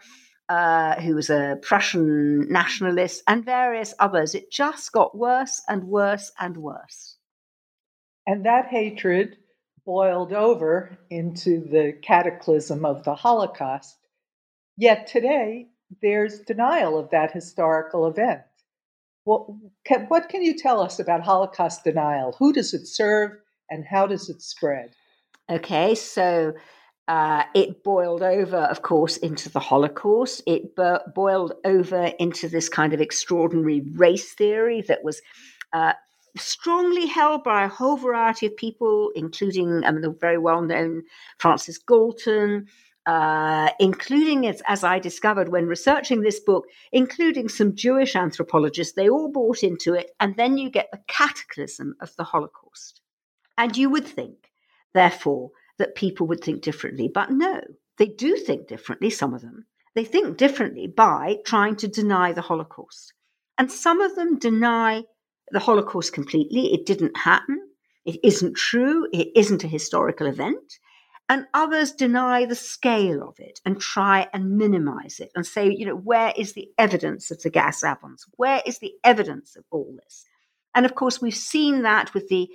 uh, 0.50 1.02
who 1.02 1.16
was 1.16 1.30
a 1.30 1.58
Prussian 1.62 2.50
nationalist, 2.50 3.24
and 3.28 3.46
various 3.46 3.94
others. 4.00 4.34
It 4.34 4.52
just 4.52 4.92
got 4.92 5.18
worse 5.18 5.62
and 5.68 5.84
worse 5.84 6.32
and 6.40 6.58
worse. 6.58 7.18
And 8.26 8.46
that 8.46 8.68
hatred 8.68 9.38
boiled 9.86 10.34
over 10.34 10.98
into 11.10 11.62
the 11.62 11.94
cataclysm 12.02 12.86
of 12.86 13.04
the 13.04 13.16
Holocaust. 13.16 13.98
Yet 14.76 15.08
today, 15.08 15.68
there's 16.02 16.40
denial 16.40 17.00
of 17.00 17.10
that 17.12 17.32
historical 17.32 18.06
event. 18.08 18.42
Well, 19.26 19.60
can, 19.86 20.06
what 20.08 20.30
can 20.30 20.42
you 20.42 20.58
tell 20.58 20.82
us 20.82 21.00
about 21.00 21.22
Holocaust 21.24 21.84
denial? 21.84 22.36
Who 22.40 22.54
does 22.54 22.74
it 22.74 22.88
serve? 22.88 23.32
And 23.70 23.86
how 23.86 24.08
does 24.08 24.30
it 24.30 24.42
spread? 24.42 24.92
Okay, 25.50 25.96
so 25.96 26.54
uh, 27.08 27.44
it 27.54 27.84
boiled 27.84 28.22
over, 28.22 28.58
of 28.58 28.82
course, 28.82 29.18
into 29.18 29.50
the 29.50 29.60
Holocaust. 29.60 30.44
It 30.46 30.76
bo- 30.76 31.00
boiled 31.16 31.54
over 31.64 32.12
into 32.20 32.50
this 32.50 32.68
kind 32.68 32.94
of 32.94 33.00
extraordinary 33.00 33.82
race 33.96 34.34
theory 34.34 34.82
that 34.88 35.04
was 35.06 35.22
uh, 35.72 35.94
strongly 36.38 37.08
held 37.08 37.44
by 37.44 37.64
a 37.64 37.70
whole 37.70 37.96
variety 37.96 38.46
of 38.48 38.58
people, 38.58 39.12
including 39.16 39.82
mean, 39.82 40.02
the 40.02 40.16
very 40.20 40.38
well 40.38 40.62
known 40.62 41.04
Francis 41.38 41.78
Galton. 41.78 42.68
Uh, 43.06 43.70
including 43.80 44.46
as, 44.48 44.62
as 44.68 44.84
I 44.84 45.00
discovered 45.00 45.48
when 45.48 45.66
researching 45.66 46.24
this 46.24 46.42
book, 46.42 46.66
including 46.92 47.48
some 47.48 47.74
Jewish 47.74 48.18
anthropologists, 48.18 48.96
they 48.96 49.08
all 49.08 49.32
bought 49.32 49.64
into 49.64 49.94
it, 49.94 50.12
and 50.20 50.36
then 50.36 50.58
you 50.58 50.70
get 50.70 50.90
the 50.92 51.00
cataclysm 51.08 51.96
of 52.02 52.14
the 52.18 52.26
Holocaust. 52.26 52.97
And 53.58 53.76
you 53.76 53.90
would 53.90 54.06
think, 54.06 54.52
therefore, 54.94 55.52
that 55.78 55.96
people 55.96 56.28
would 56.28 56.44
think 56.44 56.62
differently. 56.62 57.08
But 57.08 57.32
no, 57.32 57.62
they 57.98 58.08
do 58.08 58.36
think 58.36 58.68
differently, 58.68 59.10
some 59.10 59.34
of 59.34 59.42
them. 59.42 59.66
They 59.96 60.04
think 60.04 60.38
differently 60.38 60.88
by 60.88 61.38
trying 61.46 61.76
to 61.78 61.88
deny 61.88 62.34
the 62.34 62.42
Holocaust. 62.42 63.14
And 63.58 63.72
some 63.72 64.02
of 64.02 64.16
them 64.16 64.38
deny 64.38 65.04
the 65.50 65.60
Holocaust 65.60 66.14
completely. 66.14 66.74
It 66.74 66.86
didn't 66.86 67.18
happen. 67.18 67.60
It 68.06 68.20
isn't 68.24 68.56
true. 68.56 69.08
It 69.12 69.30
isn't 69.36 69.64
a 69.64 69.68
historical 69.68 70.28
event. 70.28 70.78
And 71.30 71.46
others 71.54 71.92
deny 71.92 72.46
the 72.46 72.56
scale 72.56 73.28
of 73.28 73.40
it 73.40 73.60
and 73.66 73.82
try 73.82 74.30
and 74.34 74.58
minimize 74.58 75.20
it 75.20 75.32
and 75.36 75.46
say, 75.46 75.70
you 75.70 75.86
know, 75.86 75.96
where 75.96 76.32
is 76.38 76.54
the 76.54 76.70
evidence 76.78 77.32
of 77.32 77.42
the 77.42 77.50
gas 77.50 77.84
ovens? 77.84 78.26
Where 78.38 78.62
is 78.66 78.80
the 78.80 78.94
evidence 79.04 79.58
of 79.58 79.66
all 79.70 79.94
this? 80.02 80.26
And 80.74 80.86
of 80.86 80.96
course, 80.96 81.22
we've 81.22 81.36
seen 81.36 81.82
that 81.82 82.14
with 82.14 82.30
the 82.30 82.50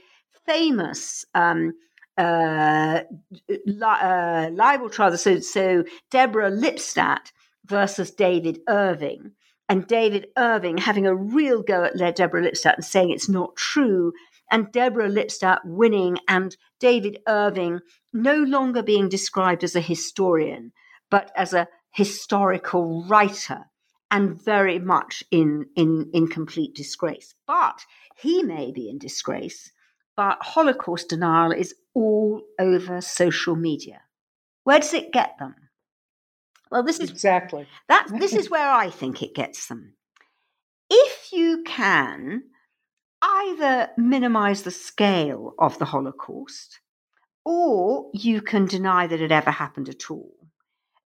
famous 0.47 1.25
um, 1.35 1.73
uh, 2.19 3.01
li- 3.49 3.83
uh, 3.83 4.51
libel 4.53 4.91
trial. 4.91 5.17
So, 5.17 5.41
so 5.41 5.85
Deborah 6.11 6.51
Lipstadt 6.51 7.33
versus 7.67 8.11
David 8.11 8.61
Irving 8.69 9.33
and 9.69 9.87
David 9.87 10.27
Irving 10.37 10.77
having 10.77 11.07
a 11.07 11.15
real 11.15 11.63
go 11.63 11.85
at 11.85 12.17
Deborah 12.17 12.43
Lipstadt 12.43 12.75
and 12.77 12.85
saying 12.85 13.11
it's 13.11 13.29
not 13.29 13.57
true, 13.57 14.13
and 14.51 14.71
Deborah 14.71 15.09
Lipstadt 15.09 15.61
winning, 15.65 16.19
and 16.29 16.57
David 16.79 17.19
Irving 17.27 17.81
no 18.13 18.37
longer 18.37 18.83
being 18.83 19.09
described 19.09 19.65
as 19.65 19.75
a 19.75 19.81
historian, 19.81 20.73
but 21.11 21.31
as 21.37 21.55
a 21.55 21.69
historical 21.91 23.05
writer 23.05 23.65
and 24.11 24.39
very 24.43 24.79
much 24.79 25.25
in, 25.31 25.65
in, 25.75 26.11
in 26.13 26.29
complete 26.29 26.75
disgrace. 26.75 27.35
But 27.47 27.87
he 28.17 28.43
may 28.43 28.73
be 28.73 28.91
in 28.91 28.99
disgrace, 28.99 29.73
but 30.17 30.39
Holocaust 30.41 31.09
denial 31.09 31.53
is 31.53 31.75
all 31.95 32.43
over 32.59 33.01
social 33.01 33.57
media. 33.57 34.03
Where 34.65 34.79
does 34.79 34.95
it 34.95 35.13
get 35.13 35.39
them? 35.39 35.55
Well, 36.71 36.83
this 36.83 37.01
is 37.01 37.11
exactly 37.11 37.67
that. 37.89 38.09
This 38.19 38.35
is 38.35 38.51
where 38.51 38.71
I 38.71 38.91
think 38.91 39.23
it 39.23 39.35
gets 39.35 39.67
them. 39.67 39.95
If 40.89 41.33
you 41.33 41.63
can 41.67 42.45
either 43.21 43.91
minimize 43.97 44.63
the 44.63 44.71
scale 44.71 45.55
of 45.59 45.79
the 45.79 45.87
Holocaust, 45.87 46.81
or 47.45 48.11
you 48.15 48.41
can 48.41 48.67
deny 48.67 49.07
that 49.07 49.21
it 49.21 49.33
ever 49.33 49.51
happened 49.51 49.89
at 49.89 50.11
all 50.11 50.43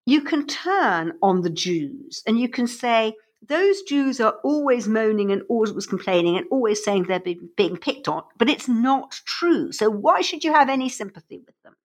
you 0.07 0.21
can 0.21 0.47
turn 0.47 1.11
on 1.21 1.41
the 1.41 1.49
Jews 1.49 2.23
and 2.25 2.39
you 2.39 2.47
can 2.47 2.65
say, 2.65 3.13
those 3.47 3.81
Jews 3.83 4.19
are 4.19 4.35
always 4.43 4.87
moaning 4.87 5.31
and 5.31 5.41
always 5.49 5.85
complaining 5.85 6.37
and 6.37 6.45
always 6.51 6.83
saying 6.83 7.03
they're 7.03 7.19
being, 7.19 7.77
picked 7.77 8.07
on, 8.07 8.23
but 8.37 8.49
it's 8.49 8.67
not 8.67 9.19
true. 9.25 9.71
So 9.71 9.89
why 9.89 10.21
should 10.21 10.43
you 10.43 10.53
have 10.53 10.69
any 10.69 10.89
sympathy 10.89 11.39
with 11.45 11.55
them? 11.63 11.75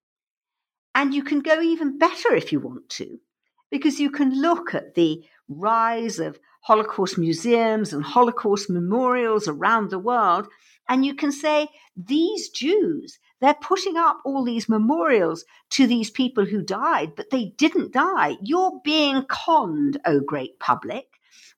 And 0.94 1.14
you 1.14 1.22
can 1.22 1.40
go 1.40 1.60
even 1.60 1.98
better 1.98 2.34
if 2.34 2.52
you 2.52 2.60
want 2.60 2.88
to, 2.90 3.18
because 3.70 3.98
you 3.98 4.10
can 4.10 4.40
look 4.40 4.74
at 4.74 4.94
the 4.94 5.24
rise 5.48 6.18
of 6.18 6.38
Holocaust 6.62 7.18
museums 7.18 7.92
and 7.92 8.04
Holocaust 8.04 8.70
memorials 8.70 9.48
around 9.48 9.90
the 9.90 9.98
world, 9.98 10.46
and 10.88 11.04
you 11.04 11.14
can 11.14 11.32
say 11.32 11.68
these 11.96 12.50
Jews 12.50 13.18
they're 13.42 13.54
putting 13.54 13.96
up 13.96 14.18
all 14.24 14.44
these 14.44 14.68
memorials 14.68 15.44
to 15.70 15.88
these 15.88 16.10
people 16.10 16.44
who 16.44 16.62
died, 16.62 17.16
but 17.16 17.30
they 17.30 17.46
didn't 17.56 17.92
die. 17.92 18.36
You're 18.40 18.80
being 18.84 19.24
conned, 19.28 20.00
O 20.06 20.20
great 20.20 20.60
public. 20.60 21.11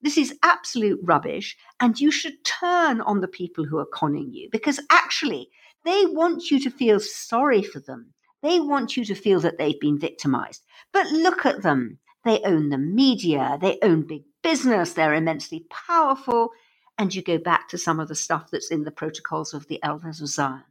This 0.05 0.19
is 0.19 0.39
absolute 0.43 1.01
rubbish, 1.03 1.57
and 1.81 1.99
you 1.99 2.11
should 2.13 2.45
turn 2.45 3.01
on 3.01 3.23
the 3.23 3.29
people 3.29 3.65
who 3.65 3.79
are 3.79 3.87
conning 3.87 4.35
you 4.35 4.51
because 4.53 4.79
actually 4.91 5.49
they 5.87 6.05
want 6.05 6.51
you 6.51 6.61
to 6.61 6.71
feel 6.71 7.01
sorry 7.01 7.63
for 7.63 7.81
them. 7.81 8.13
They 8.43 8.61
want 8.61 8.99
you 8.99 9.07
to 9.07 9.15
feel 9.15 9.41
that 9.41 9.57
they've 9.57 9.81
been 9.81 9.99
victimized. 9.99 10.63
But 10.93 11.07
look 11.07 11.47
at 11.47 11.63
them. 11.63 12.01
They 12.23 12.43
own 12.43 12.69
the 12.69 12.77
media, 12.77 13.57
they 13.63 13.79
own 13.81 14.03
big 14.07 14.25
business, 14.43 14.93
they're 14.93 15.15
immensely 15.15 15.67
powerful. 15.71 16.51
And 16.99 17.15
you 17.15 17.23
go 17.23 17.39
back 17.39 17.71
to 17.71 17.79
some 17.79 17.99
of 17.99 18.09
the 18.09 18.15
stuff 18.15 18.51
that's 18.51 18.71
in 18.71 18.85
the 18.85 18.91
protocols 18.91 19.55
of 19.55 19.69
the 19.69 19.83
elders 19.83 20.21
of 20.21 20.29
Zion. 20.29 20.65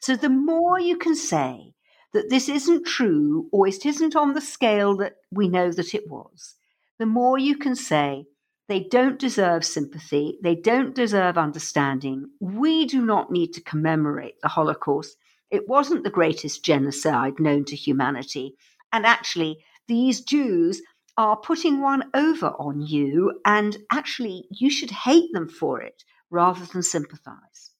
So 0.00 0.16
the 0.16 0.28
more 0.28 0.80
you 0.80 0.98
can 0.98 1.14
say 1.14 1.74
that 2.12 2.28
this 2.28 2.48
isn't 2.48 2.88
true 2.88 3.48
or 3.52 3.68
it 3.68 3.86
isn't 3.86 4.16
on 4.16 4.34
the 4.34 4.40
scale 4.40 4.96
that 4.96 5.18
we 5.30 5.48
know 5.48 5.70
that 5.70 5.94
it 5.94 6.10
was, 6.10 6.56
the 6.98 7.06
more 7.06 7.38
you 7.38 7.56
can 7.56 7.76
say 7.76 8.26
they 8.70 8.84
don't 8.84 9.18
deserve 9.18 9.64
sympathy, 9.64 10.38
they 10.44 10.54
don't 10.54 10.94
deserve 10.94 11.36
understanding. 11.36 12.30
We 12.38 12.86
do 12.86 13.04
not 13.04 13.32
need 13.32 13.52
to 13.54 13.60
commemorate 13.60 14.40
the 14.42 14.48
Holocaust. 14.48 15.16
It 15.50 15.68
wasn't 15.68 16.04
the 16.04 16.10
greatest 16.10 16.64
genocide 16.64 17.40
known 17.40 17.64
to 17.64 17.74
humanity. 17.74 18.54
And 18.92 19.04
actually, 19.04 19.58
these 19.88 20.20
Jews 20.20 20.82
are 21.16 21.36
putting 21.36 21.80
one 21.80 22.04
over 22.14 22.50
on 22.60 22.80
you, 22.80 23.40
and 23.44 23.76
actually, 23.90 24.44
you 24.52 24.70
should 24.70 24.92
hate 24.92 25.32
them 25.32 25.48
for 25.48 25.80
it 25.80 26.04
rather 26.30 26.64
than 26.64 26.84
sympathize. 26.84 27.72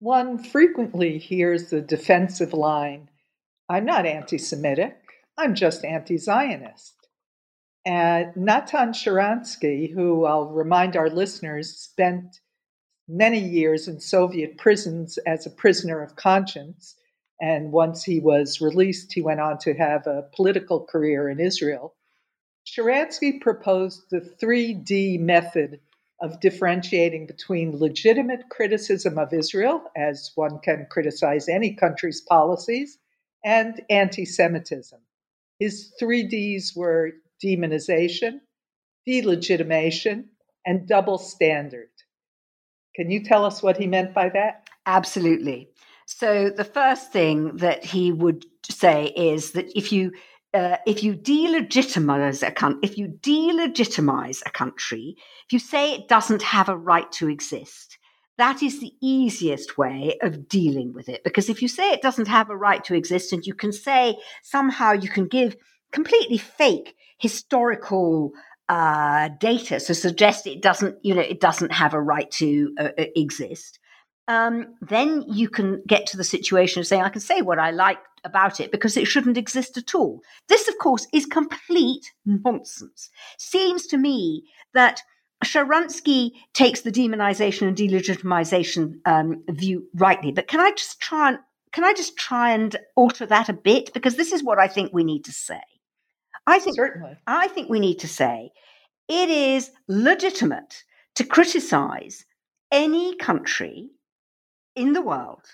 One 0.00 0.42
frequently 0.42 1.18
hears 1.18 1.70
the 1.70 1.80
defensive 1.80 2.52
line 2.52 3.10
I'm 3.68 3.84
not 3.84 4.06
anti 4.06 4.38
Semitic, 4.38 4.96
I'm 5.38 5.54
just 5.54 5.84
anti 5.84 6.16
Zionist. 6.16 7.01
And 7.84 8.36
Natan 8.36 8.92
Sharansky, 8.92 9.92
who 9.92 10.24
I'll 10.24 10.46
remind 10.50 10.96
our 10.96 11.10
listeners 11.10 11.76
spent 11.76 12.40
many 13.08 13.40
years 13.40 13.88
in 13.88 13.98
Soviet 13.98 14.56
prisons 14.56 15.18
as 15.26 15.46
a 15.46 15.50
prisoner 15.50 16.00
of 16.00 16.16
conscience, 16.16 16.94
and 17.40 17.72
once 17.72 18.04
he 18.04 18.20
was 18.20 18.60
released, 18.60 19.12
he 19.12 19.20
went 19.20 19.40
on 19.40 19.58
to 19.58 19.74
have 19.74 20.06
a 20.06 20.28
political 20.34 20.84
career 20.84 21.28
in 21.28 21.40
Israel. 21.40 21.96
Sharansky 22.64 23.40
proposed 23.40 24.02
the 24.10 24.20
3D 24.20 25.18
method 25.18 25.80
of 26.20 26.38
differentiating 26.38 27.26
between 27.26 27.76
legitimate 27.76 28.48
criticism 28.48 29.18
of 29.18 29.32
Israel, 29.32 29.82
as 29.96 30.30
one 30.36 30.60
can 30.60 30.86
criticize 30.88 31.48
any 31.48 31.74
country's 31.74 32.20
policies, 32.20 32.98
and 33.44 33.82
anti 33.90 34.24
Semitism. 34.24 35.00
His 35.58 35.92
three 35.98 36.22
Ds 36.22 36.76
were 36.76 37.14
demonization, 37.44 38.40
delegitimation, 39.08 40.24
and 40.64 40.86
double 40.86 41.18
standard. 41.18 41.88
Can 42.94 43.10
you 43.10 43.24
tell 43.24 43.44
us 43.44 43.62
what 43.62 43.76
he 43.76 43.86
meant 43.86 44.14
by 44.14 44.28
that? 44.30 44.68
Absolutely. 44.86 45.68
So, 46.06 46.50
the 46.50 46.64
first 46.64 47.12
thing 47.12 47.56
that 47.56 47.84
he 47.84 48.12
would 48.12 48.44
say 48.68 49.06
is 49.16 49.52
that 49.52 49.76
if 49.76 49.92
you 49.92 50.12
uh, 50.54 50.76
if 50.86 51.02
you 51.02 51.14
delegitimize 51.14 52.46
a 52.46 52.50
country, 52.50 52.80
if 52.82 52.98
you 52.98 53.08
delegitimize 53.08 54.42
a 54.44 54.50
country, 54.50 55.16
if 55.46 55.52
you 55.52 55.58
say 55.58 55.94
it 55.94 56.08
doesn't 56.08 56.42
have 56.42 56.68
a 56.68 56.76
right 56.76 57.10
to 57.12 57.28
exist, 57.28 57.98
that 58.36 58.62
is 58.62 58.80
the 58.80 58.92
easiest 59.00 59.78
way 59.78 60.18
of 60.20 60.48
dealing 60.48 60.92
with 60.92 61.08
it. 61.08 61.24
Because 61.24 61.48
if 61.48 61.62
you 61.62 61.68
say 61.68 61.92
it 61.92 62.02
doesn't 62.02 62.28
have 62.28 62.50
a 62.50 62.56
right 62.56 62.84
to 62.84 62.94
exist, 62.94 63.32
and 63.32 63.46
you 63.46 63.54
can 63.54 63.72
say 63.72 64.18
somehow 64.42 64.92
you 64.92 65.08
can 65.08 65.26
give 65.26 65.56
completely 65.90 66.38
fake 66.38 66.94
historical 67.22 68.32
uh, 68.68 69.28
data 69.38 69.78
to 69.78 69.94
suggest 69.94 70.46
it 70.46 70.60
doesn't, 70.60 70.96
you 71.02 71.14
know, 71.14 71.20
it 71.20 71.40
doesn't 71.40 71.72
have 71.72 71.94
a 71.94 72.00
right 72.00 72.30
to 72.32 72.74
uh, 72.78 72.88
uh 72.98 73.04
exist, 73.14 73.78
um, 74.28 74.74
then 74.80 75.24
you 75.28 75.48
can 75.48 75.82
get 75.86 76.06
to 76.08 76.16
the 76.16 76.24
situation 76.24 76.80
of 76.80 76.86
saying, 76.86 77.02
I 77.02 77.08
can 77.08 77.20
say 77.20 77.42
what 77.42 77.58
I 77.58 77.70
like 77.70 77.98
about 78.24 78.60
it 78.60 78.72
because 78.72 78.96
it 78.96 79.06
shouldn't 79.06 79.36
exist 79.36 79.76
at 79.76 79.94
all. 79.94 80.20
This, 80.48 80.68
of 80.68 80.78
course, 80.78 81.06
is 81.12 81.26
complete 81.26 82.12
nonsense. 82.24 83.10
Seems 83.38 83.86
to 83.88 83.96
me 83.96 84.44
that 84.74 85.00
Sharansky 85.44 86.32
takes 86.54 86.82
the 86.82 86.92
demonization 86.92 87.68
and 87.68 87.76
delegitimization 87.76 88.94
um, 89.06 89.42
view 89.48 89.86
rightly, 89.94 90.32
but 90.32 90.46
can 90.46 90.60
I 90.60 90.70
just 90.72 91.00
try 91.00 91.30
and 91.30 91.38
can 91.72 91.84
I 91.84 91.94
just 91.94 92.16
try 92.18 92.50
and 92.50 92.76
alter 92.96 93.24
that 93.26 93.48
a 93.48 93.54
bit 93.54 93.94
because 93.94 94.16
this 94.16 94.30
is 94.30 94.44
what 94.44 94.58
I 94.58 94.68
think 94.68 94.92
we 94.92 95.04
need 95.04 95.24
to 95.24 95.32
say. 95.32 95.62
I 96.46 96.58
think 96.58 96.76
certainly. 96.76 97.16
I 97.26 97.48
think 97.48 97.68
we 97.68 97.80
need 97.80 97.98
to 98.00 98.08
say 98.08 98.52
it 99.08 99.28
is 99.28 99.70
legitimate 99.88 100.82
to 101.14 101.24
criticize 101.24 102.24
any 102.70 103.14
country 103.16 103.90
in 104.74 104.92
the 104.92 105.02
world 105.02 105.44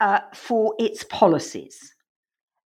uh, 0.00 0.20
for 0.34 0.74
its 0.78 1.04
policies. 1.04 1.94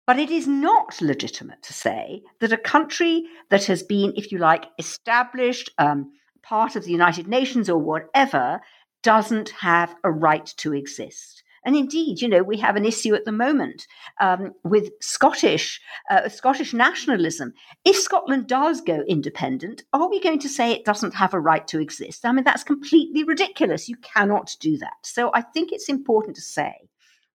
But 0.06 0.18
it 0.18 0.30
is 0.30 0.48
not 0.48 1.00
legitimate 1.00 1.62
to 1.62 1.72
say 1.72 2.22
that 2.40 2.52
a 2.52 2.56
country 2.56 3.24
that 3.50 3.64
has 3.66 3.82
been, 3.82 4.12
if 4.16 4.32
you 4.32 4.38
like, 4.38 4.66
established, 4.78 5.70
um, 5.78 6.12
part 6.42 6.74
of 6.74 6.84
the 6.84 6.90
United 6.90 7.28
Nations 7.28 7.70
or 7.70 7.78
whatever, 7.78 8.60
doesn't 9.02 9.50
have 9.50 9.94
a 10.02 10.10
right 10.10 10.46
to 10.56 10.74
exist. 10.74 11.41
And 11.64 11.76
indeed, 11.76 12.20
you 12.20 12.28
know, 12.28 12.42
we 12.42 12.56
have 12.58 12.76
an 12.76 12.84
issue 12.84 13.14
at 13.14 13.24
the 13.24 13.32
moment 13.32 13.86
um, 14.20 14.52
with 14.64 14.90
Scottish 15.00 15.80
uh, 16.10 16.28
Scottish 16.28 16.74
nationalism. 16.74 17.52
If 17.84 17.96
Scotland 17.96 18.48
does 18.48 18.80
go 18.80 19.02
independent, 19.06 19.84
are 19.92 20.08
we 20.08 20.20
going 20.20 20.40
to 20.40 20.48
say 20.48 20.72
it 20.72 20.84
doesn't 20.84 21.14
have 21.14 21.34
a 21.34 21.40
right 21.40 21.66
to 21.68 21.80
exist? 21.80 22.24
I 22.24 22.32
mean, 22.32 22.44
that's 22.44 22.64
completely 22.64 23.22
ridiculous. 23.24 23.88
You 23.88 23.96
cannot 23.96 24.56
do 24.60 24.76
that. 24.78 24.94
So 25.02 25.30
I 25.34 25.42
think 25.42 25.70
it's 25.70 25.88
important 25.88 26.36
to 26.36 26.42
say 26.42 26.74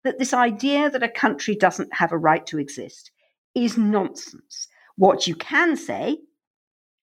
that 0.03 0.19
this 0.19 0.33
idea 0.33 0.89
that 0.89 1.03
a 1.03 1.09
country 1.09 1.55
doesn't 1.55 1.93
have 1.93 2.11
a 2.11 2.17
right 2.17 2.45
to 2.47 2.59
exist 2.59 3.11
is 3.55 3.77
nonsense. 3.77 4.67
What 4.95 5.27
you 5.27 5.35
can 5.35 5.77
say, 5.77 6.19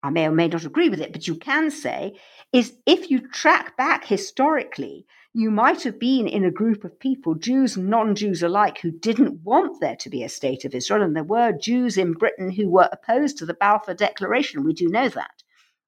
I 0.03 0.11
may 0.11 0.27
or 0.27 0.33
may 0.33 0.49
not 0.49 0.65
agree 0.65 0.89
with 0.89 1.01
it, 1.01 1.13
but 1.13 1.27
you 1.27 1.37
can 1.37 1.71
say, 1.71 2.19
is 2.53 2.75
if 2.87 3.11
you 3.11 3.21
track 3.29 3.77
back 3.77 4.05
historically 4.05 5.07
you 5.37 5.51
might 5.51 5.83
have 5.83 5.99
been 5.99 6.29
in 6.29 6.45
a 6.45 6.51
group 6.51 6.85
of 6.85 7.01
people, 7.01 7.35
Jews 7.35 7.77
and 7.77 7.89
non 7.89 8.15
Jews 8.15 8.41
alike, 8.41 8.79
who 8.79 8.93
didn't 8.93 9.43
want 9.43 9.81
there 9.81 9.97
to 9.97 10.09
be 10.09 10.23
a 10.23 10.29
state 10.29 10.65
of 10.65 10.77
Israel. 10.77 11.03
And 11.03 11.17
there 11.17 11.25
were 11.25 11.51
Jews 11.51 11.99
in 11.99 12.13
Britain 12.13 12.51
who 12.51 12.69
were 12.69 12.89
opposed 12.93 13.39
to 13.39 13.47
the 13.47 13.55
Balfour 13.55 13.95
Declaration. 13.95 14.63
We 14.63 14.73
do 14.73 14.89
know 14.89 15.09
that. 15.09 15.43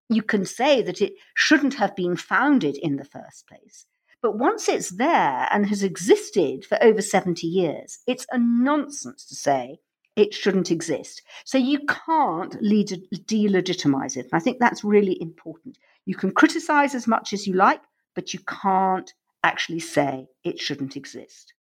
You 0.09 0.23
can 0.23 0.45
say 0.45 0.83
that 0.83 1.01
it 1.01 1.13
shouldn't 1.35 1.75
have 1.75 1.95
been 1.95 2.17
founded 2.17 2.77
in 2.77 2.97
the 2.97 3.05
first 3.05 3.47
place. 3.47 3.87
But 4.21 4.37
once 4.37 4.69
it's 4.69 4.91
there 4.91 5.47
and 5.53 5.67
has 5.67 5.85
existed 5.85 6.65
for 6.65 6.83
over 6.83 7.01
70 7.01 7.47
years, 7.47 8.01
it's 8.09 8.27
a 8.33 8.39
nonsense 8.39 9.25
to 9.27 9.37
say 9.37 9.79
it 10.17 10.35
shouldn't 10.35 10.73
exist. 10.73 11.23
So 11.45 11.57
you 11.57 11.79
can't 11.87 12.55
delegitimize 12.61 14.17
it. 14.17 14.25
And 14.25 14.35
I 14.35 14.41
think 14.41 14.59
that's 14.59 14.83
really 14.83 15.21
important. 15.23 15.79
You 16.05 16.17
can 16.17 16.33
criticize 16.33 16.97
as 16.97 17.07
much 17.07 17.33
as 17.33 17.47
you 17.47 17.55
like, 17.55 17.83
but 18.17 18.35
you 18.35 18.41
can't 18.41 19.13
actually 19.47 19.81
say 19.81 20.29
it 20.45 20.61
shouldn't 20.61 20.97
exist. 20.97 21.55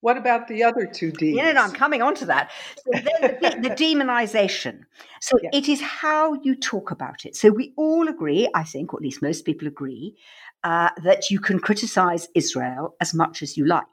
What 0.00 0.16
about 0.16 0.48
the 0.48 0.64
other 0.64 0.86
two 0.86 1.12
Ds? 1.12 1.36
Yeah, 1.36 1.52
no, 1.52 1.62
I'm 1.62 1.72
coming 1.72 2.02
on 2.02 2.14
to 2.16 2.26
that. 2.26 2.50
So 2.76 2.90
the, 2.92 3.58
the, 3.62 3.70
demonization. 3.70 4.80
So 5.20 5.38
yes. 5.42 5.50
it 5.54 5.68
is 5.68 5.80
how 5.80 6.34
you 6.42 6.54
talk 6.54 6.90
about 6.90 7.24
it. 7.24 7.36
So 7.36 7.50
we 7.50 7.72
all 7.76 8.08
agree, 8.08 8.48
I 8.54 8.64
think, 8.64 8.92
or 8.92 8.98
at 8.98 9.02
least 9.02 9.22
most 9.22 9.44
people 9.44 9.68
agree, 9.68 10.16
uh, 10.64 10.90
that 11.02 11.30
you 11.30 11.40
can 11.40 11.58
criticize 11.58 12.28
Israel 12.34 12.96
as 13.00 13.14
much 13.14 13.42
as 13.42 13.56
you 13.56 13.66
like. 13.66 13.84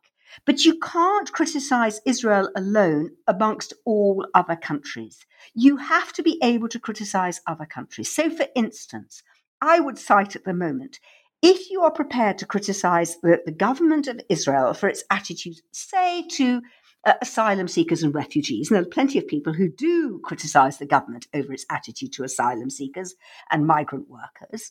But 0.46 0.66
you 0.66 0.78
can't 0.80 1.32
criticize 1.32 2.02
Israel 2.06 2.50
alone 2.56 3.12
amongst 3.28 3.74
all 3.86 4.26
other 4.34 4.56
countries. 4.56 5.26
You 5.54 5.78
have 5.78 6.14
to 6.14 6.24
be 6.24 6.40
able 6.44 6.68
to 6.70 6.80
criticize 6.80 7.42
other 7.48 7.66
countries. 7.66 8.12
So, 8.12 8.30
for 8.30 8.46
instance, 8.56 9.24
I 9.62 9.80
would 9.80 9.98
cite 9.98 10.36
at 10.36 10.46
the 10.46 10.54
moment 10.54 11.00
if 11.42 11.70
you 11.70 11.82
are 11.84 11.92
prepared 11.92 12.38
to 12.40 12.46
criticize 12.46 13.18
the, 13.22 13.42
the 13.46 13.52
government 13.52 14.08
of 14.08 14.20
Israel 14.30 14.74
for 14.74 14.90
its 14.90 15.04
attitude, 15.10 15.56
say, 15.72 16.26
to 16.32 16.62
uh, 17.06 17.14
asylum 17.22 17.68
seekers 17.68 18.04
and 18.04 18.14
refugees, 18.14 18.70
and 18.70 18.76
there 18.76 18.84
are 18.84 18.90
plenty 18.90 19.18
of 19.18 19.28
people 19.28 19.54
who 19.54 19.70
do 19.70 20.20
criticize 20.24 20.78
the 20.78 20.86
government 20.86 21.28
over 21.34 21.54
its 21.54 21.66
attitude 21.70 22.12
to 22.14 22.24
asylum 22.24 22.70
seekers 22.70 23.16
and 23.52 23.66
migrant 23.66 24.10
workers, 24.10 24.70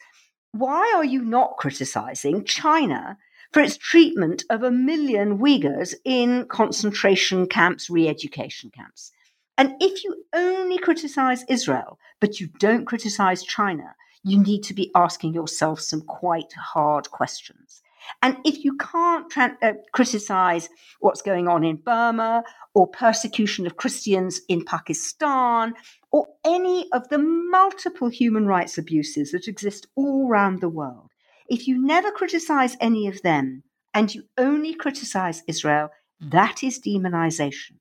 why 0.53 0.93
are 0.97 1.05
you 1.05 1.23
not 1.23 1.57
criticizing 1.57 2.45
China 2.45 3.17
for 3.53 3.61
its 3.61 3.77
treatment 3.77 4.45
of 4.51 4.63
a 4.63 4.71
million 4.71 5.39
Uyghurs 5.39 5.95
in 6.05 6.47
concentration 6.49 7.47
camps, 7.47 7.89
re 7.89 8.09
education 8.09 8.71
camps? 8.71 9.13
And 9.57 9.75
if 9.81 10.05
you 10.05 10.25
only 10.33 10.79
criticize 10.79 11.45
Israel, 11.49 11.99
but 12.21 12.41
you 12.41 12.49
don't 12.59 12.87
criticize 12.87 13.43
China, 13.43 13.95
you 14.25 14.39
need 14.43 14.63
to 14.65 14.75
be 14.75 14.91
asking 14.95 15.35
yourself 15.35 15.81
some 15.81 16.03
quite 16.03 16.53
hard 16.53 17.11
questions. 17.11 17.83
And 18.23 18.37
if 18.45 18.65
you 18.65 18.77
can't 18.77 19.31
tra- 19.31 19.57
uh, 19.63 19.73
criticize 19.93 20.69
what's 21.01 21.23
going 21.23 21.49
on 21.49 21.65
in 21.65 21.77
Burma 21.77 22.43
or 22.75 22.87
persecution 22.87 23.67
of 23.67 23.77
Christians 23.77 24.41
in 24.49 24.65
Pakistan 24.65 25.75
or 26.11 26.27
any 26.45 26.89
of 26.93 27.09
the 27.09 27.19
multiple 27.19 28.09
human 28.09 28.47
rights 28.47 28.79
abuses 28.79 29.33
that 29.33 29.49
exist 29.49 29.87
all 29.95 30.29
around 30.29 30.61
the 30.61 30.69
world, 30.69 31.11
if 31.49 31.67
you 31.67 31.85
never 31.85 32.11
criticize 32.11 32.77
any 32.81 33.09
of 33.09 33.23
them 33.23 33.63
and 33.95 34.15
you 34.15 34.25
only 34.37 34.75
criticize 34.75 35.43
Israel, 35.47 35.91
that 36.21 36.63
is 36.63 36.81
demonization. 36.81 37.77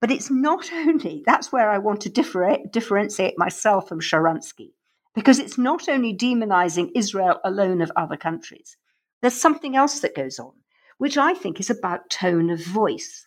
But 0.00 0.10
it's 0.10 0.30
not 0.30 0.70
only, 0.72 1.22
that's 1.26 1.52
where 1.52 1.70
I 1.70 1.78
want 1.78 2.00
to 2.02 2.08
differ- 2.08 2.58
differentiate 2.70 3.38
myself 3.38 3.88
from 3.88 4.00
Sharansky 4.00 4.73
because 5.14 5.38
it's 5.38 5.56
not 5.56 5.88
only 5.88 6.14
demonizing 6.14 6.90
Israel 6.94 7.40
alone 7.44 7.80
of 7.80 7.92
other 7.96 8.16
countries. 8.16 8.76
There's 9.22 9.40
something 9.40 9.76
else 9.76 10.00
that 10.00 10.16
goes 10.16 10.38
on, 10.38 10.52
which 10.98 11.16
I 11.16 11.34
think 11.34 11.60
is 11.60 11.70
about 11.70 12.10
tone 12.10 12.50
of 12.50 12.60
voice. 12.60 13.26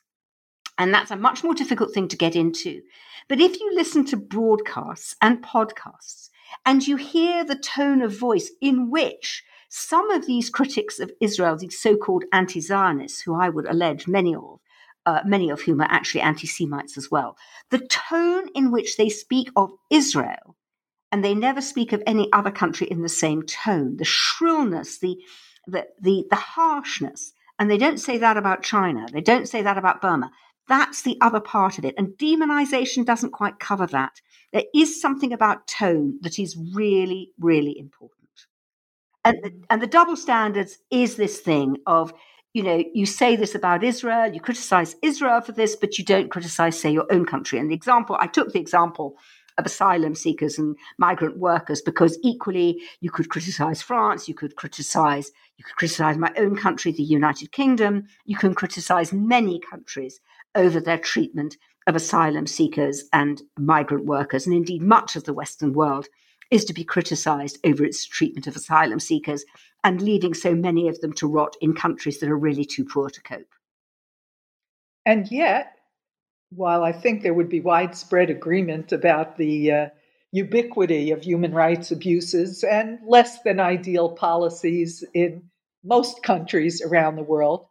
And 0.78 0.94
that's 0.94 1.12
a 1.12 1.16
much 1.16 1.44
more 1.44 1.56
difficult 1.56 1.94
thing 1.94 2.08
to 2.10 2.18
get 2.18 2.36
into. 2.36 2.82
But 3.28 3.40
if 3.40 3.60
you 3.60 3.72
listen 3.74 4.06
to 4.06 4.18
broadcasts 4.18 5.16
and 5.22 5.44
podcasts 5.44 6.30
and 6.66 6.86
you 6.86 6.98
hear 6.98 7.44
the 7.44 7.58
tone 7.58 8.02
of 8.02 8.18
voice 8.18 8.52
in 8.62 8.92
which 8.92 9.44
some 9.70 10.12
of 10.12 10.28
these 10.28 10.50
critics 10.50 11.00
of 11.00 11.12
Israel, 11.20 11.58
these 11.58 11.80
so 11.80 11.98
called 11.98 12.26
anti 12.32 12.62
Zionists, 12.62 13.22
who 13.22 13.34
I 13.34 13.50
would 13.50 13.68
allege 13.68 14.08
many 14.08 14.36
of, 14.36 14.60
uh, 15.06 15.22
many 15.26 15.50
of 15.50 15.62
whom 15.62 15.82
are 15.82 15.92
actually 15.92 16.22
anti 16.22 16.48
Semites 16.48 16.98
as 16.98 17.10
well, 17.10 17.38
the 17.72 17.80
tone 17.88 18.50
in 18.56 18.72
which 18.72 18.98
they 18.98 19.10
speak 19.10 19.50
of 19.56 19.72
Israel 19.90 20.56
and 21.12 21.24
they 21.24 21.34
never 21.34 21.62
speak 21.62 21.94
of 21.94 22.04
any 22.06 22.32
other 22.34 22.52
country 22.52 22.88
in 22.88 23.02
the 23.02 23.10
same 23.10 23.44
tone. 23.44 23.98
The 23.98 24.06
shrillness, 24.06 25.00
the 25.00 25.18
the 25.66 25.88
the, 26.00 26.26
the 26.30 26.36
harshness, 26.36 27.34
and 27.60 27.70
they 27.70 27.78
don't 27.78 28.00
say 28.00 28.18
that 28.18 28.38
about 28.38 28.64
China. 28.64 29.08
They 29.12 29.22
don't 29.22 29.48
say 29.48 29.62
that 29.62 29.78
about 29.78 30.02
Burma. 30.02 30.32
That's 30.68 31.02
the 31.02 31.18
other 31.22 31.40
part 31.40 31.78
of 31.78 31.86
it, 31.86 31.96
and 31.98 32.10
demonization 32.18 33.06
doesn't 33.06 33.32
quite 33.32 33.60
cover 33.60 33.88
that. 33.88 34.22
There 34.52 34.66
is 34.74 35.02
something 35.02 35.34
about 35.34 35.68
tone 35.68 36.20
that 36.22 36.40
is 36.40 36.58
really, 36.74 37.32
really 37.40 37.78
important. 37.78 38.14
And 39.26 39.38
the, 39.44 39.54
and 39.70 39.82
the 39.82 39.88
double 39.88 40.16
standards 40.16 40.78
is 40.90 41.16
this 41.16 41.40
thing 41.40 41.78
of 41.86 42.14
you 42.54 42.64
know, 42.64 42.84
you 42.96 43.06
say 43.06 43.36
this 43.36 43.54
about 43.54 43.84
Israel, 43.84 44.34
you 44.34 44.40
criticize 44.40 44.96
Israel 45.04 45.42
for 45.42 45.52
this, 45.52 45.76
but 45.76 46.00
you 46.00 46.04
don't 46.04 46.32
criticize, 46.32 46.80
say, 46.80 46.90
your 46.90 47.06
own 47.12 47.24
country. 47.24 47.60
And 47.60 47.70
the 47.70 47.76
example, 47.76 48.18
I 48.20 48.26
took 48.26 48.52
the 48.52 48.60
example 48.60 49.16
of 49.58 49.66
asylum 49.66 50.16
seekers 50.16 50.58
and 50.58 50.76
migrant 50.98 51.38
workers 51.38 51.82
because 51.82 52.18
equally 52.24 52.82
you 53.02 53.10
could 53.10 53.30
criticize 53.30 53.82
France, 53.82 54.28
you 54.28 54.34
could 54.34 54.56
criticize 54.56 55.32
you 55.58 55.66
could 55.66 55.76
criticize 55.76 56.18
my 56.18 56.32
own 56.38 56.56
country, 56.56 56.92
the 56.92 57.04
United 57.04 57.52
Kingdom, 57.52 58.08
you 58.26 58.38
can 58.38 58.54
criticize 58.54 59.12
many 59.12 59.60
countries 59.60 60.20
over 60.54 60.80
their 60.80 61.00
treatment 61.00 61.58
of 61.88 61.96
asylum 61.96 62.46
seekers 62.46 63.06
and 63.14 63.42
migrant 63.58 64.06
workers, 64.06 64.46
and 64.46 64.56
indeed 64.56 64.82
much 64.82 65.16
of 65.16 65.24
the 65.24 65.34
Western 65.34 65.74
world 65.74 66.08
is 66.52 66.66
to 66.66 66.74
be 66.74 66.84
criticized 66.84 67.58
over 67.66 67.84
its 67.84 68.06
treatment 68.06 68.48
of 68.48 68.56
asylum 68.56 69.00
seekers 69.00 69.46
and 69.84 70.02
leaving 70.02 70.34
so 70.34 70.54
many 70.54 70.88
of 70.88 71.00
them 71.02 71.14
to 71.14 71.28
rot 71.28 71.56
in 71.62 71.74
countries 71.74 72.20
that 72.20 72.30
are 72.30 72.38
really 72.38 72.66
too 72.66 72.86
poor 72.86 73.10
to 73.10 73.22
cope. 73.22 73.54
And 75.06 75.30
yet, 75.32 75.77
while 76.50 76.84
I 76.84 76.92
think 76.92 77.22
there 77.22 77.34
would 77.34 77.50
be 77.50 77.60
widespread 77.60 78.30
agreement 78.30 78.92
about 78.92 79.38
the 79.38 79.72
uh, 79.72 79.88
ubiquity 80.32 81.12
of 81.12 81.24
human 81.24 81.54
rights 81.54 81.92
abuses 81.92 82.64
and 82.64 83.00
less 83.06 83.42
than 83.44 83.60
ideal 83.60 84.10
policies 84.10 85.04
in 85.14 85.44
most 85.84 86.24
countries 86.24 86.82
around 86.82 87.16
the 87.16 87.24
world, 87.24 87.68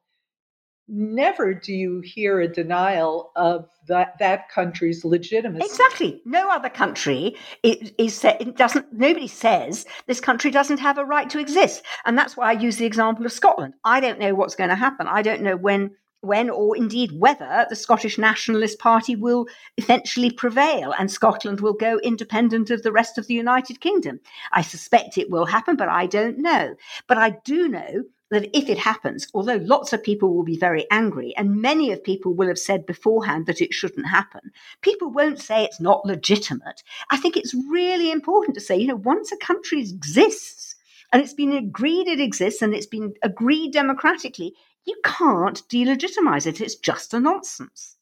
never 0.89 1.53
do 1.53 1.73
you 1.73 2.01
hear 2.01 2.41
a 2.41 2.49
denial 2.49 3.33
of 3.35 3.69
that 3.89 4.19
that 4.19 4.49
country's 4.51 5.05
legitimacy. 5.05 5.67
Exactly. 5.67 6.23
No 6.25 6.49
other 6.51 6.69
country 6.69 7.37
is, 7.63 7.93
is 7.99 8.25
it 8.25 8.57
doesn't. 8.57 8.93
Nobody 8.93 9.27
says 9.27 9.85
this 10.07 10.21
country 10.21 10.51
doesn't 10.51 10.79
have 10.79 10.99
a 10.99 11.05
right 11.05 11.29
to 11.31 11.39
exist, 11.39 11.83
and 12.05 12.17
that's 12.17 12.37
why 12.37 12.51
I 12.51 12.53
use 12.53 12.77
the 12.77 12.87
example 12.87 13.27
of 13.27 13.33
Scotland. 13.33 13.75
I 13.85 14.01
don't 14.01 14.19
know 14.19 14.35
what's 14.35 14.55
going 14.55 14.71
to 14.71 14.77
happen. 14.77 15.07
I 15.09 15.23
don't 15.23 15.43
know 15.43 15.57
when 15.57 15.91
when 16.27 16.51
or 16.51 16.77
indeed 16.77 17.13
whether 17.19 17.67
the 17.69 17.77
Scottish 17.77 18.19
Nationalist 18.19 18.79
Party 18.79 19.17
will 19.17 19.47
eventually 19.77 20.31
prevail 20.31 20.93
and 20.99 21.11
Scotland 21.11 21.61
will 21.61 21.73
go 21.73 21.99
independent 22.01 22.71
of 22.71 22.83
the 22.83 22.93
rest 22.93 23.19
of 23.19 23.27
the 23.27 23.35
United 23.35 23.81
Kingdom. 23.81 24.21
I 24.53 24.63
suspect 24.63 25.17
it 25.17 25.31
will 25.31 25.47
happen, 25.47 25.77
but 25.77 25.89
I 25.89 26.07
don't 26.07 26.39
know. 26.39 26.75
But 27.07 27.19
I 27.19 27.31
do 27.45 27.69
know 27.69 28.05
that 28.31 28.57
if 28.57 28.69
it 28.69 28.79
happens, 28.79 29.29
although 29.35 29.61
lots 29.63 29.93
of 29.93 30.03
people 30.03 30.35
will 30.35 30.43
be 30.43 30.59
very 30.59 30.85
angry, 30.91 31.35
and 31.37 31.63
many 31.63 31.93
of 31.93 32.03
people 32.03 32.35
will 32.35 32.49
have 32.49 32.59
said 32.59 32.85
beforehand 32.85 33.47
that 33.47 33.61
it 33.61 33.73
shouldn't 33.73 34.09
happen, 34.09 34.51
people 34.81 35.11
won't 35.11 35.41
say 35.41 35.65
it's 35.65 35.81
not 35.81 36.05
legitimate. 36.05 36.83
I 37.11 37.19
think 37.19 37.37
it's 37.37 37.55
really 37.71 38.11
important 38.11 38.55
to 38.55 38.61
say, 38.61 38.77
you 38.77 38.89
know, 38.89 38.97
once 38.97 39.31
a 39.31 39.37
country 39.37 39.81
exists, 39.81 40.75
and 41.13 41.23
it's 41.23 41.35
been 41.35 41.53
agreed 41.53 42.09
it 42.09 42.21
exists 42.21 42.63
and 42.63 42.75
it's 42.75 42.87
been 42.87 43.15
agreed 43.23 43.73
democratically, 43.73 44.55
you 44.87 44.97
can't 45.05 45.63
delegitimize 45.69 46.47
it. 46.47 46.61
It's 46.61 46.77
just 46.77 47.13
a 47.13 47.21
nonsense. 47.21 47.97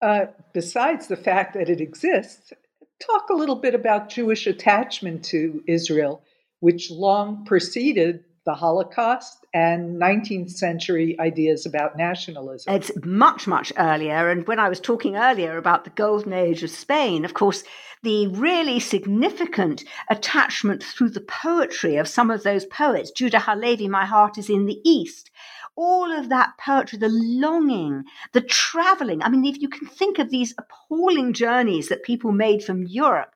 Uh, 0.00 0.26
besides 0.52 1.08
the 1.08 1.16
fact 1.16 1.54
that 1.54 1.68
it 1.68 1.80
exists, 1.80 2.52
talk 3.00 3.28
a 3.30 3.34
little 3.34 3.56
bit 3.56 3.74
about 3.74 4.08
Jewish 4.08 4.46
attachment 4.46 5.24
to 5.26 5.62
Israel, 5.66 6.22
which 6.60 6.90
long 6.90 7.44
preceded 7.44 8.24
the 8.48 8.54
Holocaust 8.54 9.44
and 9.52 10.00
19th 10.00 10.52
century 10.52 11.14
ideas 11.20 11.66
about 11.66 11.98
nationalism. 11.98 12.74
It's 12.74 12.90
much, 13.04 13.46
much 13.46 13.74
earlier. 13.76 14.30
And 14.30 14.46
when 14.46 14.58
I 14.58 14.70
was 14.70 14.80
talking 14.80 15.16
earlier 15.16 15.58
about 15.58 15.84
the 15.84 15.90
golden 15.90 16.32
age 16.32 16.62
of 16.62 16.70
Spain, 16.70 17.26
of 17.26 17.34
course, 17.34 17.62
the 18.02 18.26
really 18.28 18.80
significant 18.80 19.84
attachment 20.08 20.82
through 20.82 21.10
the 21.10 21.20
poetry 21.20 21.96
of 21.96 22.08
some 22.08 22.30
of 22.30 22.42
those 22.42 22.64
poets, 22.64 23.10
Judah 23.10 23.40
Halevi, 23.40 23.86
My 23.86 24.06
Heart 24.06 24.38
is 24.38 24.48
in 24.48 24.64
the 24.64 24.80
East, 24.82 25.30
all 25.76 26.10
of 26.10 26.30
that 26.30 26.56
poetry, 26.58 26.98
the 26.98 27.10
longing, 27.10 28.04
the 28.32 28.40
traveling. 28.40 29.22
I 29.22 29.28
mean, 29.28 29.44
if 29.44 29.60
you 29.60 29.68
can 29.68 29.86
think 29.86 30.18
of 30.18 30.30
these 30.30 30.54
appalling 30.56 31.34
journeys 31.34 31.88
that 31.88 32.02
people 32.02 32.32
made 32.32 32.64
from 32.64 32.86
Europe 32.86 33.34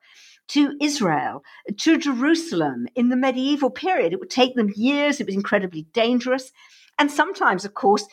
to 0.49 0.75
Israel, 0.81 1.43
to 1.77 1.97
Jerusalem 1.97 2.87
in 2.95 3.09
the 3.09 3.15
medieval 3.15 3.69
period, 3.69 4.13
it 4.13 4.19
would 4.19 4.29
take 4.29 4.55
them 4.55 4.71
years. 4.75 5.19
It 5.19 5.27
was 5.27 5.35
incredibly 5.35 5.83
dangerous. 5.93 6.51
And 6.99 7.09
sometimes, 7.09 7.65
of 7.65 7.73
course, 7.73 8.05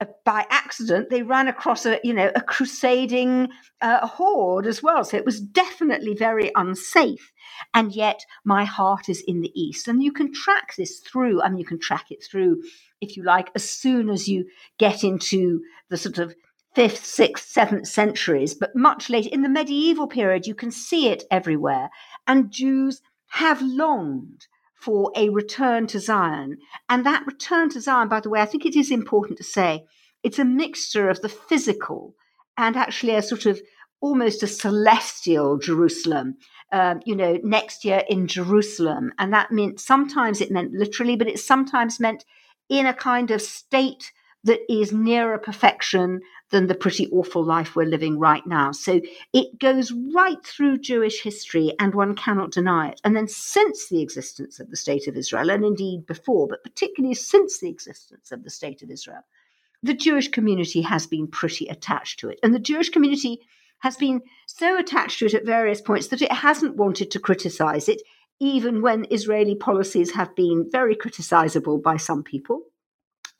uh, 0.00 0.06
by 0.24 0.46
accident, 0.50 1.10
they 1.10 1.22
ran 1.22 1.48
across 1.48 1.86
a 1.86 1.98
you 2.04 2.12
know 2.12 2.30
a 2.34 2.40
crusading 2.40 3.48
uh, 3.80 4.06
horde 4.06 4.66
as 4.66 4.82
well. 4.82 5.04
So 5.04 5.16
it 5.16 5.24
was 5.24 5.40
definitely 5.40 6.14
very 6.14 6.52
unsafe. 6.54 7.32
And 7.74 7.92
yet, 7.92 8.24
my 8.44 8.64
heart 8.64 9.08
is 9.08 9.22
in 9.26 9.40
the 9.40 9.52
east, 9.60 9.88
and 9.88 10.02
you 10.02 10.12
can 10.12 10.32
track 10.32 10.74
this 10.76 11.00
through. 11.00 11.42
I 11.42 11.48
mean, 11.48 11.58
you 11.58 11.64
can 11.64 11.80
track 11.80 12.06
it 12.10 12.22
through, 12.22 12.62
if 13.00 13.16
you 13.16 13.22
like, 13.24 13.50
as 13.54 13.68
soon 13.68 14.10
as 14.10 14.28
you 14.28 14.46
get 14.78 15.02
into 15.02 15.62
the 15.88 15.96
sort 15.96 16.18
of 16.18 16.34
fifth, 16.74 17.04
sixth, 17.04 17.48
seventh 17.48 17.86
centuries, 17.86 18.54
but 18.54 18.76
much 18.76 19.10
later 19.10 19.28
in 19.32 19.42
the 19.42 19.48
medieval 19.48 20.06
period, 20.06 20.46
you 20.46 20.54
can 20.54 20.70
see 20.70 21.08
it 21.08 21.24
everywhere. 21.30 21.90
And 22.26 22.50
Jews 22.50 23.02
have 23.28 23.60
longed 23.62 24.46
for 24.74 25.12
a 25.14 25.28
return 25.28 25.86
to 25.88 26.00
Zion. 26.00 26.58
And 26.88 27.04
that 27.04 27.26
return 27.26 27.68
to 27.70 27.80
Zion, 27.80 28.08
by 28.08 28.20
the 28.20 28.30
way, 28.30 28.40
I 28.40 28.46
think 28.46 28.64
it 28.64 28.76
is 28.76 28.90
important 28.90 29.36
to 29.38 29.44
say 29.44 29.84
it's 30.22 30.38
a 30.38 30.44
mixture 30.44 31.08
of 31.08 31.20
the 31.20 31.28
physical 31.28 32.14
and 32.56 32.76
actually 32.76 33.14
a 33.14 33.22
sort 33.22 33.46
of 33.46 33.60
almost 34.00 34.42
a 34.42 34.46
celestial 34.46 35.58
Jerusalem. 35.58 36.36
Um, 36.72 37.00
you 37.04 37.16
know, 37.16 37.36
next 37.42 37.84
year 37.84 38.04
in 38.08 38.28
Jerusalem. 38.28 39.12
And 39.18 39.32
that 39.32 39.50
meant 39.50 39.80
sometimes 39.80 40.40
it 40.40 40.52
meant 40.52 40.72
literally, 40.72 41.16
but 41.16 41.26
it 41.26 41.40
sometimes 41.40 41.98
meant 41.98 42.24
in 42.68 42.86
a 42.86 42.94
kind 42.94 43.32
of 43.32 43.42
state 43.42 44.12
that 44.44 44.60
is 44.72 44.92
nearer 44.92 45.36
perfection 45.36 46.20
than 46.50 46.66
the 46.66 46.74
pretty 46.74 47.08
awful 47.10 47.44
life 47.44 47.74
we're 47.74 47.84
living 47.84 48.18
right 48.18 48.46
now. 48.46 48.72
So 48.72 49.00
it 49.32 49.58
goes 49.58 49.92
right 49.92 50.44
through 50.44 50.78
Jewish 50.78 51.22
history, 51.22 51.72
and 51.78 51.94
one 51.94 52.14
cannot 52.14 52.52
deny 52.52 52.88
it. 52.88 53.00
And 53.04 53.16
then, 53.16 53.28
since 53.28 53.88
the 53.88 54.02
existence 54.02 54.60
of 54.60 54.70
the 54.70 54.76
State 54.76 55.06
of 55.08 55.16
Israel, 55.16 55.50
and 55.50 55.64
indeed 55.64 56.06
before, 56.06 56.48
but 56.48 56.62
particularly 56.62 57.14
since 57.14 57.58
the 57.58 57.70
existence 57.70 58.32
of 58.32 58.42
the 58.42 58.50
State 58.50 58.82
of 58.82 58.90
Israel, 58.90 59.22
the 59.82 59.94
Jewish 59.94 60.28
community 60.28 60.82
has 60.82 61.06
been 61.06 61.26
pretty 61.26 61.66
attached 61.68 62.20
to 62.20 62.28
it. 62.28 62.38
And 62.42 62.54
the 62.54 62.58
Jewish 62.58 62.90
community 62.90 63.40
has 63.78 63.96
been 63.96 64.20
so 64.46 64.78
attached 64.78 65.20
to 65.20 65.26
it 65.26 65.34
at 65.34 65.46
various 65.46 65.80
points 65.80 66.08
that 66.08 66.22
it 66.22 66.32
hasn't 66.32 66.76
wanted 66.76 67.10
to 67.10 67.18
criticize 67.18 67.88
it, 67.88 68.02
even 68.40 68.82
when 68.82 69.06
Israeli 69.10 69.54
policies 69.54 70.12
have 70.12 70.34
been 70.34 70.68
very 70.70 70.96
criticizable 70.96 71.82
by 71.82 71.96
some 71.96 72.22
people. 72.22 72.62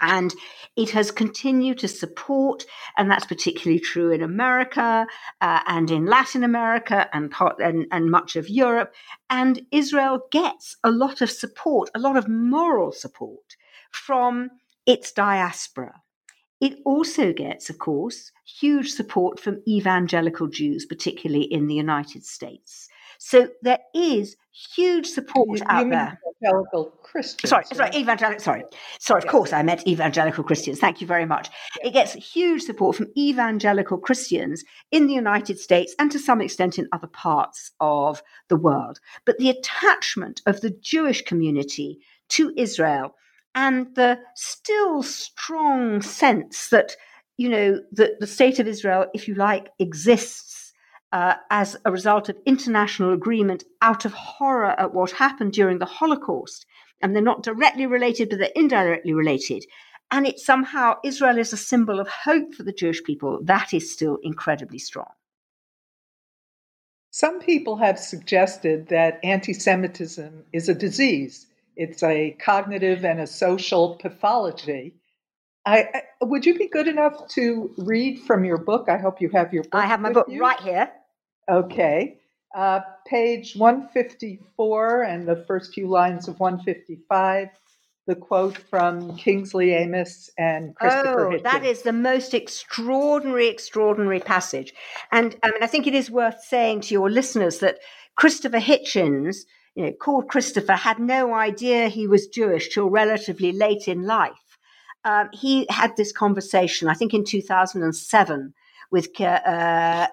And 0.01 0.34
it 0.76 0.90
has 0.90 1.11
continued 1.11 1.78
to 1.78 1.88
support, 1.88 2.64
and 2.96 3.11
that's 3.11 3.26
particularly 3.26 3.80
true 3.80 4.11
in 4.11 4.22
America 4.22 5.07
uh, 5.40 5.61
and 5.66 5.90
in 5.90 6.07
Latin 6.07 6.44
America 6.44 7.09
and, 7.12 7.30
part, 7.30 7.61
and, 7.61 7.86
and 7.90 8.11
much 8.11 8.36
of 8.36 8.48
Europe. 8.48 8.94
And 9.28 9.66
Israel 9.70 10.20
gets 10.30 10.76
a 10.84 10.90
lot 10.90 11.20
of 11.20 11.30
support, 11.30 11.90
a 11.94 11.98
lot 11.98 12.16
of 12.16 12.28
moral 12.28 12.92
support 12.92 13.57
from 13.90 14.51
its 14.86 15.12
diaspora. 15.12 16.03
It 16.61 16.78
also 16.84 17.32
gets, 17.32 17.70
of 17.70 17.78
course, 17.78 18.32
huge 18.44 18.92
support 18.92 19.40
from 19.40 19.62
evangelical 19.66 20.46
Jews, 20.46 20.84
particularly 20.84 21.44
in 21.44 21.68
the 21.68 21.74
United 21.74 22.24
States. 22.26 22.89
So 23.23 23.49
there 23.61 23.81
is 23.95 24.35
huge 24.75 25.07
support 25.07 25.59
you, 25.59 25.64
out 25.68 25.85
you 25.85 25.91
there. 25.91 26.18
Evangelical 26.43 26.87
Christians. 27.03 27.51
Sorry, 27.51 27.64
sorry, 27.66 27.91
evangelical. 27.95 28.43
Sorry, 28.43 28.64
sorry. 28.99 29.23
Of 29.23 29.29
course, 29.29 29.53
I 29.53 29.62
meant 29.62 29.87
evangelical 29.87 30.43
Christians. 30.43 30.79
Thank 30.79 31.03
you 31.03 31.07
very 31.07 31.27
much. 31.27 31.51
It 31.85 31.93
gets 31.93 32.14
huge 32.14 32.62
support 32.62 32.97
from 32.97 33.09
evangelical 33.18 33.99
Christians 33.99 34.64
in 34.91 35.07
the 35.07 35.12
United 35.12 35.59
States 35.59 35.95
and 35.99 36.11
to 36.11 36.18
some 36.18 36.41
extent 36.41 36.79
in 36.79 36.89
other 36.93 37.09
parts 37.09 37.73
of 37.79 38.23
the 38.49 38.57
world. 38.57 39.01
But 39.27 39.37
the 39.37 39.51
attachment 39.51 40.41
of 40.47 40.62
the 40.62 40.71
Jewish 40.71 41.21
community 41.21 41.99
to 42.31 42.55
Israel 42.57 43.14
and 43.55 43.95
the 43.97 44.18
still 44.35 45.03
strong 45.03 46.01
sense 46.01 46.68
that 46.68 46.97
you 47.37 47.51
know 47.51 47.81
that 47.93 48.18
the 48.18 48.27
state 48.27 48.59
of 48.59 48.66
Israel, 48.66 49.07
if 49.12 49.29
you 49.29 49.35
like, 49.35 49.68
exists 49.79 50.59
uh, 51.12 51.34
as 51.50 51.76
a 51.84 51.92
result 51.92 52.28
of 52.28 52.36
international 52.46 53.12
agreement 53.12 53.64
out 53.82 54.04
of 54.04 54.12
horror 54.12 54.78
at 54.78 54.94
what 54.94 55.11
happened 55.12 55.52
during 55.52 55.78
the 55.78 55.86
Holocaust. 55.86 56.66
And 57.02 57.14
they're 57.14 57.22
not 57.22 57.42
directly 57.42 57.86
related, 57.86 58.28
but 58.28 58.38
they're 58.38 58.50
indirectly 58.54 59.14
related. 59.14 59.64
And 60.11 60.26
it 60.26 60.38
somehow, 60.38 60.96
Israel 61.04 61.38
is 61.38 61.52
a 61.52 61.56
symbol 61.56 62.00
of 62.00 62.08
hope 62.08 62.54
for 62.54 62.62
the 62.62 62.72
Jewish 62.72 63.02
people. 63.02 63.40
That 63.42 63.72
is 63.72 63.92
still 63.92 64.18
incredibly 64.22 64.78
strong. 64.78 65.11
Some 67.12 67.40
people 67.40 67.76
have 67.76 67.98
suggested 67.98 68.88
that 68.88 69.18
anti 69.24 69.52
Semitism 69.52 70.44
is 70.52 70.68
a 70.68 70.74
disease, 70.74 71.46
it's 71.76 72.02
a 72.02 72.36
cognitive 72.40 73.04
and 73.04 73.20
a 73.20 73.26
social 73.26 73.96
pathology. 73.96 74.94
I, 75.66 75.88
I, 75.94 76.02
would 76.24 76.46
you 76.46 76.56
be 76.56 76.68
good 76.68 76.88
enough 76.88 77.28
to 77.30 77.74
read 77.76 78.20
from 78.20 78.44
your 78.44 78.58
book? 78.58 78.88
I 78.88 78.96
hope 78.96 79.20
you 79.20 79.28
have 79.30 79.52
your 79.52 79.64
book. 79.64 79.82
I 79.82 79.86
have 79.86 80.00
my 80.00 80.12
book 80.12 80.26
you. 80.28 80.40
right 80.40 80.58
here. 80.61 80.90
Okay. 81.51 82.16
Uh, 82.55 82.80
page 83.07 83.57
154 83.57 85.03
and 85.03 85.26
the 85.26 85.44
first 85.46 85.74
few 85.74 85.88
lines 85.88 86.28
of 86.28 86.38
155, 86.38 87.48
the 88.07 88.14
quote 88.14 88.59
from 88.59 89.16
Kingsley 89.16 89.74
Amis 89.74 90.30
and 90.38 90.74
Christopher 90.76 91.28
oh, 91.28 91.30
Hitchens. 91.30 91.42
that 91.44 91.64
is 91.64 91.82
the 91.82 91.92
most 91.92 92.34
extraordinary, 92.34 93.48
extraordinary 93.48 94.20
passage. 94.20 94.72
And 95.12 95.36
I 95.42 95.51
mean, 95.51 95.62
I 95.62 95.66
think 95.66 95.86
it 95.86 95.94
is 95.94 96.11
worth 96.11 96.42
saying 96.42 96.82
to 96.82 96.94
your 96.94 97.11
listeners 97.11 97.59
that 97.59 97.78
Christopher 98.16 98.61
Hitchens, 98.61 99.38
you 99.74 99.84
know, 99.84 99.92
called 99.92 100.28
Christopher, 100.28 100.74
had 100.74 100.98
no 100.98 101.34
idea 101.34 101.88
he 101.88 102.07
was 102.07 102.26
Jewish 102.26 102.72
till 102.72 102.90
relatively 102.90 103.53
late 103.53 103.86
in 103.86 104.07
life. 104.07 104.32
Um, 105.05 105.30
he 105.32 105.66
had 105.70 105.96
this 105.96 106.12
conversation, 106.12 106.88
I 106.88 106.94
think 106.94 107.14
in 107.14 107.24
2007, 107.24 108.55
with 108.91 109.09
uh, 109.20 109.24
uh, 109.24 110.07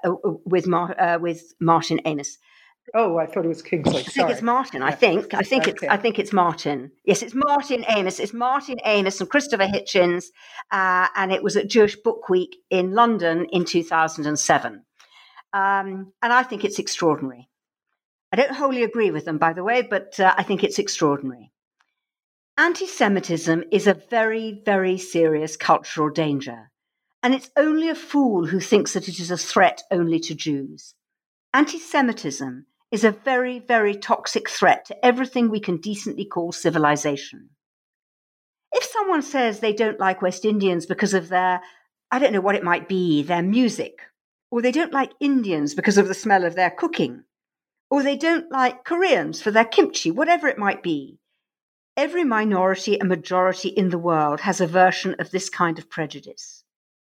with 0.45 0.67
Mar- 0.67 0.99
uh, 0.99 1.19
with 1.19 1.53
Martin 1.59 1.99
Amis. 1.99 2.37
Oh, 2.93 3.17
I 3.17 3.25
thought 3.25 3.43
it 3.43 3.49
was 3.49 3.61
Kingsley. 3.61 3.99
I 3.99 4.03
think 4.03 4.29
it's 4.29 4.41
Martin. 4.41 4.81
I 4.81 4.91
think. 4.91 5.33
I 5.33 5.41
think 5.41 5.63
okay. 5.63 5.71
it's. 5.71 5.83
I 5.83 5.97
think 5.97 6.19
it's 6.19 6.31
Martin. 6.31 6.91
Yes, 7.03 7.21
it's 7.21 7.33
Martin 7.33 7.83
Amis. 7.85 8.19
It's 8.19 8.33
Martin 8.33 8.79
Amis 8.85 9.19
and 9.19 9.29
Christopher 9.29 9.65
Hitchens, 9.65 10.27
uh, 10.71 11.07
and 11.15 11.31
it 11.31 11.43
was 11.43 11.57
at 11.57 11.67
Jewish 11.69 11.97
Book 11.97 12.29
Week 12.29 12.55
in 12.69 12.93
London 12.93 13.45
in 13.51 13.65
2007. 13.65 14.83
Um, 15.53 16.13
and 16.21 16.33
I 16.33 16.43
think 16.43 16.63
it's 16.63 16.79
extraordinary. 16.79 17.49
I 18.31 18.35
don't 18.35 18.51
wholly 18.51 18.83
agree 18.83 19.11
with 19.11 19.25
them, 19.25 19.37
by 19.37 19.53
the 19.53 19.63
way, 19.63 19.81
but 19.81 20.19
uh, 20.19 20.33
I 20.37 20.43
think 20.43 20.63
it's 20.63 20.79
extraordinary. 20.79 21.51
Anti 22.57 22.87
Semitism 22.87 23.65
is 23.71 23.87
a 23.87 23.93
very, 23.93 24.61
very 24.65 24.97
serious 24.97 25.55
cultural 25.55 26.09
danger. 26.09 26.71
And 27.27 27.35
it's 27.35 27.51
only 27.57 27.89
a 27.89 27.93
fool 27.93 28.45
who 28.45 28.61
thinks 28.61 28.93
that 28.93 29.09
it 29.09 29.19
is 29.19 29.31
a 29.31 29.37
threat 29.37 29.83
only 29.91 30.17
to 30.21 30.33
Jews. 30.33 30.93
Anti 31.53 31.77
Semitism 31.77 32.67
is 32.89 33.03
a 33.03 33.11
very, 33.11 33.59
very 33.59 33.97
toxic 33.97 34.49
threat 34.49 34.85
to 34.85 35.05
everything 35.05 35.49
we 35.49 35.59
can 35.59 35.75
decently 35.75 36.23
call 36.23 36.53
civilization. 36.53 37.49
If 38.71 38.85
someone 38.85 39.23
says 39.23 39.59
they 39.59 39.73
don't 39.73 39.99
like 39.99 40.21
West 40.21 40.45
Indians 40.45 40.85
because 40.85 41.13
of 41.13 41.27
their, 41.27 41.59
I 42.09 42.19
don't 42.19 42.31
know 42.31 42.39
what 42.39 42.55
it 42.55 42.63
might 42.63 42.87
be, 42.87 43.23
their 43.23 43.43
music, 43.43 44.03
or 44.49 44.61
they 44.61 44.71
don't 44.71 44.93
like 44.93 45.11
Indians 45.19 45.73
because 45.73 45.97
of 45.97 46.07
the 46.07 46.13
smell 46.13 46.45
of 46.45 46.55
their 46.55 46.71
cooking, 46.71 47.25
or 47.91 48.03
they 48.03 48.15
don't 48.15 48.49
like 48.53 48.85
Koreans 48.85 49.41
for 49.41 49.51
their 49.51 49.65
kimchi, 49.65 50.11
whatever 50.11 50.47
it 50.47 50.57
might 50.57 50.81
be, 50.81 51.19
every 51.97 52.23
minority 52.23 52.97
and 52.97 53.09
majority 53.09 53.67
in 53.67 53.89
the 53.89 53.99
world 53.99 54.39
has 54.39 54.61
a 54.61 54.65
version 54.65 55.13
of 55.19 55.31
this 55.31 55.49
kind 55.49 55.77
of 55.77 55.89
prejudice. 55.89 56.56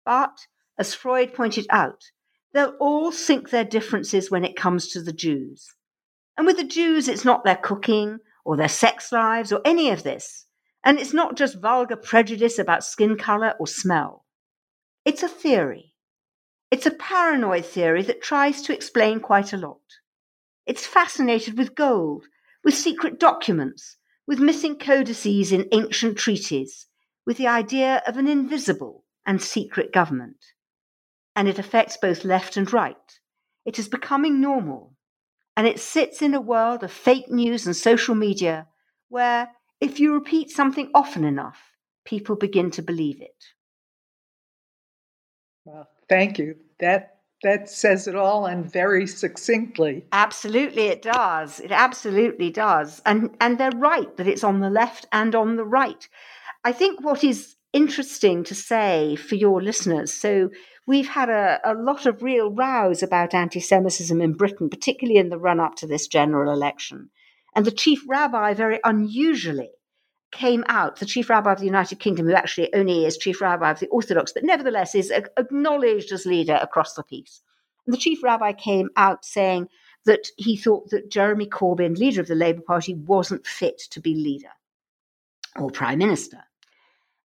But, 0.05 0.47
as 0.79 0.95
Freud 0.95 1.35
pointed 1.35 1.67
out, 1.71 2.11
they'll 2.53 2.77
all 2.81 3.13
sink 3.13 3.51
their 3.51 3.65
differences 3.65 4.31
when 4.31 4.45
it 4.45 4.57
comes 4.57 4.89
to 4.89 5.03
the 5.03 5.13
Jews. 5.13 5.75
And 6.37 6.47
with 6.47 6.57
the 6.57 6.65
Jews, 6.65 7.09
it's 7.09 7.25
not 7.25 7.45
their 7.45 7.57
cooking 7.57 8.19
or 8.45 8.57
their 8.57 8.69
sex 8.69 9.13
lives 9.13 9.53
or 9.53 9.61
any 9.65 9.91
of 9.91 10.03
this. 10.03 10.47
And 10.85 10.99
it's 10.99 11.13
not 11.13 11.37
just 11.37 11.61
vulgar 11.61 11.97
prejudice 11.97 12.59
about 12.59 12.85
skin 12.85 13.17
color 13.17 13.55
or 13.61 13.67
smell. 13.67 14.25
It's 15.05 15.23
a 15.23 15.29
theory. 15.29 15.95
It's 16.71 16.87
a 16.87 16.91
paranoid 16.91 17.67
theory 17.67 18.03
that 18.05 18.23
tries 18.23 18.63
to 18.63 18.73
explain 18.73 19.21
quite 19.21 19.53
a 19.53 19.59
lot. 19.59 19.81
It's 20.67 20.87
fascinated 20.87 21.59
with 21.59 21.75
gold, 21.75 22.25
with 22.65 22.75
secret 22.75 23.21
documents, 23.21 23.97
with 24.27 24.39
missing 24.41 24.79
codices 24.79 25.53
in 25.53 25.69
ancient 25.73 26.17
treaties, 26.17 26.87
with 27.27 27.37
the 27.37 27.47
idea 27.47 28.03
of 28.07 28.17
an 28.17 28.27
invisible, 28.27 29.02
and 29.27 29.41
secret 29.41 29.93
government. 29.93 30.45
And 31.35 31.49
it 31.49 31.59
affects 31.59 31.97
both 31.97 32.25
left 32.25 32.57
and 32.57 32.73
right. 32.73 32.97
It 33.65 33.79
is 33.79 33.89
becoming 33.89 34.41
normal. 34.41 34.95
And 35.57 35.67
it 35.67 35.81
sits 35.81 36.23
in 36.23 36.35
a 36.35 36.41
world 36.41 36.83
of 36.83 36.93
fake 36.93 37.31
news 37.31 37.67
and 37.67 37.77
social 37.77 38.15
media 38.15 38.67
where, 39.09 39.51
if 39.81 40.01
you 40.01 40.15
repeat 40.15 40.51
something 40.51 40.91
often 40.95 41.25
enough, 41.25 41.73
people 42.05 42.37
begin 42.37 42.71
to 42.73 42.83
believe 42.83 43.21
it. 43.21 43.45
Well, 45.65 45.89
thank 46.09 46.39
you. 46.39 46.57
That 46.81 47.19
that 47.43 47.69
says 47.69 48.07
it 48.07 48.15
all 48.15 48.47
and 48.47 48.71
very 48.71 49.07
succinctly. 49.07 50.05
Absolutely 50.13 50.87
it 50.87 51.03
does. 51.03 51.61
It 51.61 51.73
absolutely 51.73 52.51
does. 52.51 53.03
And 53.05 53.37
and 53.41 53.59
they're 53.59 53.71
right 53.75 54.17
that 54.17 54.29
it's 54.29 54.45
on 54.45 54.61
the 54.61 54.71
left 54.71 55.07
and 55.13 55.35
on 55.35 55.57
the 55.57 55.65
right. 55.65 56.09
I 56.65 56.73
think 56.73 57.01
what 57.03 57.25
is 57.25 57.57
interesting 57.73 58.45
to 58.45 58.55
say 58.55 59.17
for 59.17 59.35
your 59.35 59.63
listeners. 59.63 60.13
So, 60.13 60.51
we've 60.87 61.09
had 61.09 61.29
a, 61.29 61.61
a 61.65 61.75
lot 61.75 62.07
of 62.07 62.23
real 62.23 62.51
rows 62.51 63.03
about 63.03 63.35
anti 63.35 63.61
Semitism 63.61 64.21
in 64.21 64.33
Britain, 64.35 64.69
particularly 64.69 65.19
in 65.19 65.29
the 65.29 65.39
run 65.39 65.61
up 65.61 65.77
to 65.77 65.87
this 65.87 66.07
general 66.07 66.53
election. 66.53 67.11
And 67.55 67.65
the 67.65 67.71
chief 67.71 68.01
rabbi, 68.09 68.55
very 68.55 68.81
unusually, 68.85 69.71
came 70.33 70.65
out, 70.69 70.97
the 70.97 71.07
chief 71.07 71.29
rabbi 71.29 71.53
of 71.53 71.59
the 71.59 71.67
United 71.67 72.01
Kingdom, 72.01 72.27
who 72.27 72.35
actually 72.35 72.73
only 72.75 73.05
is 73.05 73.19
chief 73.19 73.41
rabbi 73.41 73.71
of 73.71 73.79
the 73.79 73.89
Orthodox, 73.89 74.33
but 74.33 74.45
nevertheless 74.45 74.95
is 74.95 75.11
acknowledged 75.11 76.11
as 76.13 76.27
leader 76.27 76.59
across 76.61 76.95
the 76.95 77.03
piece. 77.03 77.43
And 77.87 77.93
the 77.93 77.99
chief 77.99 78.23
rabbi 78.23 78.53
came 78.53 78.89
out 78.97 79.25
saying 79.25 79.69
that 80.07 80.29
he 80.37 80.57
thought 80.57 80.91
that 80.91 81.11
Jeremy 81.11 81.47
Corbyn, 81.47 81.99
leader 81.99 82.21
of 82.21 82.27
the 82.27 82.35
Labour 82.35 82.63
Party, 82.63 82.95
wasn't 82.95 83.47
fit 83.47 83.81
to 83.91 84.01
be 84.01 84.15
leader 84.15 84.51
or 85.57 85.71
prime 85.71 85.99
minister. 85.99 86.39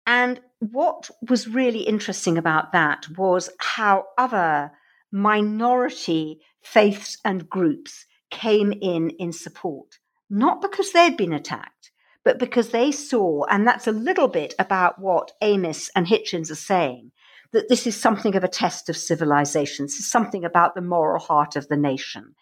And 0.05 0.39
what 0.59 1.09
was 1.29 1.47
really 1.47 1.81
interesting 1.81 2.37
about 2.37 2.71
that 2.71 3.07
was 3.17 3.49
how 3.59 4.05
other 4.17 4.71
minority 5.11 6.39
faiths 6.61 7.17
and 7.25 7.49
groups 7.49 8.05
came 8.29 8.71
in 8.71 9.09
in 9.11 9.33
support, 9.33 9.99
not 10.29 10.61
because 10.61 10.91
they'd 10.91 11.17
been 11.17 11.33
attacked, 11.33 11.91
but 12.23 12.39
because 12.39 12.69
they 12.69 12.91
saw, 12.91 13.43
and 13.45 13.67
that's 13.67 13.87
a 13.87 13.91
little 13.91 14.27
bit 14.27 14.53
about 14.59 14.99
what 14.99 15.31
Amis 15.41 15.89
and 15.95 16.07
Hitchens 16.07 16.51
are 16.51 16.55
saying, 16.55 17.11
that 17.51 17.67
this 17.67 17.85
is 17.85 17.99
something 17.99 18.35
of 18.35 18.43
a 18.43 18.47
test 18.47 18.89
of 18.89 18.95
civilization. 18.95 19.85
This 19.85 19.99
is 19.99 20.09
something 20.09 20.45
about 20.45 20.73
the 20.73 20.81
moral 20.81 21.19
heart 21.19 21.55
of 21.55 21.67
the 21.67 21.75
nation. 21.75 22.35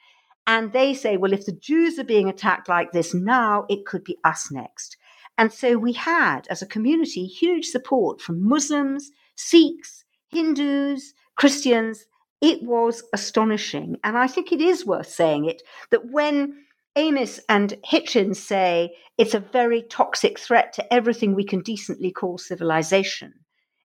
And 0.45 0.71
they 0.71 0.93
say, 0.93 1.17
well, 1.17 1.33
if 1.33 1.45
the 1.45 1.51
Jews 1.51 1.97
are 1.97 2.03
being 2.03 2.29
attacked 2.29 2.69
like 2.69 2.91
this 2.91 3.13
now, 3.13 3.65
it 3.69 3.85
could 3.85 4.03
be 4.03 4.17
us 4.23 4.51
next. 4.51 4.97
And 5.39 5.53
so 5.53 5.77
we 5.77 5.93
had, 5.93 6.41
as 6.49 6.61
a 6.61 6.67
community, 6.67 7.25
huge 7.25 7.67
support 7.67 8.19
from 8.19 8.45
Muslims, 8.45 9.09
Sikhs, 9.37 10.03
Hindus, 10.27 11.13
Christians. 11.37 12.05
It 12.41 12.61
was 12.63 13.03
astonishing. 13.13 13.95
And 14.03 14.17
I 14.17 14.27
think 14.27 14.51
it 14.51 14.59
is 14.59 14.85
worth 14.85 15.09
saying 15.09 15.45
it 15.45 15.61
that 15.91 16.11
when 16.11 16.65
Amis 16.97 17.39
and 17.47 17.73
Hitchens 17.89 18.35
say 18.35 18.93
it's 19.17 19.33
a 19.33 19.39
very 19.39 19.83
toxic 19.83 20.37
threat 20.37 20.73
to 20.73 20.93
everything 20.93 21.33
we 21.33 21.45
can 21.45 21.61
decently 21.61 22.11
call 22.11 22.37
civilization. 22.37 23.33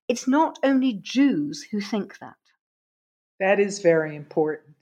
It's 0.09 0.27
not 0.27 0.59
only 0.61 0.99
Jews 1.01 1.65
who 1.71 1.79
think 1.79 2.19
that. 2.19 2.35
That 3.39 3.61
is 3.61 3.79
very 3.79 4.17
important. 4.17 4.74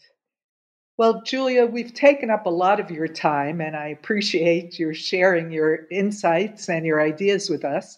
Well, 0.95 1.23
Julia, 1.23 1.65
we've 1.65 1.93
taken 1.93 2.29
up 2.29 2.45
a 2.45 2.51
lot 2.51 2.79
of 2.79 2.91
your 2.91 3.07
time, 3.07 3.61
and 3.61 3.75
I 3.75 3.87
appreciate 3.87 4.77
your 4.77 4.93
sharing 4.93 5.51
your 5.51 5.87
insights 5.89 6.69
and 6.69 6.85
your 6.85 7.01
ideas 7.01 7.49
with 7.49 7.65
us. 7.65 7.97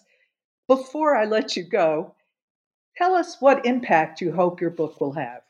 Before 0.66 1.14
I 1.14 1.26
let 1.26 1.56
you 1.56 1.62
go, 1.62 2.14
tell 2.96 3.14
us 3.14 3.36
what 3.38 3.66
impact 3.66 4.22
you 4.22 4.32
hope 4.32 4.62
your 4.62 4.70
book 4.70 4.98
will 4.98 5.12
have. 5.12 5.42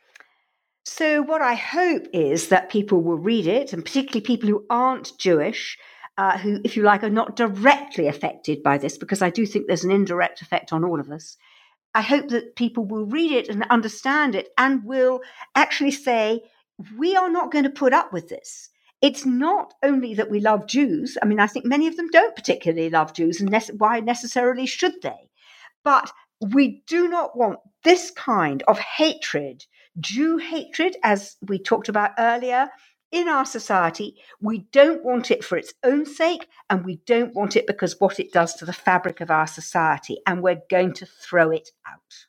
So, 0.85 1.23
what 1.23 1.41
I 1.41 1.55
hope 1.55 2.09
is 2.13 2.49
that 2.49 2.69
people 2.69 3.01
will 3.01 3.19
read 3.19 3.47
it, 3.47 3.73
and 3.73 3.85
particularly 3.85 4.23
people 4.23 4.49
who 4.49 4.67
aren't 4.69 5.17
Jewish, 5.17 5.79
uh, 6.19 6.39
who, 6.39 6.61
if 6.65 6.77
you 6.77 6.83
like, 6.83 7.05
are 7.05 7.11
not 7.11 7.37
directly 7.37 8.09
affected 8.09 8.61
by 8.65 8.77
this, 8.77 8.99
because 8.99 9.23
I 9.23 9.31
do 9.31 9.47
think 9.47 9.69
there's 9.69 9.85
an 9.85 9.93
indirect 9.93 10.43
effect 10.43 10.73
on 10.73 10.85
all 10.85 10.99
of 10.99 11.13
us. 11.13 11.37
I 11.95 12.03
hope 12.03 12.29
that 12.29 12.57
people 12.57 12.85
will 12.85 13.07
read 13.07 13.31
it 13.31 13.49
and 13.49 13.65
understand 13.71 14.35
it 14.35 14.49
and 14.59 14.85
will 14.85 15.21
actually 15.55 15.93
say, 15.93 16.43
we 16.97 17.17
are 17.17 17.31
not 17.31 17.53
going 17.53 17.65
to 17.65 17.71
put 17.71 17.93
up 17.93 18.13
with 18.13 18.29
this. 18.29 18.71
It's 19.03 19.27
not 19.27 19.75
only 19.83 20.15
that 20.15 20.31
we 20.31 20.41
love 20.41 20.67
Jews. 20.67 21.19
I 21.23 21.27
mean, 21.27 21.41
I 21.41 21.47
think 21.47 21.67
many 21.67 21.87
of 21.87 21.97
them 21.97 22.09
don't 22.09 22.35
particularly 22.35 22.91
love 22.91 23.13
Jews, 23.13 23.41
and 23.41 23.55
why 23.79 24.01
necessarily 24.01 24.67
should 24.67 25.03
they? 25.03 25.31
But 25.85 26.11
we 26.41 26.83
do 26.87 27.09
not 27.09 27.37
want 27.37 27.59
this 27.85 28.11
kind 28.11 28.63
of 28.67 28.79
hatred 28.79 29.65
Jew 29.99 30.37
hatred, 30.37 30.97
as 31.03 31.37
we 31.47 31.59
talked 31.59 31.89
about 31.89 32.13
earlier, 32.19 32.69
in 33.13 33.29
our 33.29 33.47
society. 33.47 34.17
We 34.41 34.67
don't 34.73 35.05
want 35.05 35.31
it 35.31 35.45
for 35.45 35.57
its 35.57 35.73
own 35.83 36.05
sake, 36.05 36.49
and 36.69 36.85
we 36.85 37.01
don't 37.07 37.35
want 37.35 37.57
it 37.57 37.67
because 37.67 37.99
what 37.99 38.21
it 38.21 38.33
does 38.33 38.55
to 38.57 38.65
the 38.65 38.73
fabric 38.73 39.21
of 39.21 39.31
our 39.31 39.47
society, 39.47 40.19
and 40.27 40.43
we're 40.43 40.61
going 40.71 40.93
to 40.95 41.07
throw 41.07 41.51
it 41.51 41.71
out. 41.87 42.27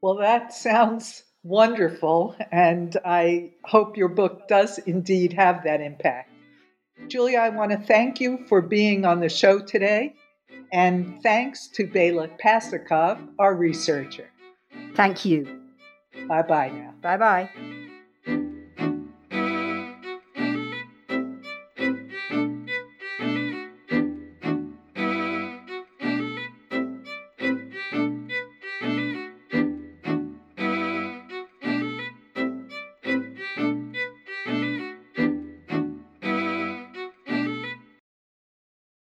Well, 0.00 0.16
that 0.16 0.52
sounds 0.52 1.22
wonderful, 1.42 2.36
and 2.50 2.96
I 3.04 3.52
hope 3.64 3.96
your 3.96 4.08
book 4.08 4.48
does 4.48 4.78
indeed 4.78 5.32
have 5.34 5.64
that 5.64 5.80
impact. 5.80 6.30
Julia, 7.08 7.38
I 7.38 7.48
want 7.48 7.72
to 7.72 7.78
thank 7.78 8.20
you 8.20 8.44
for 8.48 8.60
being 8.60 9.04
on 9.04 9.20
the 9.20 9.28
show 9.28 9.58
today, 9.58 10.14
and 10.72 11.22
thanks 11.22 11.66
to 11.68 11.86
Bela 11.86 12.28
Pasikov, 12.42 13.18
our 13.38 13.54
researcher. 13.54 14.30
Thank 14.94 15.24
you. 15.24 15.60
Bye 16.28 16.42
bye 16.42 16.70
now. 16.70 16.94
Bye 17.00 17.16
bye. 17.16 17.50